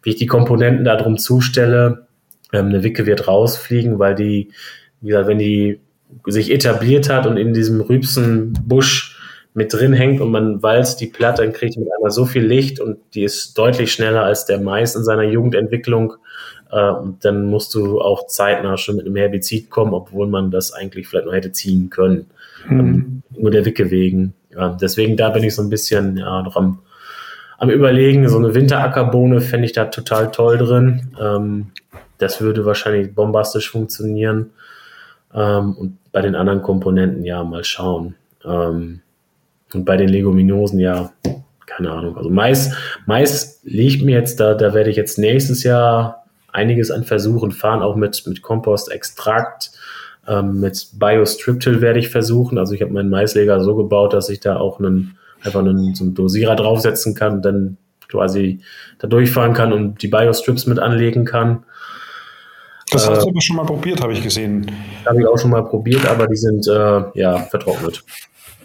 wie 0.04 0.10
ich 0.10 0.16
die 0.18 0.26
Komponenten 0.26 0.84
da 0.84 0.98
drum 0.98 1.18
zustelle. 1.18 2.08
Ähm, 2.52 2.68
eine 2.68 2.84
Wicke 2.84 3.06
wird 3.06 3.28
rausfliegen, 3.28 3.98
weil 3.98 4.16
die, 4.16 4.52
wie 5.00 5.08
gesagt, 5.08 5.28
wenn 5.28 5.40
die 5.40 5.80
sich 6.26 6.52
etabliert 6.52 7.10
hat 7.10 7.28
und 7.28 7.38
in 7.38 7.54
diesem 7.54 7.80
Rübsenbusch 7.80 9.07
mit 9.58 9.74
drin 9.74 9.92
hängt 9.92 10.22
und 10.22 10.30
man 10.30 10.62
walzt 10.62 11.02
die 11.02 11.08
platt, 11.08 11.40
dann 11.40 11.52
kriegt 11.52 11.78
mit 11.78 11.88
einmal 11.92 12.12
so 12.12 12.28
viel 12.28 12.46
Licht 12.46 12.80
und 12.80 13.00
die 13.16 13.24
ist 13.24 13.58
deutlich 13.58 13.92
schneller 13.92 14.22
als 14.22 14.46
der 14.46 14.60
Mais 14.62 14.96
in 14.96 15.04
seiner 15.04 15.24
Jugendentwicklung. 15.24 16.14
Äh, 16.72 16.92
und 16.92 17.26
dann 17.26 17.48
musst 17.48 17.74
du 17.74 18.00
auch 18.00 18.28
zeitnah 18.28 18.78
schon 18.78 18.98
mit 18.98 19.08
einem 19.08 19.16
Herbizid 19.16 19.72
kommen, 19.72 19.96
obwohl 19.96 20.28
man 20.28 20.52
das 20.52 20.74
eigentlich 20.74 21.08
vielleicht 21.08 21.26
noch 21.26 21.34
hätte 21.34 21.54
ziehen 21.54 21.90
können. 21.90 22.28
Mhm. 22.70 22.80
Ähm, 22.80 23.24
nur 23.36 23.50
der 23.50 23.66
Wicke 23.66 23.90
wegen. 23.90 24.36
Ja, 24.54 24.78
deswegen 24.80 25.18
da 25.18 25.32
bin 25.32 25.44
ich 25.44 25.56
so 25.56 25.64
ein 25.64 25.72
bisschen 25.72 26.18
ja, 26.18 26.44
noch 26.44 26.56
am, 26.56 26.78
am 27.58 27.72
überlegen. 27.72 28.30
So 28.30 28.38
eine 28.38 28.54
Winterackerbohne 28.54 29.42
fände 29.42 29.66
ich 29.66 29.74
da 29.74 29.86
total 29.86 30.30
toll 30.30 30.60
drin. 30.60 31.10
Ähm, 31.20 31.72
das 32.20 32.42
würde 32.42 32.64
wahrscheinlich 32.64 33.16
bombastisch 33.16 33.72
funktionieren. 33.72 34.52
Ähm, 35.34 35.74
und 35.74 35.98
bei 36.12 36.22
den 36.22 36.36
anderen 36.36 36.62
Komponenten, 36.62 37.26
ja, 37.26 37.44
mal 37.44 37.64
schauen. 37.64 38.14
Ähm, 38.46 39.02
und 39.74 39.86
bei 39.86 39.98
den 39.98 40.10
Leguminosen, 40.10 40.80
ja, 40.80 41.12
keine 41.66 41.92
Ahnung. 41.92 42.18
Also 42.18 42.30
Mais, 42.30 42.74
Mais 43.06 43.60
liegt 43.64 44.04
mir 44.04 44.18
jetzt 44.18 44.40
da, 44.40 44.54
da 44.54 44.74
werde 44.74 44.90
ich 44.90 44.96
jetzt 44.96 45.18
nächstes 45.18 45.64
Jahr 45.64 46.26
einiges 46.52 46.92
an 46.92 47.04
Versuchen 47.04 47.52
fahren, 47.52 47.82
auch 47.82 47.96
mit, 47.96 48.26
mit 48.26 48.42
Kompostextrakt. 48.42 49.72
Ähm, 50.28 50.60
mit 50.60 50.90
Biostriptil 50.94 51.82
werde 51.82 52.00
ich 52.00 52.10
versuchen. 52.10 52.58
Also 52.58 52.74
ich 52.74 52.82
habe 52.82 52.94
meinen 52.94 53.10
Maisleger 53.10 53.62
so 53.62 53.76
gebaut, 53.76 54.14
dass 54.14 54.30
ich 54.30 54.40
da 54.40 54.58
auch 54.58 54.80
einen, 54.80 55.18
einfach 55.44 55.60
einen, 55.60 55.96
so 55.96 56.04
einen 56.04 56.16
Dosierer 56.16 56.56
draufsetzen 56.56 57.14
kann 57.16 57.34
und 57.34 57.46
dann 57.46 57.78
quasi 58.10 58.60
da 59.00 59.08
durchfahren 59.08 59.54
kann 59.54 59.74
und 59.74 60.02
die 60.02 60.08
Biostrips 60.08 60.66
mit 60.66 60.80
anlegen 60.80 61.26
kann. 61.26 61.64
Das 62.92 63.10
hast 63.10 63.24
du 63.24 63.28
äh, 63.28 63.32
aber 63.32 63.42
schon 63.42 63.56
mal 63.58 63.66
probiert, 63.66 64.02
habe 64.02 64.14
ich 64.14 64.24
gesehen. 64.24 64.72
Habe 65.06 65.22
ich 65.22 65.28
auch 65.28 65.38
schon 65.38 65.52
mal 65.52 65.64
probiert, 65.64 66.06
aber 66.06 66.28
die 66.28 66.38
sind 66.38 66.68
äh, 66.68 67.02
ja 67.16 67.40
vertrocknet. 67.50 68.04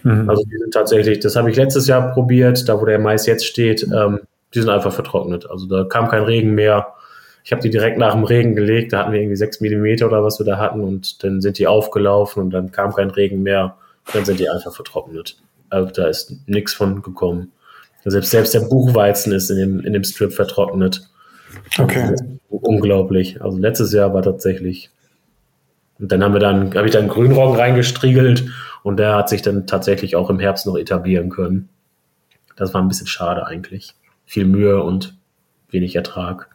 Mhm. 0.03 0.29
Also 0.29 0.43
die 0.43 0.57
sind 0.57 0.73
tatsächlich, 0.73 1.19
das 1.19 1.35
habe 1.35 1.49
ich 1.49 1.57
letztes 1.57 1.87
Jahr 1.87 2.13
probiert, 2.13 2.67
da 2.67 2.79
wo 2.79 2.85
der 2.85 2.99
Mais 2.99 3.25
jetzt 3.25 3.45
steht, 3.45 3.83
ähm, 3.83 4.21
die 4.53 4.59
sind 4.59 4.69
einfach 4.69 4.93
vertrocknet. 4.93 5.49
Also 5.49 5.65
da 5.67 5.83
kam 5.85 6.07
kein 6.07 6.23
Regen 6.23 6.53
mehr. 6.53 6.93
Ich 7.43 7.51
habe 7.51 7.61
die 7.61 7.69
direkt 7.69 7.97
nach 7.97 8.13
dem 8.13 8.23
Regen 8.23 8.55
gelegt, 8.55 8.93
da 8.93 8.99
hatten 8.99 9.11
wir 9.11 9.19
irgendwie 9.19 9.35
sechs 9.35 9.59
Millimeter 9.59 10.07
oder 10.07 10.23
was 10.23 10.39
wir 10.39 10.45
da 10.45 10.57
hatten 10.57 10.81
und 10.81 11.23
dann 11.23 11.41
sind 11.41 11.57
die 11.57 11.67
aufgelaufen 11.67 12.43
und 12.43 12.51
dann 12.51 12.71
kam 12.71 12.93
kein 12.93 13.09
Regen 13.09 13.43
mehr. 13.43 13.75
Dann 14.13 14.23
sind 14.23 14.39
die 14.39 14.49
einfach 14.49 14.73
vertrocknet. 14.73 15.37
Also 15.69 15.91
da 15.91 16.07
ist 16.07 16.35
nichts 16.45 16.73
von 16.73 17.01
gekommen. 17.01 17.51
Selbst, 18.05 18.31
selbst 18.31 18.53
der 18.53 18.61
Buchweizen 18.61 19.31
ist 19.33 19.49
in 19.49 19.57
dem, 19.57 19.79
in 19.79 19.93
dem 19.93 20.03
Strip 20.03 20.33
vertrocknet. 20.33 21.09
Okay. 21.79 22.15
Unglaublich. 22.61 23.41
Also 23.41 23.57
letztes 23.57 23.93
Jahr 23.93 24.13
war 24.13 24.21
tatsächlich. 24.21 24.91
Und 25.99 26.11
dann 26.11 26.23
haben 26.23 26.33
wir 26.33 26.39
dann, 26.39 26.73
habe 26.75 26.85
ich 26.85 26.93
dann 26.93 27.07
Grünroggen 27.07 27.59
reingestriegelt 27.59 28.45
und 28.83 28.97
der 28.97 29.15
hat 29.15 29.29
sich 29.29 29.41
dann 29.41 29.65
tatsächlich 29.67 30.15
auch 30.15 30.29
im 30.29 30.39
Herbst 30.39 30.65
noch 30.65 30.77
etablieren 30.77 31.29
können. 31.29 31.69
Das 32.55 32.73
war 32.73 32.81
ein 32.81 32.87
bisschen 32.87 33.07
schade 33.07 33.45
eigentlich. 33.45 33.95
Viel 34.25 34.45
Mühe 34.45 34.83
und 34.83 35.17
wenig 35.69 35.95
Ertrag. 35.95 36.49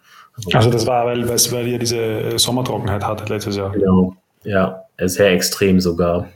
Also 0.53 0.71
das 0.71 0.87
war, 0.87 1.07
weil, 1.07 1.29
weil 1.29 1.67
ihr 1.67 1.79
diese 1.81 1.97
äh, 1.97 2.39
Sommertrockenheit 2.39 3.05
hattet 3.05 3.29
letztes 3.29 3.57
Jahr. 3.57 3.73
Genau, 3.73 4.15
ja, 4.45 4.85
sehr 5.01 5.33
extrem 5.33 5.81
sogar. 5.81 6.29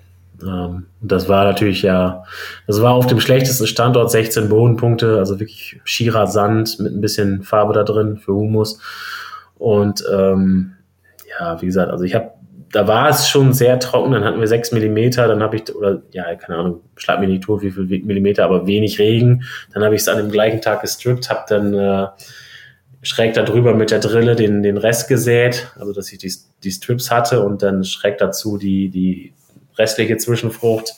Ähm, 0.42 0.86
das 1.00 1.28
war 1.28 1.44
natürlich 1.44 1.82
ja, 1.82 2.24
das 2.66 2.82
war 2.82 2.94
auf 2.94 3.06
dem 3.06 3.20
schlechtesten 3.20 3.66
Standort 3.66 4.10
16 4.10 4.48
Bodenpunkte, 4.48 5.18
also 5.18 5.38
wirklich 5.38 5.80
schierer 5.84 6.26
Sand 6.26 6.80
mit 6.80 6.92
ein 6.92 7.00
bisschen 7.00 7.42
Farbe 7.42 7.72
da 7.74 7.84
drin 7.84 8.18
für 8.18 8.34
Humus. 8.34 8.80
Und 9.62 10.04
ähm, 10.12 10.72
ja, 11.38 11.62
wie 11.62 11.66
gesagt, 11.66 11.92
also 11.92 12.02
ich 12.02 12.16
habe, 12.16 12.32
da 12.72 12.88
war 12.88 13.08
es 13.08 13.28
schon 13.28 13.52
sehr 13.52 13.78
trocken, 13.78 14.10
dann 14.10 14.24
hatten 14.24 14.40
wir 14.40 14.48
6 14.48 14.72
Millimeter, 14.72 15.28
dann 15.28 15.40
habe 15.40 15.54
ich, 15.54 15.72
oder 15.72 16.02
ja, 16.10 16.34
keine 16.34 16.58
Ahnung, 16.58 16.80
schlag 16.96 17.20
mir 17.20 17.28
nicht 17.28 17.44
tot, 17.44 17.62
wie 17.62 17.70
viel 17.70 17.84
Millimeter, 18.02 18.44
aber 18.44 18.66
wenig 18.66 18.98
Regen. 18.98 19.44
Dann 19.72 19.84
habe 19.84 19.94
ich 19.94 20.00
es 20.00 20.08
an 20.08 20.16
dem 20.16 20.32
gleichen 20.32 20.60
Tag 20.60 20.80
gestrippt, 20.80 21.30
habe 21.30 21.44
dann 21.48 21.74
äh, 21.74 22.08
schräg 23.02 23.34
darüber 23.34 23.72
mit 23.72 23.92
der 23.92 24.00
Drille 24.00 24.34
den, 24.34 24.64
den 24.64 24.78
Rest 24.78 25.06
gesät, 25.06 25.70
also 25.78 25.92
dass 25.92 26.12
ich 26.12 26.18
die, 26.18 26.34
die 26.64 26.72
Strips 26.72 27.12
hatte 27.12 27.44
und 27.44 27.62
dann 27.62 27.84
schräg 27.84 28.18
dazu 28.18 28.58
die, 28.58 28.88
die 28.88 29.32
restliche 29.78 30.16
Zwischenfrucht 30.16 30.94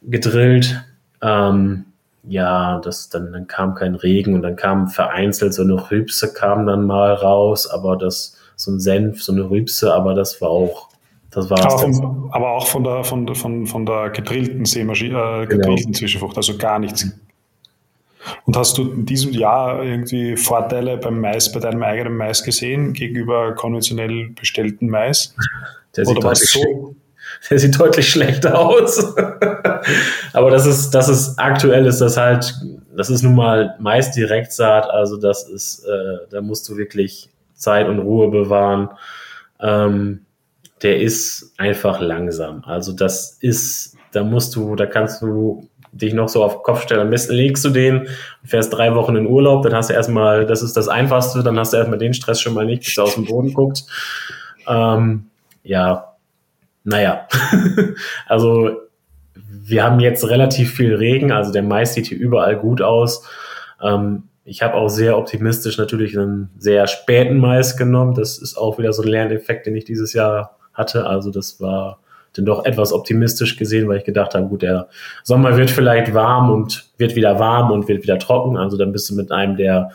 gedrillt. 0.00 0.80
Ähm, 1.22 1.86
ja, 2.22 2.80
das, 2.80 3.08
dann, 3.08 3.32
dann 3.32 3.46
kam 3.46 3.74
kein 3.74 3.94
Regen 3.94 4.34
und 4.34 4.42
dann 4.42 4.56
kam 4.56 4.88
vereinzelt 4.88 5.54
so 5.54 5.62
eine 5.62 5.90
Rübse 5.90 6.32
kam 6.32 6.66
dann 6.66 6.86
mal 6.86 7.14
raus, 7.14 7.66
aber 7.68 7.96
das, 7.96 8.36
so 8.56 8.70
ein 8.72 8.80
Senf, 8.80 9.22
so 9.22 9.32
eine 9.32 9.48
Rübse, 9.48 9.94
aber 9.94 10.14
das 10.14 10.40
war 10.40 10.50
auch, 10.50 10.88
das 11.30 11.48
war 11.48 11.64
aber, 11.64 11.78
von, 11.78 12.28
aber 12.32 12.50
auch 12.50 12.66
von 12.66 12.84
der, 12.84 13.04
von, 13.04 13.34
von, 13.34 13.66
von 13.66 13.86
der 13.86 14.10
gedrillten 14.10 14.64
Seemaschine, 14.64 15.42
äh, 15.42 15.46
gedrillten 15.46 15.86
genau. 15.86 15.98
Zwischenfrucht, 15.98 16.36
also 16.36 16.58
gar 16.58 16.78
nichts 16.78 17.10
und 18.44 18.56
hast 18.56 18.76
du 18.78 18.90
in 18.92 19.06
diesem 19.06 19.32
Jahr 19.32 19.82
irgendwie 19.82 20.36
Vorteile 20.36 20.98
beim 20.98 21.20
Mais, 21.20 21.50
bei 21.52 21.60
deinem 21.60 21.82
eigenen 21.82 22.16
Mais 22.16 22.42
gesehen 22.42 22.92
gegenüber 22.92 23.54
konventionell 23.54 24.30
bestellten 24.30 24.88
Mais? 24.88 25.34
Der 25.96 26.04
sieht, 26.04 26.18
Oder 26.18 26.34
so? 26.34 26.94
der 27.50 27.58
sieht 27.58 27.78
deutlich 27.78 28.08
schlechter 28.08 28.58
aus. 28.58 29.14
Aber 30.32 30.50
das 30.50 30.66
ist, 30.66 30.90
das 30.90 31.08
ist 31.08 31.38
aktuell 31.38 31.86
ist 31.86 32.00
das 32.00 32.16
halt, 32.16 32.54
das 32.96 33.10
ist 33.10 33.22
nun 33.22 33.34
mal 33.34 33.76
Mais 33.78 34.10
Direktsaat, 34.12 34.88
also 34.90 35.16
das 35.16 35.48
ist, 35.48 35.84
äh, 35.84 36.26
da 36.30 36.40
musst 36.40 36.68
du 36.68 36.76
wirklich 36.76 37.28
Zeit 37.54 37.88
und 37.88 37.98
Ruhe 37.98 38.28
bewahren. 38.30 38.90
Ähm, 39.60 40.20
der 40.82 41.00
ist 41.00 41.52
einfach 41.58 42.00
langsam. 42.00 42.64
Also 42.64 42.92
das 42.92 43.36
ist, 43.40 43.96
da 44.12 44.24
musst 44.24 44.56
du, 44.56 44.76
da 44.76 44.86
kannst 44.86 45.22
du 45.22 45.68
dich 45.92 46.14
noch 46.14 46.28
so 46.28 46.44
auf 46.44 46.54
den 46.54 46.62
Kopf 46.62 46.82
stellen. 46.82 47.00
Am 47.00 47.10
besten 47.10 47.34
legst 47.34 47.64
du 47.64 47.70
den, 47.70 48.08
fährst 48.44 48.72
drei 48.72 48.94
Wochen 48.94 49.16
in 49.16 49.26
Urlaub, 49.26 49.62
dann 49.62 49.74
hast 49.74 49.90
du 49.90 49.94
erstmal, 49.94 50.46
das 50.46 50.62
ist 50.62 50.76
das 50.76 50.88
Einfachste, 50.88 51.42
dann 51.42 51.58
hast 51.58 51.72
du 51.72 51.76
erstmal 51.76 51.98
den 51.98 52.14
Stress 52.14 52.40
schon 52.40 52.54
mal 52.54 52.64
nicht, 52.64 52.84
bis 52.84 52.96
er 52.96 53.04
aus 53.04 53.14
dem 53.14 53.26
Boden 53.26 53.52
guckt. 53.52 53.84
Ähm, 54.68 55.26
ja, 55.62 56.09
naja. 56.84 57.26
also 58.26 58.80
wir 59.34 59.84
haben 59.84 60.00
jetzt 60.00 60.28
relativ 60.28 60.74
viel 60.74 60.94
Regen, 60.94 61.32
also 61.32 61.52
der 61.52 61.62
Mais 61.62 61.94
sieht 61.94 62.06
hier 62.06 62.18
überall 62.18 62.56
gut 62.56 62.82
aus. 62.82 63.24
Ähm, 63.82 64.24
ich 64.44 64.62
habe 64.62 64.74
auch 64.74 64.88
sehr 64.88 65.16
optimistisch 65.16 65.78
natürlich 65.78 66.18
einen 66.18 66.50
sehr 66.58 66.86
späten 66.86 67.38
Mais 67.38 67.76
genommen. 67.76 68.14
Das 68.14 68.38
ist 68.38 68.56
auch 68.56 68.78
wieder 68.78 68.92
so 68.92 69.02
ein 69.02 69.08
Lerneffekt, 69.08 69.66
den 69.66 69.76
ich 69.76 69.84
dieses 69.84 70.12
Jahr 70.12 70.56
hatte. 70.72 71.06
Also 71.06 71.30
das 71.30 71.60
war 71.60 72.00
dann 72.34 72.44
doch 72.46 72.64
etwas 72.64 72.92
optimistisch 72.92 73.56
gesehen, 73.56 73.88
weil 73.88 73.98
ich 73.98 74.04
gedacht 74.04 74.34
habe, 74.34 74.46
gut, 74.46 74.62
der 74.62 74.88
Sommer 75.24 75.56
wird 75.56 75.70
vielleicht 75.70 76.14
warm 76.14 76.50
und 76.50 76.90
wird 76.96 77.16
wieder 77.16 77.38
warm 77.38 77.70
und 77.70 77.88
wird 77.88 78.02
wieder 78.02 78.18
trocken. 78.18 78.56
Also 78.56 78.76
dann 78.76 78.92
bist 78.92 79.10
du 79.10 79.14
mit 79.14 79.30
einem, 79.32 79.56
der 79.56 79.90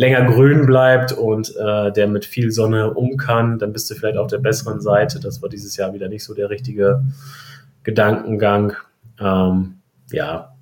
länger 0.00 0.24
grün 0.24 0.64
bleibt 0.64 1.12
und 1.12 1.54
äh, 1.56 1.92
der 1.92 2.08
mit 2.08 2.24
viel 2.24 2.50
Sonne 2.50 2.94
um 2.94 3.18
kann, 3.18 3.58
dann 3.58 3.74
bist 3.74 3.90
du 3.90 3.94
vielleicht 3.94 4.16
auf 4.16 4.28
der 4.28 4.38
besseren 4.38 4.80
Seite. 4.80 5.20
Das 5.20 5.42
war 5.42 5.50
dieses 5.50 5.76
Jahr 5.76 5.92
wieder 5.92 6.08
nicht 6.08 6.24
so 6.24 6.32
der 6.32 6.48
richtige 6.48 7.04
Gedankengang. 7.82 8.72
Ähm, 9.20 9.74
ja. 10.10 10.54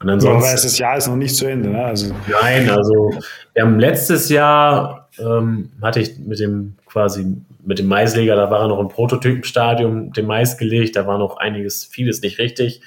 Und 0.00 0.10
ansonsten, 0.10 0.54
ja, 0.54 0.62
das 0.62 0.78
Jahr 0.78 0.98
ist 0.98 1.08
noch 1.08 1.16
nicht 1.16 1.34
zu 1.34 1.46
Ende. 1.46 1.70
Ne? 1.70 1.82
Also. 1.82 2.14
Nein, 2.42 2.68
also 2.68 3.14
wir 3.54 3.62
haben 3.62 3.80
letztes 3.80 4.28
Jahr 4.28 5.08
ähm, 5.18 5.70
hatte 5.80 6.00
ich 6.00 6.18
mit 6.18 6.38
dem 6.38 6.74
quasi 6.84 7.38
mit 7.64 7.78
dem 7.78 7.86
Maisleger, 7.86 8.36
da 8.36 8.50
war 8.50 8.60
er 8.60 8.68
noch 8.68 8.80
im 8.80 8.88
Prototypenstadium, 8.88 10.12
dem 10.12 10.26
Mais 10.26 10.58
gelegt, 10.58 10.96
da 10.96 11.06
war 11.06 11.16
noch 11.16 11.38
einiges, 11.38 11.86
vieles 11.86 12.20
nicht 12.20 12.38
richtig. 12.38 12.82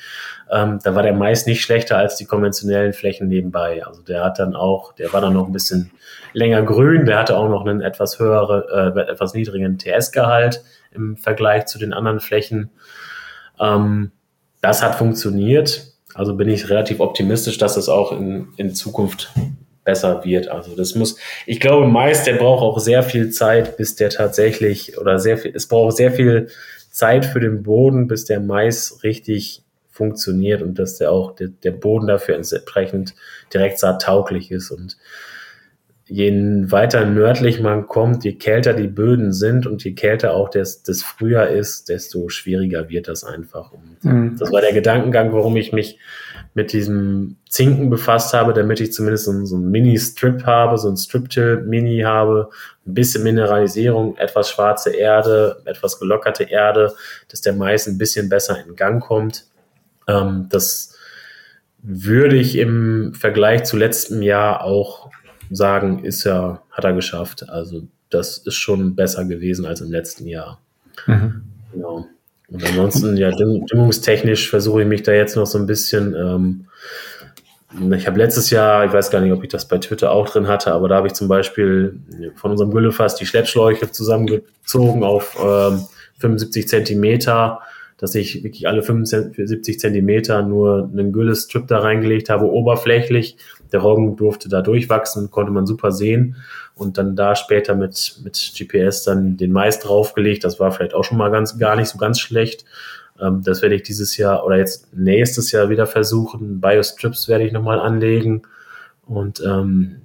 Äh, 0.56 0.62
ähm, 0.62 0.80
da 0.84 0.96
war 0.96 1.04
der 1.04 1.14
Mais 1.14 1.46
nicht 1.46 1.62
schlechter 1.62 1.98
als 1.98 2.16
die 2.16 2.26
konventionellen 2.26 2.94
Flächen 2.94 3.28
nebenbei. 3.28 3.86
Also 3.86 4.02
der 4.02 4.24
hat 4.24 4.40
dann 4.40 4.56
auch, 4.56 4.94
der 4.94 5.12
war 5.14 5.22
dann 5.22 5.34
noch 5.34 5.48
ein 5.48 5.54
bisschen 5.54 5.92
länger 6.34 6.64
grün, 6.64 7.06
der 7.06 7.20
hatte 7.20 7.38
auch 7.38 7.50
noch 7.50 7.66
einen 7.66 7.82
etwas 7.82 8.20
höheren, 8.20 8.96
äh, 8.98 9.02
etwas 9.12 9.34
niedrigen 9.34 9.78
TS-Gehalt 9.78 10.64
im 10.92 11.18
Vergleich 11.18 11.66
zu 11.66 11.78
den 11.78 11.94
anderen 11.94 12.20
Flächen. 12.20 12.72
Ähm, 13.60 14.12
das 14.62 14.82
hat 14.82 14.96
funktioniert. 14.96 15.94
Also 16.14 16.36
bin 16.36 16.50
ich 16.50 16.70
relativ 16.70 17.02
optimistisch, 17.02 17.58
dass 17.58 17.76
es 17.76 17.90
auch 17.90 18.14
in, 18.14 18.48
in 18.56 18.74
Zukunft 18.74 19.34
besser 19.84 20.24
wird. 20.24 20.48
Also 20.48 20.76
das 20.76 20.96
muss, 20.96 21.18
ich 21.46 21.60
glaube, 21.60 21.88
Mais, 21.88 22.24
der 22.24 22.36
braucht 22.36 22.64
auch 22.64 22.80
sehr 22.80 23.04
viel 23.04 23.30
Zeit, 23.30 23.78
bis 23.78 23.96
der 23.96 24.10
tatsächlich 24.10 24.98
oder 24.98 25.20
sehr 25.20 25.38
viel, 25.38 25.52
es 25.54 25.68
braucht 25.68 25.98
sehr 25.98 26.12
viel 26.12 26.48
Zeit 26.90 27.26
für 27.26 27.42
den 27.42 27.62
Boden, 27.62 28.08
bis 28.08 28.24
der 28.24 28.40
Mais 28.40 29.04
richtig 29.04 29.65
funktioniert 29.96 30.62
und 30.62 30.78
dass 30.78 30.98
der 30.98 31.12
auch 31.12 31.36
der, 31.36 31.48
der 31.48 31.72
Boden 31.72 32.08
dafür 32.08 32.36
entsprechend 32.36 33.16
direkt 33.54 33.80
saattauglich 33.80 34.52
ist. 34.52 34.70
Und 34.70 34.98
je 36.06 36.32
weiter 36.70 37.06
nördlich 37.06 37.62
man 37.62 37.88
kommt, 37.88 38.26
je 38.26 38.34
kälter 38.34 38.74
die 38.74 38.90
Böden 38.90 39.32
sind 39.32 39.66
und 39.66 39.86
je 39.86 39.94
kälter 39.94 40.34
auch 40.34 40.50
das, 40.50 40.84
das 40.84 41.02
Frühjahr 41.02 41.48
ist, 41.48 41.88
desto 41.88 42.28
schwieriger 42.28 42.90
wird 42.90 43.08
das 43.08 43.24
einfach. 43.24 43.72
Und 43.72 44.04
mhm. 44.04 44.36
Das 44.38 44.52
war 44.52 44.60
der 44.60 44.74
Gedankengang, 44.74 45.32
warum 45.32 45.56
ich 45.56 45.72
mich 45.72 45.98
mit 46.54 46.74
diesem 46.74 47.38
Zinken 47.50 47.90
befasst 47.90 48.34
habe, 48.34 48.54
damit 48.54 48.82
ich 48.82 48.92
zumindest 48.92 49.26
so, 49.26 49.46
so 49.46 49.56
ein 49.56 49.72
Mini-Strip 49.72 50.46
habe, 50.46 50.78
so 50.78 50.90
ein 50.90 50.98
Strip-Till-Mini 50.98 52.02
habe, 52.02 52.50
ein 52.86 52.94
bisschen 52.94 53.24
Mineralisierung, 53.24 54.18
etwas 54.18 54.50
schwarze 54.50 54.92
Erde, 54.92 55.62
etwas 55.64 56.00
gelockerte 56.00 56.44
Erde, 56.44 56.94
dass 57.30 57.40
der 57.40 57.54
Mais 57.54 57.88
ein 57.88 57.98
bisschen 57.98 58.28
besser 58.28 58.58
in 58.66 58.76
Gang 58.76 59.02
kommt. 59.02 59.46
Ähm, 60.08 60.48
das 60.50 60.96
würde 61.82 62.38
ich 62.38 62.58
im 62.58 63.14
Vergleich 63.14 63.64
zu 63.64 63.78
letztem 63.78 64.22
Jahr 64.22 64.64
auch 64.64 65.10
sagen, 65.52 66.04
ist 66.04 66.26
er, 66.26 66.64
hat 66.72 66.84
er 66.84 66.94
geschafft. 66.94 67.48
Also 67.50 67.84
das 68.10 68.38
ist 68.40 68.56
schon 68.56 68.96
besser 68.96 69.26
gewesen 69.26 69.66
als 69.66 69.82
im 69.82 69.92
letzten 69.92 70.28
Jahr. 70.28 70.60
Mhm. 71.06 71.44
Genau. 71.74 72.08
Und 72.48 72.64
ansonsten, 72.64 73.18
ja, 73.18 73.32
düngungstechnisch 73.32 74.50
versuche 74.50 74.82
ich 74.82 74.88
mich 74.88 75.04
da 75.04 75.12
jetzt 75.12 75.36
noch 75.36 75.48
so 75.48 75.58
ein 75.58 75.66
bisschen. 75.66 76.14
Ähm, 76.16 76.68
ich 77.94 78.08
habe 78.08 78.18
letztes 78.18 78.52
Jahr, 78.52 78.86
ich 78.86 78.94
weiß 78.94 79.12
gar 79.12 79.20
nicht, 79.20 79.34
ob 79.34 79.44
ich 79.44 79.50
das 79.50 79.68
bei 79.68 79.78
Twitter 79.80 80.12
auch 80.12 80.30
drin 80.30 80.48
hatte, 80.48 80.72
aber 80.72 80.88
da 80.88 80.96
habe 80.96 81.08
ich 81.08 81.14
zum 81.14 81.28
Beispiel 81.28 82.00
von 82.36 82.52
unserem 82.52 82.72
Güllefass 82.72 83.16
die 83.16 83.26
Schleppschläuche 83.26 83.92
zusammengezogen 83.92 85.04
auf 85.04 85.36
ähm, 85.44 85.82
75 86.20 86.68
Zentimeter 86.70 87.60
dass 87.98 88.14
ich 88.16 88.44
wirklich 88.44 88.68
alle 88.68 88.84
75 88.84 89.80
Zentimeter 89.80 90.42
nur 90.42 90.90
einen 90.92 91.14
Gülle-Strip 91.14 91.68
da 91.68 91.80
reingelegt 91.80 92.30
habe, 92.30 92.52
oberflächlich. 92.52 93.38
Der 93.72 93.80
Roggen 93.80 94.18
durfte 94.18 94.50
da 94.50 94.62
durchwachsen, 94.62 95.32
konnte 95.32 95.52
man 95.52 95.66
super 95.66 95.92
sehen. 95.92 96.36
Und 96.76 96.98
dann 96.98 97.16
da 97.16 97.36
später 97.36 97.74
mit, 97.74 98.20
mit 98.24 98.52
GPS 98.58 99.04
dann 99.04 99.38
den 99.38 99.54
Mais 99.54 99.80
draufgelegt. 99.80 100.44
Das 100.44 100.60
war 100.60 100.72
vielleicht 100.72 100.94
auch 100.94 101.04
schon 101.04 101.18
mal 101.18 101.32
ganz, 101.32 101.58
gar 101.58 101.78
nicht 101.78 101.88
so 101.88 101.98
ganz 101.98 102.20
schlecht. 102.20 102.66
Ähm, 103.20 103.42
das 103.44 103.62
werde 103.62 103.76
ich 103.76 103.84
dieses 103.84 104.18
Jahr 104.18 104.46
oder 104.46 104.58
jetzt 104.58 104.94
nächstes 104.94 105.52
Jahr 105.54 105.70
wieder 105.70 105.88
versuchen. 105.88 106.60
Biostrips 106.60 107.30
werde 107.30 107.46
ich 107.46 107.54
nochmal 107.54 107.80
anlegen. 107.80 108.42
Und 109.06 109.42
ähm, 109.46 110.02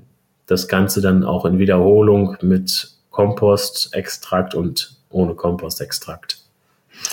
das 0.47 0.69
Ganze 0.69 1.01
dann 1.01 1.25
auch 1.25 1.45
in 1.45 1.59
Wiederholung 1.59 2.37
mit 2.43 2.91
Kompostextrakt 3.11 4.55
und 4.55 4.97
ohne 5.09 5.35
Kompostextrakt. 5.35 6.40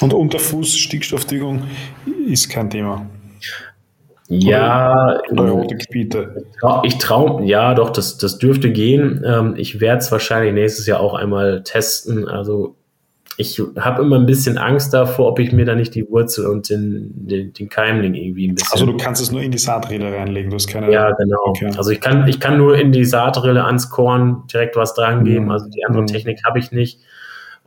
Und 0.02 0.14
Unterfuß 0.14 0.78
Stickstoffdüngung 0.78 1.64
ist 2.28 2.50
kein 2.50 2.70
Thema. 2.70 3.10
Ja. 4.30 5.22
Ich 6.84 6.98
traue, 6.98 7.46
ja, 7.46 7.74
doch, 7.74 7.92
das, 7.92 8.18
das 8.18 8.38
dürfte 8.38 8.72
gehen. 8.72 9.24
Ähm, 9.26 9.56
ich 9.58 9.80
werde 9.80 10.00
es 10.00 10.12
wahrscheinlich 10.12 10.54
nächstes 10.54 10.86
Jahr 10.86 11.00
auch 11.00 11.14
einmal 11.14 11.64
testen. 11.64 12.28
Also 12.28 12.76
ich 13.40 13.62
habe 13.78 14.02
immer 14.02 14.18
ein 14.18 14.26
bisschen 14.26 14.58
Angst 14.58 14.94
davor, 14.94 15.28
ob 15.28 15.40
ich 15.40 15.52
mir 15.52 15.64
da 15.64 15.76
nicht 15.76 15.94
die 15.94 16.10
Wurzel 16.10 16.48
und 16.48 16.70
den, 16.70 17.12
den, 17.28 17.54
den 17.54 17.70
Keimling 17.70 18.16
irgendwie 18.16 18.48
ein 18.48 18.56
bisschen. 18.56 18.74
Also 18.74 18.86
du 18.88 18.98
kannst 18.98 19.22
es 19.22 19.32
nur 19.32 19.42
in 19.42 19.52
die 19.52 19.60
Saatrille 19.60 20.12
reinlegen, 20.12 20.50
du 20.50 20.56
hast 20.56 20.68
keine. 20.68 20.92
Ja, 20.92 21.12
genau. 21.12 21.38
Okay. 21.46 21.72
Also 21.78 21.92
ich 21.92 22.02
kann, 22.02 22.28
ich 22.28 22.40
kann 22.40 22.58
nur 22.58 22.78
in 22.78 22.92
die 22.92 23.06
Saatrille 23.06 23.64
ans 23.64 23.92
Korn 23.92 24.44
direkt 24.52 24.76
was 24.76 24.96
dran 24.96 25.24
geben. 25.24 25.46
Mhm. 25.46 25.52
Also 25.52 25.70
die 25.70 25.86
andere 25.86 26.02
mhm. 26.02 26.08
Technik 26.08 26.40
habe 26.46 26.58
ich 26.58 26.72
nicht. 26.72 27.00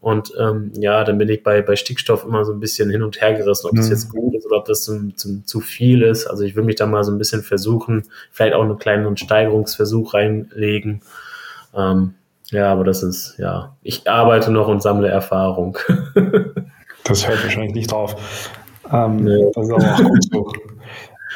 Und 0.00 0.32
ähm, 0.38 0.72
ja, 0.76 1.04
dann 1.04 1.18
bin 1.18 1.28
ich 1.28 1.42
bei, 1.42 1.60
bei 1.60 1.76
Stickstoff 1.76 2.24
immer 2.24 2.44
so 2.46 2.52
ein 2.52 2.60
bisschen 2.60 2.88
hin 2.88 3.02
und 3.02 3.20
her 3.20 3.34
gerissen, 3.34 3.66
ob 3.66 3.74
mhm. 3.74 3.78
das 3.78 3.90
jetzt 3.90 4.08
gut 4.10 4.34
ist 4.34 4.46
oder 4.46 4.56
ob 4.56 4.64
das 4.64 4.82
zum, 4.82 5.16
zum, 5.16 5.46
zu 5.46 5.60
viel 5.60 6.02
ist. 6.02 6.26
Also 6.26 6.42
ich 6.42 6.56
will 6.56 6.64
mich 6.64 6.76
da 6.76 6.86
mal 6.86 7.04
so 7.04 7.12
ein 7.12 7.18
bisschen 7.18 7.42
versuchen, 7.42 8.04
vielleicht 8.30 8.54
auch 8.54 8.62
einen 8.62 8.78
kleinen 8.78 9.16
Steigerungsversuch 9.18 10.14
reinlegen. 10.14 11.02
Ähm, 11.76 12.14
ja, 12.46 12.72
aber 12.72 12.84
das 12.84 13.02
ist, 13.02 13.36
ja, 13.38 13.76
ich 13.82 14.08
arbeite 14.08 14.50
noch 14.50 14.68
und 14.68 14.82
sammle 14.82 15.08
Erfahrung. 15.08 15.78
das 17.04 17.28
hört 17.28 17.42
wahrscheinlich 17.44 17.74
nicht 17.74 17.92
auf. 17.92 18.16
Ähm, 18.90 19.16
nee. 19.16 19.50
Das 19.54 19.68
ist 19.68 19.72
aber 19.72 19.94
auch 19.94 20.02
gut 20.02 20.24
so. 20.32 20.52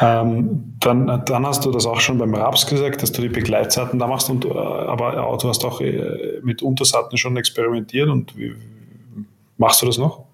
Ähm, 0.01 0.74
dann, 0.80 1.22
dann 1.24 1.47
hast 1.47 1.64
du 1.64 1.70
das 1.70 1.86
auch 1.86 2.01
schon 2.01 2.18
beim 2.18 2.34
Raps 2.34 2.66
gesagt, 2.66 3.03
dass 3.03 3.12
du 3.12 3.22
die 3.22 3.28
Begleitsaaten 3.28 3.99
da 3.99 4.07
machst, 4.07 4.28
und, 4.28 4.45
äh, 4.45 4.49
aber 4.49 5.38
du 5.40 5.49
hast 5.49 5.64
auch 5.64 5.80
äh, 5.80 6.40
mit 6.42 6.62
Untersaaten 6.62 7.16
schon 7.16 7.36
experimentiert 7.36 8.09
und 8.09 8.36
wie, 8.36 8.55
machst 9.57 9.82
du 9.82 9.86
das 9.86 9.99
noch? 9.99 10.24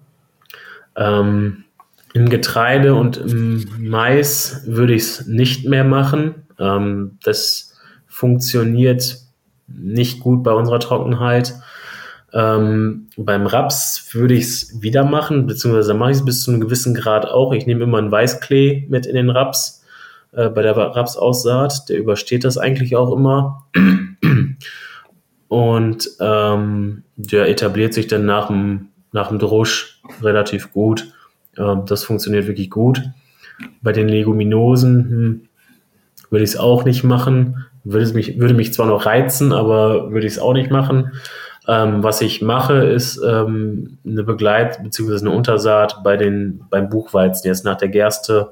Ähm, 0.95 1.65
Im 2.13 2.29
Getreide 2.29 2.95
und 2.95 3.17
im 3.17 3.67
Mais 3.79 4.63
würde 4.65 4.93
ich 4.93 5.03
es 5.03 5.27
nicht 5.27 5.65
mehr 5.67 5.83
machen. 5.83 6.35
Ähm, 6.59 7.17
das 7.23 7.75
funktioniert 8.07 9.17
nicht 9.67 10.19
gut 10.19 10.43
bei 10.43 10.51
unserer 10.51 10.79
Trockenheit. 10.79 11.53
Ähm, 12.33 13.07
beim 13.17 13.45
Raps 13.45 14.09
würde 14.13 14.35
ich 14.35 14.45
es 14.45 14.81
wieder 14.81 15.03
machen, 15.03 15.47
beziehungsweise 15.47 15.93
mache 15.93 16.11
ich 16.11 16.17
es 16.17 16.25
bis 16.25 16.43
zu 16.43 16.51
einem 16.51 16.61
gewissen 16.61 16.93
Grad 16.93 17.25
auch. 17.25 17.51
Ich 17.51 17.65
nehme 17.65 17.83
immer 17.83 17.97
einen 17.97 18.11
Weißklee 18.11 18.87
mit 18.89 19.05
in 19.05 19.15
den 19.15 19.29
Raps 19.29 19.83
äh, 20.31 20.49
bei 20.49 20.61
der 20.61 20.77
Rapsaussaat. 20.77 21.89
Der 21.89 21.97
übersteht 21.97 22.43
das 22.45 22.57
eigentlich 22.57 22.95
auch 22.95 23.11
immer. 23.11 23.65
Und 25.49 26.09
ähm, 26.21 27.03
der 27.17 27.49
etabliert 27.49 27.93
sich 27.93 28.07
dann 28.07 28.25
nach 28.25 28.47
dem, 28.47 28.87
nach 29.11 29.27
dem 29.27 29.39
Drusch 29.39 30.01
relativ 30.21 30.71
gut. 30.71 31.11
Ähm, 31.57 31.83
das 31.85 32.05
funktioniert 32.05 32.47
wirklich 32.47 32.69
gut. 32.69 33.03
Bei 33.81 33.91
den 33.91 34.07
Leguminosen 34.07 35.09
hm, 35.09 35.41
würde 36.29 36.43
ich 36.45 36.51
es 36.51 36.57
auch 36.57 36.85
nicht 36.85 37.03
machen. 37.03 37.65
Würde, 37.83 38.13
mich, 38.13 38.39
würde 38.39 38.53
mich 38.53 38.73
zwar 38.73 38.85
noch 38.87 39.05
reizen, 39.05 39.51
aber 39.51 40.11
würde 40.11 40.27
ich 40.27 40.33
es 40.33 40.39
auch 40.39 40.53
nicht 40.53 40.71
machen. 40.71 41.11
Ähm, 41.71 42.03
was 42.03 42.19
ich 42.19 42.41
mache, 42.41 42.83
ist 42.83 43.17
ähm, 43.25 43.97
eine 44.05 44.23
Begleit- 44.23 44.83
bzw. 44.83 45.19
eine 45.19 45.31
Untersaat 45.31 46.03
bei 46.03 46.17
den, 46.17 46.65
beim 46.69 46.89
Buchweizen. 46.89 47.47
Jetzt 47.47 47.63
nach 47.63 47.77
der 47.77 47.87
Gerste 47.87 48.49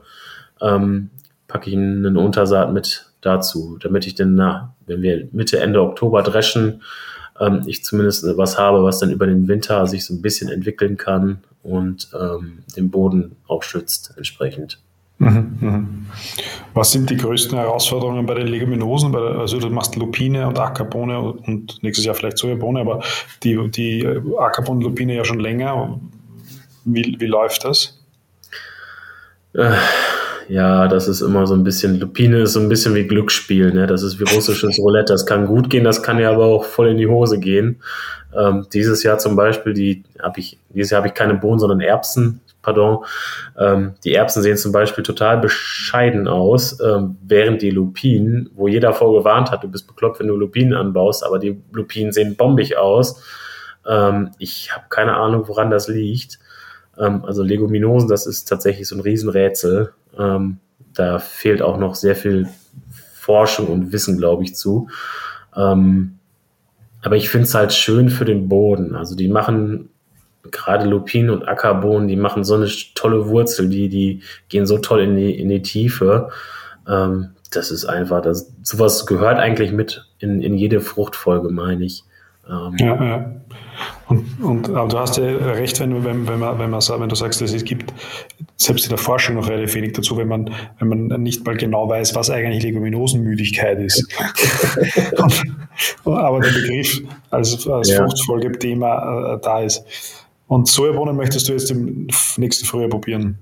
ähm, 0.62 1.10
packe 1.50 1.70
ich 1.70 1.76
eine 1.76 2.18
Untersaat 2.18 2.72
mit 2.72 3.12
dazu, 3.20 3.78
damit 3.82 4.08
ich 4.08 4.16
dann, 4.16 4.36
na, 4.36 4.74
wenn 4.86 5.02
wir 5.02 5.28
Mitte, 5.34 5.60
Ende 5.60 5.82
Oktober 5.82 6.24
dreschen, 6.24 6.82
ähm, 7.42 7.64
ich 7.66 7.84
zumindest 7.84 8.26
was 8.38 8.58
habe, 8.58 8.86
was 8.86 9.00
dann 9.00 9.12
über 9.12 9.28
den 9.28 9.50
Winter 9.50 9.86
sich 9.86 10.06
so 10.06 10.14
ein 10.14 10.22
bisschen 10.22 10.50
entwickeln 10.50 10.96
kann 10.96 11.40
und 11.62 12.08
ähm, 12.18 12.60
den 12.78 12.90
Boden 12.90 13.36
auch 13.50 13.64
schützt 13.64 14.14
entsprechend. 14.16 14.80
Mhm, 15.20 15.58
mhm. 15.60 16.06
Was 16.74 16.92
sind 16.92 17.10
die 17.10 17.18
größten 17.18 17.58
Herausforderungen 17.58 18.26
bei 18.26 18.36
den 18.36 18.48
Leguminosen? 18.48 19.14
also 19.16 19.60
du 19.60 19.70
machst 19.70 19.96
Lupine 19.96 20.48
und 20.48 20.58
Ackerbohne 20.58 21.20
und 21.20 21.84
nächstes 21.84 22.06
Jahr 22.06 22.16
vielleicht 22.16 22.38
Sojabohne, 22.38 22.80
aber 22.80 23.02
die, 23.44 23.70
die 23.70 24.08
Ackerbohne 24.38 24.78
und 24.78 24.84
Lupine 24.84 25.16
ja 25.16 25.26
schon 25.26 25.40
länger. 25.40 26.00
Wie, 26.86 27.18
wie 27.20 27.26
läuft 27.26 27.66
das? 27.66 28.00
Äh, 29.54 29.76
ja, 30.48 30.88
das 30.88 31.08
ist 31.08 31.22
immer 31.22 31.46
so 31.46 31.54
ein 31.54 31.64
bisschen, 31.64 32.00
Lupine 32.00 32.40
ist 32.40 32.54
so 32.54 32.60
ein 32.60 32.70
bisschen 32.70 32.96
wie 32.96 33.06
Glücksspiel, 33.06 33.74
ne? 33.74 33.86
Das 33.86 34.02
ist 34.02 34.20
wie 34.20 34.24
russisches 34.24 34.80
Roulette. 34.80 35.14
Das 35.14 35.26
kann 35.26 35.48
gut 35.48 35.70
gehen, 35.70 35.84
das 35.84 36.02
kann 36.02 36.18
ja 36.18 36.32
aber 36.32 36.46
auch 36.46 36.64
voll 36.64 36.88
in 36.88 36.98
die 36.98 37.08
Hose 37.08 37.40
gehen. 37.40 37.82
Ähm, 38.38 38.68
dieses 38.74 39.04
Jahr 39.04 39.18
zum 39.18 39.36
Beispiel, 39.36 39.74
die 39.74 40.04
habe 40.22 40.40
ich, 40.40 40.58
dieses 40.70 40.92
Jahr 40.92 41.00
habe 41.00 41.10
ich 41.10 41.14
keine 41.14 41.36
Bohnen, 41.36 41.60
sondern 41.60 41.82
Erbsen 41.82 42.42
pardon, 42.70 43.04
ähm, 43.58 43.96
die 44.04 44.14
Erbsen 44.14 44.44
sehen 44.44 44.58
zum 44.58 44.72
Beispiel 44.72 45.04
total 45.04 45.40
bescheiden 45.40 46.28
aus, 46.28 46.80
ähm, 46.80 47.18
während 47.22 47.62
die 47.62 47.72
Lupinen, 47.72 48.50
wo 48.54 48.68
jeder 48.68 48.94
vorgewarnt 48.94 49.50
hat, 49.50 49.64
du 49.64 49.68
bist 49.68 49.88
bekloppt, 49.88 50.20
wenn 50.20 50.28
du 50.28 50.36
Lupinen 50.36 50.74
anbaust, 50.74 51.26
aber 51.26 51.40
die 51.40 51.60
Lupinen 51.72 52.12
sehen 52.12 52.36
bombig 52.36 52.78
aus. 52.78 53.24
Ähm, 53.88 54.32
ich 54.38 54.72
habe 54.74 54.86
keine 54.90 55.16
Ahnung, 55.16 55.48
woran 55.48 55.72
das 55.72 55.88
liegt. 55.88 56.40
Ähm, 57.00 57.26
also 57.26 57.42
Leguminosen, 57.42 58.08
das 58.08 58.28
ist 58.28 58.46
tatsächlich 58.46 58.88
so 58.88 58.96
ein 58.96 59.02
Riesenrätsel. 59.02 59.94
Ähm, 60.18 60.58
da 60.94 61.18
fehlt 61.18 61.62
auch 61.62 61.78
noch 61.78 61.96
sehr 61.96 62.16
viel 62.16 62.48
Forschung 62.92 63.68
und 63.68 63.92
Wissen, 63.92 64.18
glaube 64.18 64.44
ich, 64.44 64.56
zu. 64.56 64.90
Ähm, 65.56 66.20
aber 67.02 67.16
ich 67.16 67.30
finde 67.30 67.46
es 67.46 67.56
halt 67.56 67.74
schön 67.74 68.10
für 68.10 68.26
den 68.26 68.50
Boden. 68.50 68.96
Also 68.96 69.16
die 69.16 69.30
machen 69.30 69.90
gerade 70.52 70.88
Lupin 70.88 71.30
und 71.30 71.48
Ackerbohnen, 71.48 72.08
die 72.08 72.16
machen 72.16 72.44
so 72.44 72.56
eine 72.56 72.70
tolle 72.96 73.28
Wurzel, 73.28 73.70
die, 73.70 73.90
die 73.90 74.22
gehen 74.50 74.66
so 74.66 74.78
toll 74.78 75.02
in 75.02 75.16
die, 75.16 75.38
in 75.40 75.50
die 75.50 75.62
Tiefe. 75.62 76.30
Ähm, 76.88 77.30
das 77.52 77.72
ist 77.72 77.86
einfach, 77.86 78.22
das, 78.22 78.52
sowas 78.64 79.06
gehört 79.06 79.40
eigentlich 79.40 79.72
mit 79.72 80.06
in, 80.20 80.42
in 80.42 80.56
jede 80.56 80.82
Fruchtfolge, 80.82 81.50
meine 81.50 81.86
ich. 81.86 82.04
Ähm, 82.50 82.76
ja, 82.80 83.04
ja. 83.04 83.32
Und, 84.08 84.26
und 84.42 84.70
aber 84.70 84.88
du 84.88 84.98
hast 84.98 85.18
ja 85.18 85.24
recht, 85.24 85.80
wenn, 85.80 86.04
wenn, 86.04 86.28
wenn, 86.28 86.40
man, 86.40 86.58
wenn, 86.58 86.70
man, 86.70 86.82
wenn 86.82 87.10
du 87.10 87.16
sagst, 87.16 87.42
dass 87.42 87.54
es 87.54 87.64
gibt 87.64 87.94
selbst 88.58 88.86
in 88.86 88.90
der 88.90 88.98
Forschung 88.98 89.36
noch 89.36 89.48
relativ 89.48 89.76
wenig 89.76 89.94
dazu, 89.94 90.18
wenn 90.18 90.28
man, 90.28 90.50
wenn 90.80 90.88
man 90.88 91.22
nicht 91.22 91.46
mal 91.46 91.56
genau 91.56 91.88
weiß, 91.88 92.16
was 92.16 92.30
eigentlich 92.30 92.64
Leguminosenmüdigkeit 92.64 93.80
ist. 93.80 94.08
aber 96.06 96.40
der 96.40 96.52
Begriff 96.52 97.02
als, 97.30 97.68
als 97.68 97.90
ja. 97.90 98.04
Fruchtfolgethema 98.04 99.36
äh, 99.36 99.40
da 99.42 99.62
ist. 99.62 99.84
Und 100.50 100.68
Sojabohnen 100.68 101.16
möchtest 101.16 101.48
du 101.48 101.52
jetzt 101.52 101.70
im 101.70 102.08
nächsten 102.38 102.66
Frühjahr 102.66 102.90
probieren? 102.90 103.38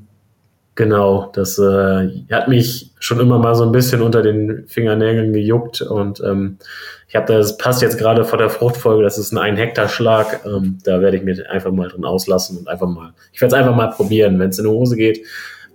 Genau, 0.75 1.31
das 1.33 1.57
äh, 1.57 2.09
hat 2.29 2.49
mich 2.49 2.91
schon 2.99 3.21
immer 3.21 3.39
mal 3.39 3.55
so 3.55 3.63
ein 3.63 3.71
bisschen 3.71 4.01
unter 4.01 4.21
den 4.21 4.65
Fingernägeln 4.67 5.31
gejuckt 5.31 5.81
und 5.81 6.19
ähm, 6.19 6.57
ich 7.07 7.15
habe 7.15 7.33
das 7.33 7.57
passt 7.57 7.81
jetzt 7.81 7.97
gerade 7.97 8.25
vor 8.25 8.37
der 8.37 8.49
Fruchtfolge, 8.49 9.03
das 9.03 9.17
ist 9.17 9.31
ein 9.31 9.37
ein 9.37 9.55
Hektar 9.55 9.87
Schlag, 9.87 10.45
ähm, 10.45 10.79
da 10.83 10.99
werde 10.99 11.15
ich 11.15 11.23
mir 11.23 11.49
einfach 11.49 11.71
mal 11.71 11.87
drin 11.87 12.03
auslassen 12.03 12.57
und 12.57 12.67
einfach 12.67 12.87
mal, 12.87 13.13
ich 13.31 13.41
werde 13.41 13.55
es 13.55 13.59
einfach 13.59 13.75
mal 13.75 13.87
probieren. 13.87 14.37
Wenn 14.37 14.49
es 14.49 14.59
in 14.59 14.65
die 14.65 14.69
Hose 14.69 14.97
geht, 14.97 15.25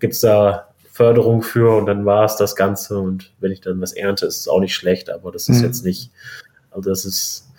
gibt's 0.01 0.21
da 0.21 0.69
Förderung 0.91 1.43
für 1.43 1.79
und 1.79 1.87
dann 1.87 2.05
war 2.05 2.27
es 2.27 2.37
das 2.37 2.55
Ganze 2.55 2.99
und 2.99 3.33
wenn 3.41 3.51
ich 3.51 3.63
dann 3.63 3.81
was 3.81 3.95
ernte, 3.95 4.27
ist 4.27 4.41
es 4.41 4.49
auch 4.49 4.61
nicht 4.61 4.75
schlecht, 4.75 5.09
aber 5.09 5.33
das 5.33 5.49
ist 5.49 5.61
mhm. 5.61 5.65
jetzt 5.65 5.85
nicht, 5.85 6.11
also 6.71 6.91
das 6.91 7.07
ist 7.07 7.52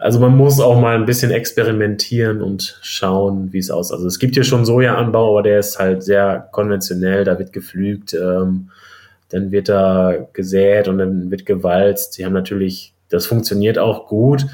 also 0.00 0.18
man 0.18 0.34
muss 0.34 0.58
auch 0.60 0.80
mal 0.80 0.96
ein 0.96 1.04
bisschen 1.04 1.30
experimentieren 1.30 2.40
und 2.40 2.78
schauen, 2.80 3.52
wie 3.52 3.58
es 3.58 3.70
aussieht. 3.70 3.96
Also 3.96 4.06
es 4.06 4.18
gibt 4.18 4.34
hier 4.34 4.44
schon 4.44 4.64
Sojaanbau, 4.64 5.32
aber 5.32 5.42
der 5.42 5.58
ist 5.58 5.78
halt 5.78 6.02
sehr 6.02 6.48
konventionell, 6.52 7.24
da 7.24 7.38
wird 7.38 7.52
geflügt, 7.52 8.14
ähm, 8.14 8.70
dann 9.28 9.50
wird 9.52 9.68
da 9.68 10.14
gesät 10.32 10.88
und 10.88 10.96
dann 10.96 11.30
wird 11.30 11.44
gewalzt. 11.44 12.16
Die 12.16 12.24
haben 12.24 12.32
natürlich, 12.32 12.94
das 13.10 13.26
funktioniert 13.26 13.78
auch 13.78 14.08
gut. 14.08 14.46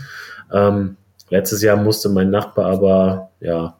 Ähm, 0.53 0.97
letztes 1.31 1.63
Jahr 1.63 1.77
musste 1.77 2.09
mein 2.09 2.31
Nachbar 2.31 2.67
aber, 2.67 3.31
ja, 3.39 3.77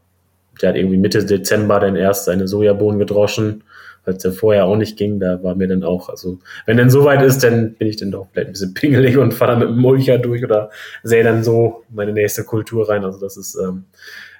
der 0.63 0.69
hat 0.69 0.77
irgendwie 0.77 0.99
Mitte 0.99 1.25
Dezember 1.25 1.81
dann 1.81 1.97
erst 1.97 2.27
seine 2.27 2.47
Sojabohnen 2.47 3.01
gedroschen 3.01 3.65
weil 4.07 4.15
es 4.15 4.23
ja 4.23 4.31
vorher 4.31 4.65
auch 4.65 4.77
nicht 4.77 4.97
ging, 4.97 5.21
da 5.21 5.43
war 5.43 5.55
mir 5.55 5.69
dann 5.69 5.83
auch, 5.83 6.09
also 6.09 6.39
wenn 6.65 6.77
dann 6.77 6.91
soweit 6.91 7.23
ist, 7.23 7.43
dann 7.45 7.75
bin 7.75 7.89
ich 7.89 7.97
dann 7.97 8.11
doch 8.11 8.29
vielleicht 8.33 8.49
ein 8.49 8.53
bisschen 8.53 8.75
pingelig 8.75 9.19
und 9.19 9.35
fahre 9.35 9.53
dann 9.53 9.61
mit 9.61 9.69
dem 9.69 9.79
Mulcher 9.79 10.19
durch 10.19 10.43
oder 10.45 10.71
sehe 11.03 11.25
dann 11.25 11.45
so 11.45 11.85
meine 11.91 12.13
nächste 12.13 12.45
Kultur 12.45 12.89
rein. 12.89 13.05
Also 13.05 13.21
das 13.21 13.37
ist 13.37 13.57
ähm, 13.57 13.85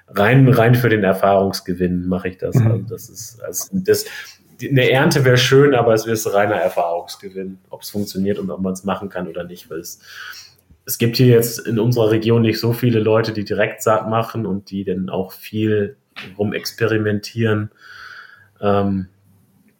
rein, 0.07 0.47
rein 0.47 0.73
für 0.73 0.89
den 0.89 1.03
Erfahrungsgewinn 1.03 2.07
mache 2.07 2.29
ich 2.29 2.37
das. 2.37 2.55
Mhm. 2.55 2.71
Also 2.71 2.83
das 2.89 3.09
ist, 3.09 3.43
also 3.43 3.67
das, 3.73 4.05
eine 4.59 4.89
Ernte 4.89 5.23
wäre 5.23 5.37
schön, 5.37 5.75
aber 5.75 5.93
es 5.93 6.07
ist 6.07 6.33
reiner 6.33 6.55
Erfahrungsgewinn, 6.55 7.59
ob 7.69 7.81
es 7.81 7.91
funktioniert 7.91 8.39
und 8.39 8.49
ob 8.49 8.61
man 8.61 8.73
es 8.73 8.83
machen 8.85 9.09
kann 9.09 9.27
oder 9.27 9.43
nicht, 9.43 9.69
weil 9.69 9.79
es 9.79 9.99
es 10.87 10.97
gibt 10.97 11.17
hier 11.17 11.27
jetzt 11.27 11.67
in 11.67 11.79
unserer 11.79 12.11
Region 12.11 12.41
nicht 12.41 12.61
so 12.61 12.71
viele 12.71 12.99
Leute, 12.99 13.33
die 13.33 13.43
Direktsaat 13.43 14.09
machen 14.09 14.45
und 14.45 14.71
die 14.71 14.85
dann 14.85 15.09
auch 15.09 15.33
viel 15.33 15.97
rumexperimentieren. 16.37 17.71
Ähm, 18.61 19.07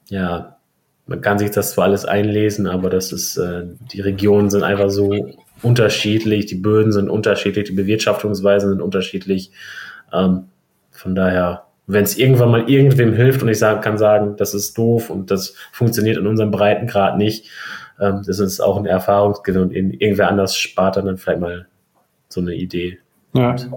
ja, 0.08 0.58
man 1.06 1.22
kann 1.22 1.40
sich 1.40 1.52
das 1.52 1.72
zwar 1.72 1.86
alles 1.86 2.06
einlesen, 2.06 2.68
aber 2.68 2.90
das 2.90 3.12
ist, 3.12 3.38
äh, 3.38 3.66
die 3.92 4.02
Regionen 4.02 4.50
sind 4.50 4.64
einfach 4.64 4.90
so 4.90 5.14
unterschiedlich, 5.62 6.46
die 6.46 6.56
Böden 6.56 6.92
sind 6.92 7.10
unterschiedlich, 7.10 7.66
die 7.66 7.76
Bewirtschaftungsweisen 7.76 8.70
sind 8.70 8.82
unterschiedlich. 8.82 9.52
Ähm, 10.14 10.50
von 10.92 11.16
daher, 11.16 11.64
wenn 11.88 12.04
es 12.04 12.18
irgendwann 12.18 12.52
mal 12.52 12.70
irgendwem 12.70 13.14
hilft 13.14 13.42
und 13.42 13.50
ich 13.50 13.60
sagen, 13.60 13.82
kann 13.82 13.98
sagen, 13.98 14.36
das 14.38 14.54
ist 14.54 14.78
doof 14.78 15.10
und 15.10 15.32
das 15.32 15.56
funktioniert 15.72 16.18
in 16.18 16.28
unserem 16.28 16.52
Breitengrad 16.52 17.18
nicht, 17.18 17.50
ähm, 18.00 18.22
das 18.26 18.40
ist 18.40 18.60
auch 18.60 18.78
eine 18.78 18.90
Erfahrungsgewinn 18.90 19.62
und 19.62 19.74
irgendwer 19.74 20.28
anders 20.28 20.58
spart 20.58 20.98
dann 20.98 21.18
vielleicht 21.18 21.40
mal 21.40 21.68
so 22.28 22.42
eine 22.42 22.54
Idee. 22.54 23.00
Ja. 23.34 23.52
Und 23.52 23.70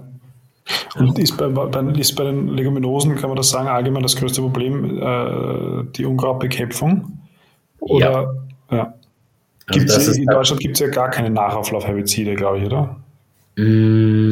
ist 1.17 1.37
bei, 1.37 1.47
bei, 1.47 1.81
ist 1.99 2.15
bei 2.15 2.25
den 2.25 2.49
Leguminosen, 2.49 3.15
kann 3.15 3.29
man 3.29 3.37
das 3.37 3.49
sagen, 3.49 3.67
allgemein 3.67 4.03
das 4.03 4.15
größte 4.15 4.41
Problem 4.41 5.01
äh, 5.01 5.83
die 5.95 6.05
Unkrautbekämpfung? 6.05 7.19
Oder, 7.79 8.35
ja. 8.69 8.77
ja. 8.77 8.93
Also 9.67 10.11
in 10.11 10.27
Deutschland 10.27 10.61
gibt 10.61 10.75
es 10.75 10.79
ja 10.79 10.87
gar 10.87 11.09
keine 11.09 11.29
Nachauflaufherbizide, 11.29 12.35
glaube 12.35 12.59
ich, 12.59 12.65
oder? 12.65 12.97
Mm, 13.57 14.29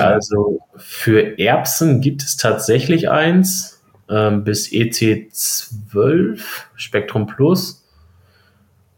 also 0.00 0.60
für 0.76 1.38
Erbsen 1.38 2.00
gibt 2.00 2.22
es 2.22 2.36
tatsächlich 2.36 3.10
eins 3.10 3.82
ähm, 4.08 4.44
bis 4.44 4.70
EC12 4.70 6.40
Spektrum 6.76 7.26
Plus 7.26 7.84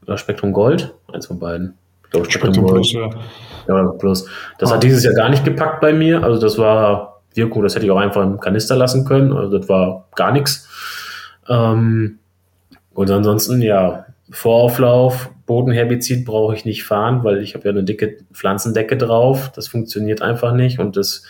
oder 0.03 0.19
Spektrum 0.19 0.53
Gold, 0.53 0.95
eins 1.13 1.27
von 1.27 1.39
beiden. 1.39 1.75
Ich 2.13 2.13
glaube, 2.13 2.31
Spektrum, 2.31 2.55
Spektrum 2.55 2.75
Plus, 2.75 2.93
ja. 2.93 3.11
Ja, 3.69 3.87
plus. 3.99 4.27
Das 4.59 4.71
ah. 4.71 4.75
hat 4.75 4.83
dieses 4.83 5.05
Jahr 5.05 5.15
gar 5.15 5.29
nicht 5.29 5.45
gepackt 5.45 5.81
bei 5.81 5.93
mir. 5.93 6.23
Also 6.23 6.41
das 6.41 6.59
war 6.59 7.23
Wirkung, 7.35 7.63
das 7.63 7.75
hätte 7.75 7.87
ich 7.87 7.91
auch 7.91 7.99
einfach 7.99 8.23
im 8.23 8.39
Kanister 8.39 8.77
lassen 8.77 9.05
können. 9.05 9.33
Also 9.33 9.59
das 9.59 9.69
war 9.69 10.09
gar 10.15 10.33
nichts. 10.33 10.69
Ähm, 11.49 12.19
und 12.93 13.11
ansonsten, 13.11 13.63
ja, 13.63 14.07
Vorauflauf, 14.31 15.31
Bodenherbizid 15.47 16.25
brauche 16.25 16.55
ich 16.55 16.65
nicht 16.65 16.85
fahren, 16.85 17.25
weil 17.25 17.43
ich 17.43 17.55
habe 17.55 17.65
ja 17.65 17.71
eine 17.71 17.85
dicke 17.85 18.19
Pflanzendecke 18.33 18.97
drauf. 18.97 19.51
Das 19.55 19.69
funktioniert 19.69 20.23
einfach 20.23 20.53
nicht 20.53 20.79
und 20.79 20.97
das, 20.97 21.25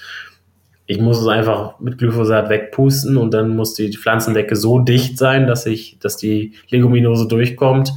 ich 0.87 1.01
muss 1.01 1.21
es 1.21 1.27
einfach 1.29 1.79
mit 1.79 1.99
Glyphosat 1.99 2.49
wegpusten 2.49 3.17
und 3.17 3.33
dann 3.35 3.55
muss 3.55 3.75
die 3.75 3.97
Pflanzendecke 3.97 4.57
so 4.57 4.81
dicht 4.81 5.19
sein, 5.19 5.47
dass 5.47 5.67
ich, 5.67 5.99
dass 6.01 6.17
die 6.17 6.55
Leguminose 6.69 7.29
durchkommt 7.29 7.93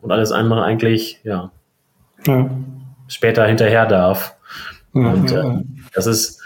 und 0.00 0.12
alles 0.12 0.32
andere 0.32 0.62
eigentlich, 0.62 1.20
ja, 1.24 1.50
ja 2.26 2.48
später 3.08 3.46
hinterher 3.46 3.86
darf. 3.86 4.34
Mhm. 4.92 5.06
Und 5.06 5.32
äh, 5.32 5.44
das 5.94 6.06
ist 6.06 6.40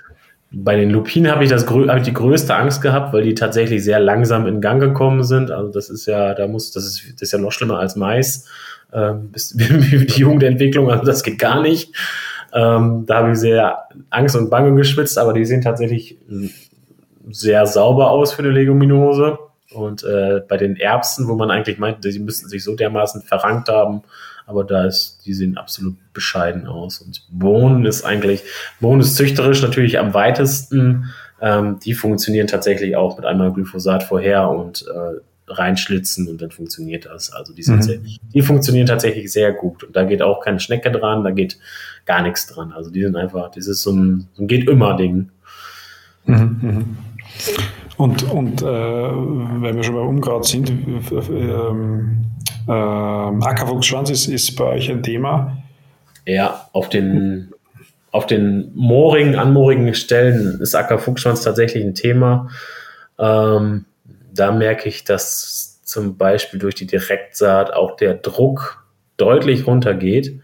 bei 0.52 0.74
den 0.74 0.90
Lupinen 0.90 1.30
habe 1.30 1.44
ich 1.44 1.50
das 1.50 1.68
hab 1.68 1.96
ich 1.96 2.02
die 2.02 2.12
größte 2.12 2.54
Angst 2.56 2.82
gehabt, 2.82 3.12
weil 3.12 3.22
die 3.22 3.34
tatsächlich 3.34 3.84
sehr 3.84 4.00
langsam 4.00 4.46
in 4.48 4.60
Gang 4.60 4.80
gekommen 4.80 5.22
sind. 5.22 5.52
Also 5.52 5.70
das 5.70 5.90
ist 5.90 6.06
ja, 6.06 6.34
da 6.34 6.48
muss, 6.48 6.72
das 6.72 6.86
ist, 6.86 7.12
das 7.14 7.22
ist 7.22 7.32
ja 7.32 7.38
noch 7.38 7.52
schlimmer 7.52 7.78
als 7.78 7.94
Mais. 7.94 8.46
Ähm, 8.92 9.30
bis, 9.30 9.50
die 9.54 10.20
Jugendentwicklung, 10.20 10.90
also 10.90 11.04
das 11.04 11.22
geht 11.22 11.38
gar 11.38 11.62
nicht. 11.62 11.94
Ähm, 12.52 13.04
da 13.06 13.18
habe 13.18 13.30
ich 13.30 13.38
sehr 13.38 13.84
Angst 14.10 14.34
und 14.34 14.50
Bange 14.50 14.74
geschwitzt, 14.74 15.18
aber 15.18 15.32
die 15.32 15.44
sehen 15.44 15.62
tatsächlich 15.62 16.18
sehr 17.30 17.64
sauber 17.66 18.10
aus 18.10 18.32
für 18.32 18.42
eine 18.42 18.50
Leguminose. 18.50 19.38
Und 19.72 20.02
äh, 20.02 20.40
bei 20.48 20.56
den 20.56 20.74
Erbsen, 20.74 21.28
wo 21.28 21.36
man 21.36 21.52
eigentlich 21.52 21.78
meint, 21.78 21.98
sie 22.02 22.18
müssten 22.18 22.48
sich 22.48 22.64
so 22.64 22.74
dermaßen 22.74 23.22
verrankt 23.22 23.68
haben, 23.68 24.02
aber 24.50 24.64
da 24.64 24.84
ist, 24.84 25.20
die 25.24 25.32
sehen 25.32 25.56
absolut 25.56 25.96
bescheiden 26.12 26.66
aus. 26.66 26.98
Und 26.98 27.22
Bohnen 27.30 27.86
ist 27.86 28.04
eigentlich, 28.04 28.42
Bohnen 28.80 29.00
ist 29.00 29.16
züchterisch 29.16 29.62
natürlich 29.62 29.98
am 29.98 30.12
weitesten. 30.12 31.06
Ähm, 31.40 31.78
die 31.84 31.94
funktionieren 31.94 32.48
tatsächlich 32.48 32.96
auch 32.96 33.16
mit 33.16 33.24
einmal 33.24 33.52
Glyphosat 33.52 34.02
vorher 34.02 34.50
und 34.50 34.84
äh, 34.86 35.20
reinschlitzen 35.52 36.28
und 36.28 36.42
dann 36.42 36.50
funktioniert 36.50 37.06
das. 37.06 37.32
Also 37.32 37.54
die, 37.54 37.62
sind 37.62 37.76
mhm. 37.76 37.82
sehr, 37.82 37.98
die 38.34 38.42
funktionieren 38.42 38.86
tatsächlich 38.86 39.32
sehr 39.32 39.52
gut. 39.52 39.84
Und 39.84 39.96
da 39.96 40.04
geht 40.04 40.22
auch 40.22 40.40
keine 40.40 40.60
Schnecke 40.60 40.90
dran, 40.90 41.24
da 41.24 41.30
geht 41.30 41.58
gar 42.06 42.22
nichts 42.22 42.46
dran. 42.46 42.72
Also 42.72 42.90
die 42.90 43.02
sind 43.02 43.16
einfach, 43.16 43.50
das 43.50 43.66
ist 43.66 43.82
so 43.82 43.92
ein, 43.92 44.28
so 44.34 44.42
ein 44.42 44.48
geht 44.48 44.68
immer 44.68 44.96
Ding. 44.96 45.30
Mhm, 46.26 46.58
mhm. 46.60 46.96
Und, 47.96 48.22
und 48.30 48.62
äh, 48.62 48.64
wenn 48.64 49.76
wir 49.76 49.82
schon 49.82 49.94
bei 49.94 50.00
Unkraut 50.00 50.46
sind, 50.46 50.72
ähm, 52.68 53.40
äh, 53.40 53.44
Ackerfuchsschwanz 53.44 54.10
ist, 54.10 54.26
ist 54.26 54.56
bei 54.56 54.64
euch 54.64 54.90
ein 54.90 55.02
Thema. 55.02 55.58
Ja, 56.26 56.68
auf 56.72 56.88
den, 56.88 57.52
auf 58.10 58.26
den 58.26 58.72
moorigen, 58.74 59.36
anmoorigen 59.36 59.94
Stellen 59.94 60.60
ist 60.60 60.74
Ackerfuchsschwanz 60.74 61.42
tatsächlich 61.42 61.84
ein 61.84 61.94
Thema. 61.94 62.48
Ähm, 63.18 63.86
da 64.32 64.52
merke 64.52 64.88
ich, 64.88 65.04
dass 65.04 65.80
zum 65.84 66.16
Beispiel 66.16 66.60
durch 66.60 66.74
die 66.74 66.86
Direktsaat 66.86 67.72
auch 67.72 67.96
der 67.96 68.14
Druck 68.14 68.84
deutlich 69.16 69.66
runtergeht. 69.66 70.40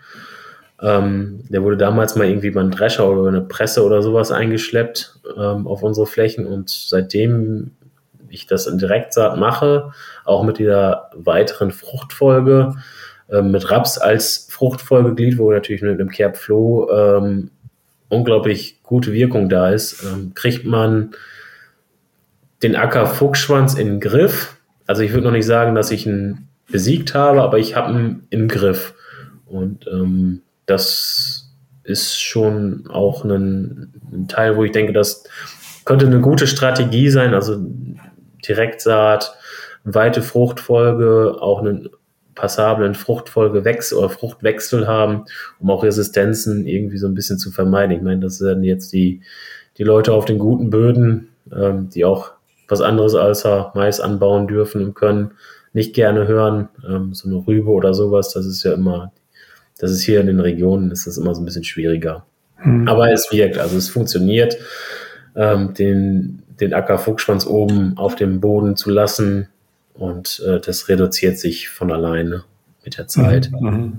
Ähm, 0.82 1.44
der 1.48 1.62
wurde 1.62 1.76
damals 1.76 2.16
mal 2.16 2.28
irgendwie 2.28 2.50
beim 2.50 2.70
Drescher 2.70 3.08
oder 3.08 3.28
eine 3.28 3.40
Presse 3.40 3.84
oder 3.84 4.02
sowas 4.02 4.30
eingeschleppt 4.30 5.20
ähm, 5.36 5.66
auf 5.66 5.82
unsere 5.82 6.06
Flächen 6.06 6.46
und 6.46 6.68
seitdem 6.68 7.70
ich 8.36 8.46
das 8.46 8.66
in 8.66 8.78
Direktsaat 8.78 9.38
mache, 9.38 9.90
auch 10.24 10.44
mit 10.44 10.58
dieser 10.58 11.10
weiteren 11.14 11.72
Fruchtfolge, 11.72 12.74
äh, 13.28 13.42
mit 13.42 13.70
Raps 13.70 13.98
als 13.98 14.48
Fruchtfolgeglied, 14.50 15.38
wo 15.38 15.50
natürlich 15.50 15.82
mit 15.82 15.98
dem 15.98 16.10
Kerbfloh 16.10 16.90
ähm, 16.90 17.50
unglaublich 18.08 18.82
gute 18.82 19.12
Wirkung 19.12 19.48
da 19.48 19.70
ist, 19.70 20.04
ähm, 20.04 20.32
kriegt 20.34 20.64
man 20.64 21.12
den 22.62 22.76
Acker 22.76 23.06
Fuchsschwanz 23.06 23.74
in 23.74 23.86
den 23.86 24.00
Griff. 24.00 24.56
Also 24.86 25.02
ich 25.02 25.12
würde 25.12 25.24
noch 25.24 25.32
nicht 25.32 25.46
sagen, 25.46 25.74
dass 25.74 25.90
ich 25.90 26.06
ihn 26.06 26.48
besiegt 26.70 27.14
habe, 27.14 27.42
aber 27.42 27.58
ich 27.58 27.76
habe 27.76 27.92
ihn 27.92 28.26
im 28.30 28.48
Griff. 28.48 28.94
Und 29.46 29.86
ähm, 29.88 30.42
das 30.66 31.52
ist 31.84 32.20
schon 32.20 32.88
auch 32.88 33.24
ein, 33.24 33.92
ein, 34.12 34.28
Teil, 34.28 34.56
wo 34.56 34.64
ich 34.64 34.72
denke, 34.72 34.92
dass 34.92 35.24
könnte 35.84 36.06
eine 36.06 36.20
gute 36.20 36.48
Strategie 36.48 37.10
sein, 37.10 37.32
also 37.32 37.64
Direktsaat, 38.46 39.34
weite 39.84 40.22
Fruchtfolge, 40.22 41.36
auch 41.40 41.60
einen 41.60 41.88
passablen 42.34 42.94
Fruchtfolgewechsel 42.94 43.98
oder 43.98 44.10
Fruchtwechsel 44.10 44.86
haben, 44.86 45.24
um 45.58 45.70
auch 45.70 45.82
Resistenzen 45.82 46.66
irgendwie 46.66 46.98
so 46.98 47.06
ein 47.06 47.14
bisschen 47.14 47.38
zu 47.38 47.50
vermeiden. 47.50 47.96
Ich 47.96 48.02
meine, 48.02 48.20
das 48.20 48.40
werden 48.40 48.62
jetzt 48.62 48.92
die, 48.92 49.22
die 49.78 49.84
Leute 49.84 50.12
auf 50.12 50.26
den 50.26 50.38
guten 50.38 50.70
Böden, 50.70 51.28
ähm, 51.52 51.88
die 51.88 52.04
auch 52.04 52.32
was 52.68 52.80
anderes 52.80 53.14
als 53.14 53.44
Mais 53.74 54.00
anbauen 54.00 54.46
dürfen 54.46 54.84
und 54.84 54.94
können, 54.94 55.32
nicht 55.72 55.94
gerne 55.94 56.26
hören. 56.26 56.68
Ähm, 56.88 57.14
so 57.14 57.28
eine 57.28 57.46
Rübe 57.46 57.70
oder 57.70 57.94
sowas, 57.94 58.32
das 58.32 58.46
ist 58.46 58.62
ja 58.64 58.72
immer, 58.72 59.12
das 59.78 59.90
ist 59.90 60.02
hier 60.02 60.20
in 60.20 60.26
den 60.26 60.40
Regionen, 60.40 60.90
ist 60.90 61.06
das 61.06 61.18
immer 61.18 61.34
so 61.34 61.42
ein 61.42 61.44
bisschen 61.44 61.64
schwieriger. 61.64 62.24
Mhm. 62.64 62.88
Aber 62.88 63.12
es 63.12 63.30
wirkt, 63.30 63.58
also 63.58 63.76
es 63.76 63.88
funktioniert, 63.88 64.56
ähm, 65.36 65.74
den, 65.74 66.42
den 66.60 66.74
Ackerfuchsschwanz 66.74 67.46
oben 67.46 67.96
auf 67.96 68.14
dem 68.14 68.40
Boden 68.40 68.76
zu 68.76 68.90
lassen 68.90 69.48
und 69.94 70.42
äh, 70.46 70.60
das 70.60 70.88
reduziert 70.88 71.38
sich 71.38 71.68
von 71.68 71.92
alleine 71.92 72.44
mit 72.84 72.98
der 72.98 73.08
Zeit. 73.08 73.50
Mhm. 73.52 73.68
mhm. 73.68 73.98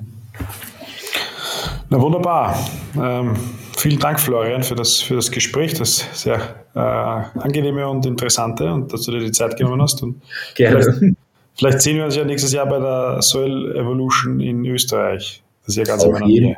Na 1.89 2.01
wunderbar. 2.01 2.59
Ähm, 3.01 3.33
vielen 3.77 3.99
Dank, 3.99 4.19
Florian, 4.19 4.61
für 4.61 4.75
das, 4.75 4.99
für 4.99 5.15
das 5.15 5.31
Gespräch, 5.31 5.73
das 5.75 6.05
sehr 6.13 6.65
äh, 6.75 6.79
angenehme 6.79 7.87
und 7.87 8.05
interessante 8.05 8.71
und 8.71 8.91
dass 8.91 9.03
du 9.03 9.11
dir 9.11 9.19
die 9.19 9.31
Zeit 9.31 9.55
genommen 9.55 9.81
hast. 9.81 10.03
Und 10.03 10.21
Gerne. 10.55 10.83
Vielleicht, 10.83 11.15
vielleicht, 11.55 11.81
sehen 11.81 11.95
wir 11.95 12.03
uns 12.03 12.15
ja 12.15 12.25
nächstes 12.25 12.51
Jahr 12.51 12.65
bei 12.65 12.79
der 12.79 13.21
Soil 13.21 13.73
Evolution 13.75 14.41
in 14.41 14.65
Österreich. 14.65 15.41
Das 15.61 15.69
ist 15.69 15.77
ja 15.77 15.83
ganz 15.85 16.03
auf 16.03 16.21
jeden, 16.21 16.57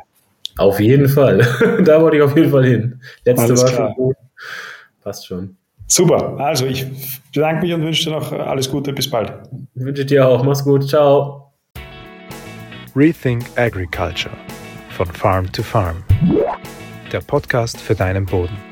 Auf 0.58 0.80
jeden 0.80 1.08
Fall. 1.08 1.46
da 1.84 2.02
wollte 2.02 2.16
ich 2.16 2.22
auf 2.22 2.36
jeden 2.36 2.50
Fall 2.50 2.66
hin. 2.66 3.00
Letzte 3.24 3.44
Alles 3.44 3.70
schon. 3.70 4.14
Passt 5.02 5.26
schon. 5.26 5.56
Super. 5.90 6.38
Also 6.38 6.66
ich 6.66 6.86
bedanke 7.34 7.62
mich 7.66 7.74
und 7.74 7.82
wünsche 7.82 8.04
dir 8.04 8.16
noch 8.16 8.32
alles 8.32 8.70
Gute. 8.70 8.92
Bis 8.92 9.10
bald. 9.10 9.32
Ich 9.74 9.84
wünsche 9.84 10.06
dir 10.06 10.26
auch. 10.26 10.44
Mach's 10.44 10.62
gut. 10.64 10.88
Ciao. 10.88 11.52
Rethink 12.94 13.44
Agriculture 13.56 14.36
von 14.90 15.06
Farm 15.06 15.50
to 15.50 15.62
Farm. 15.62 16.04
Der 17.12 17.20
Podcast 17.20 17.80
für 17.80 17.94
deinen 17.94 18.24
Boden. 18.24 18.69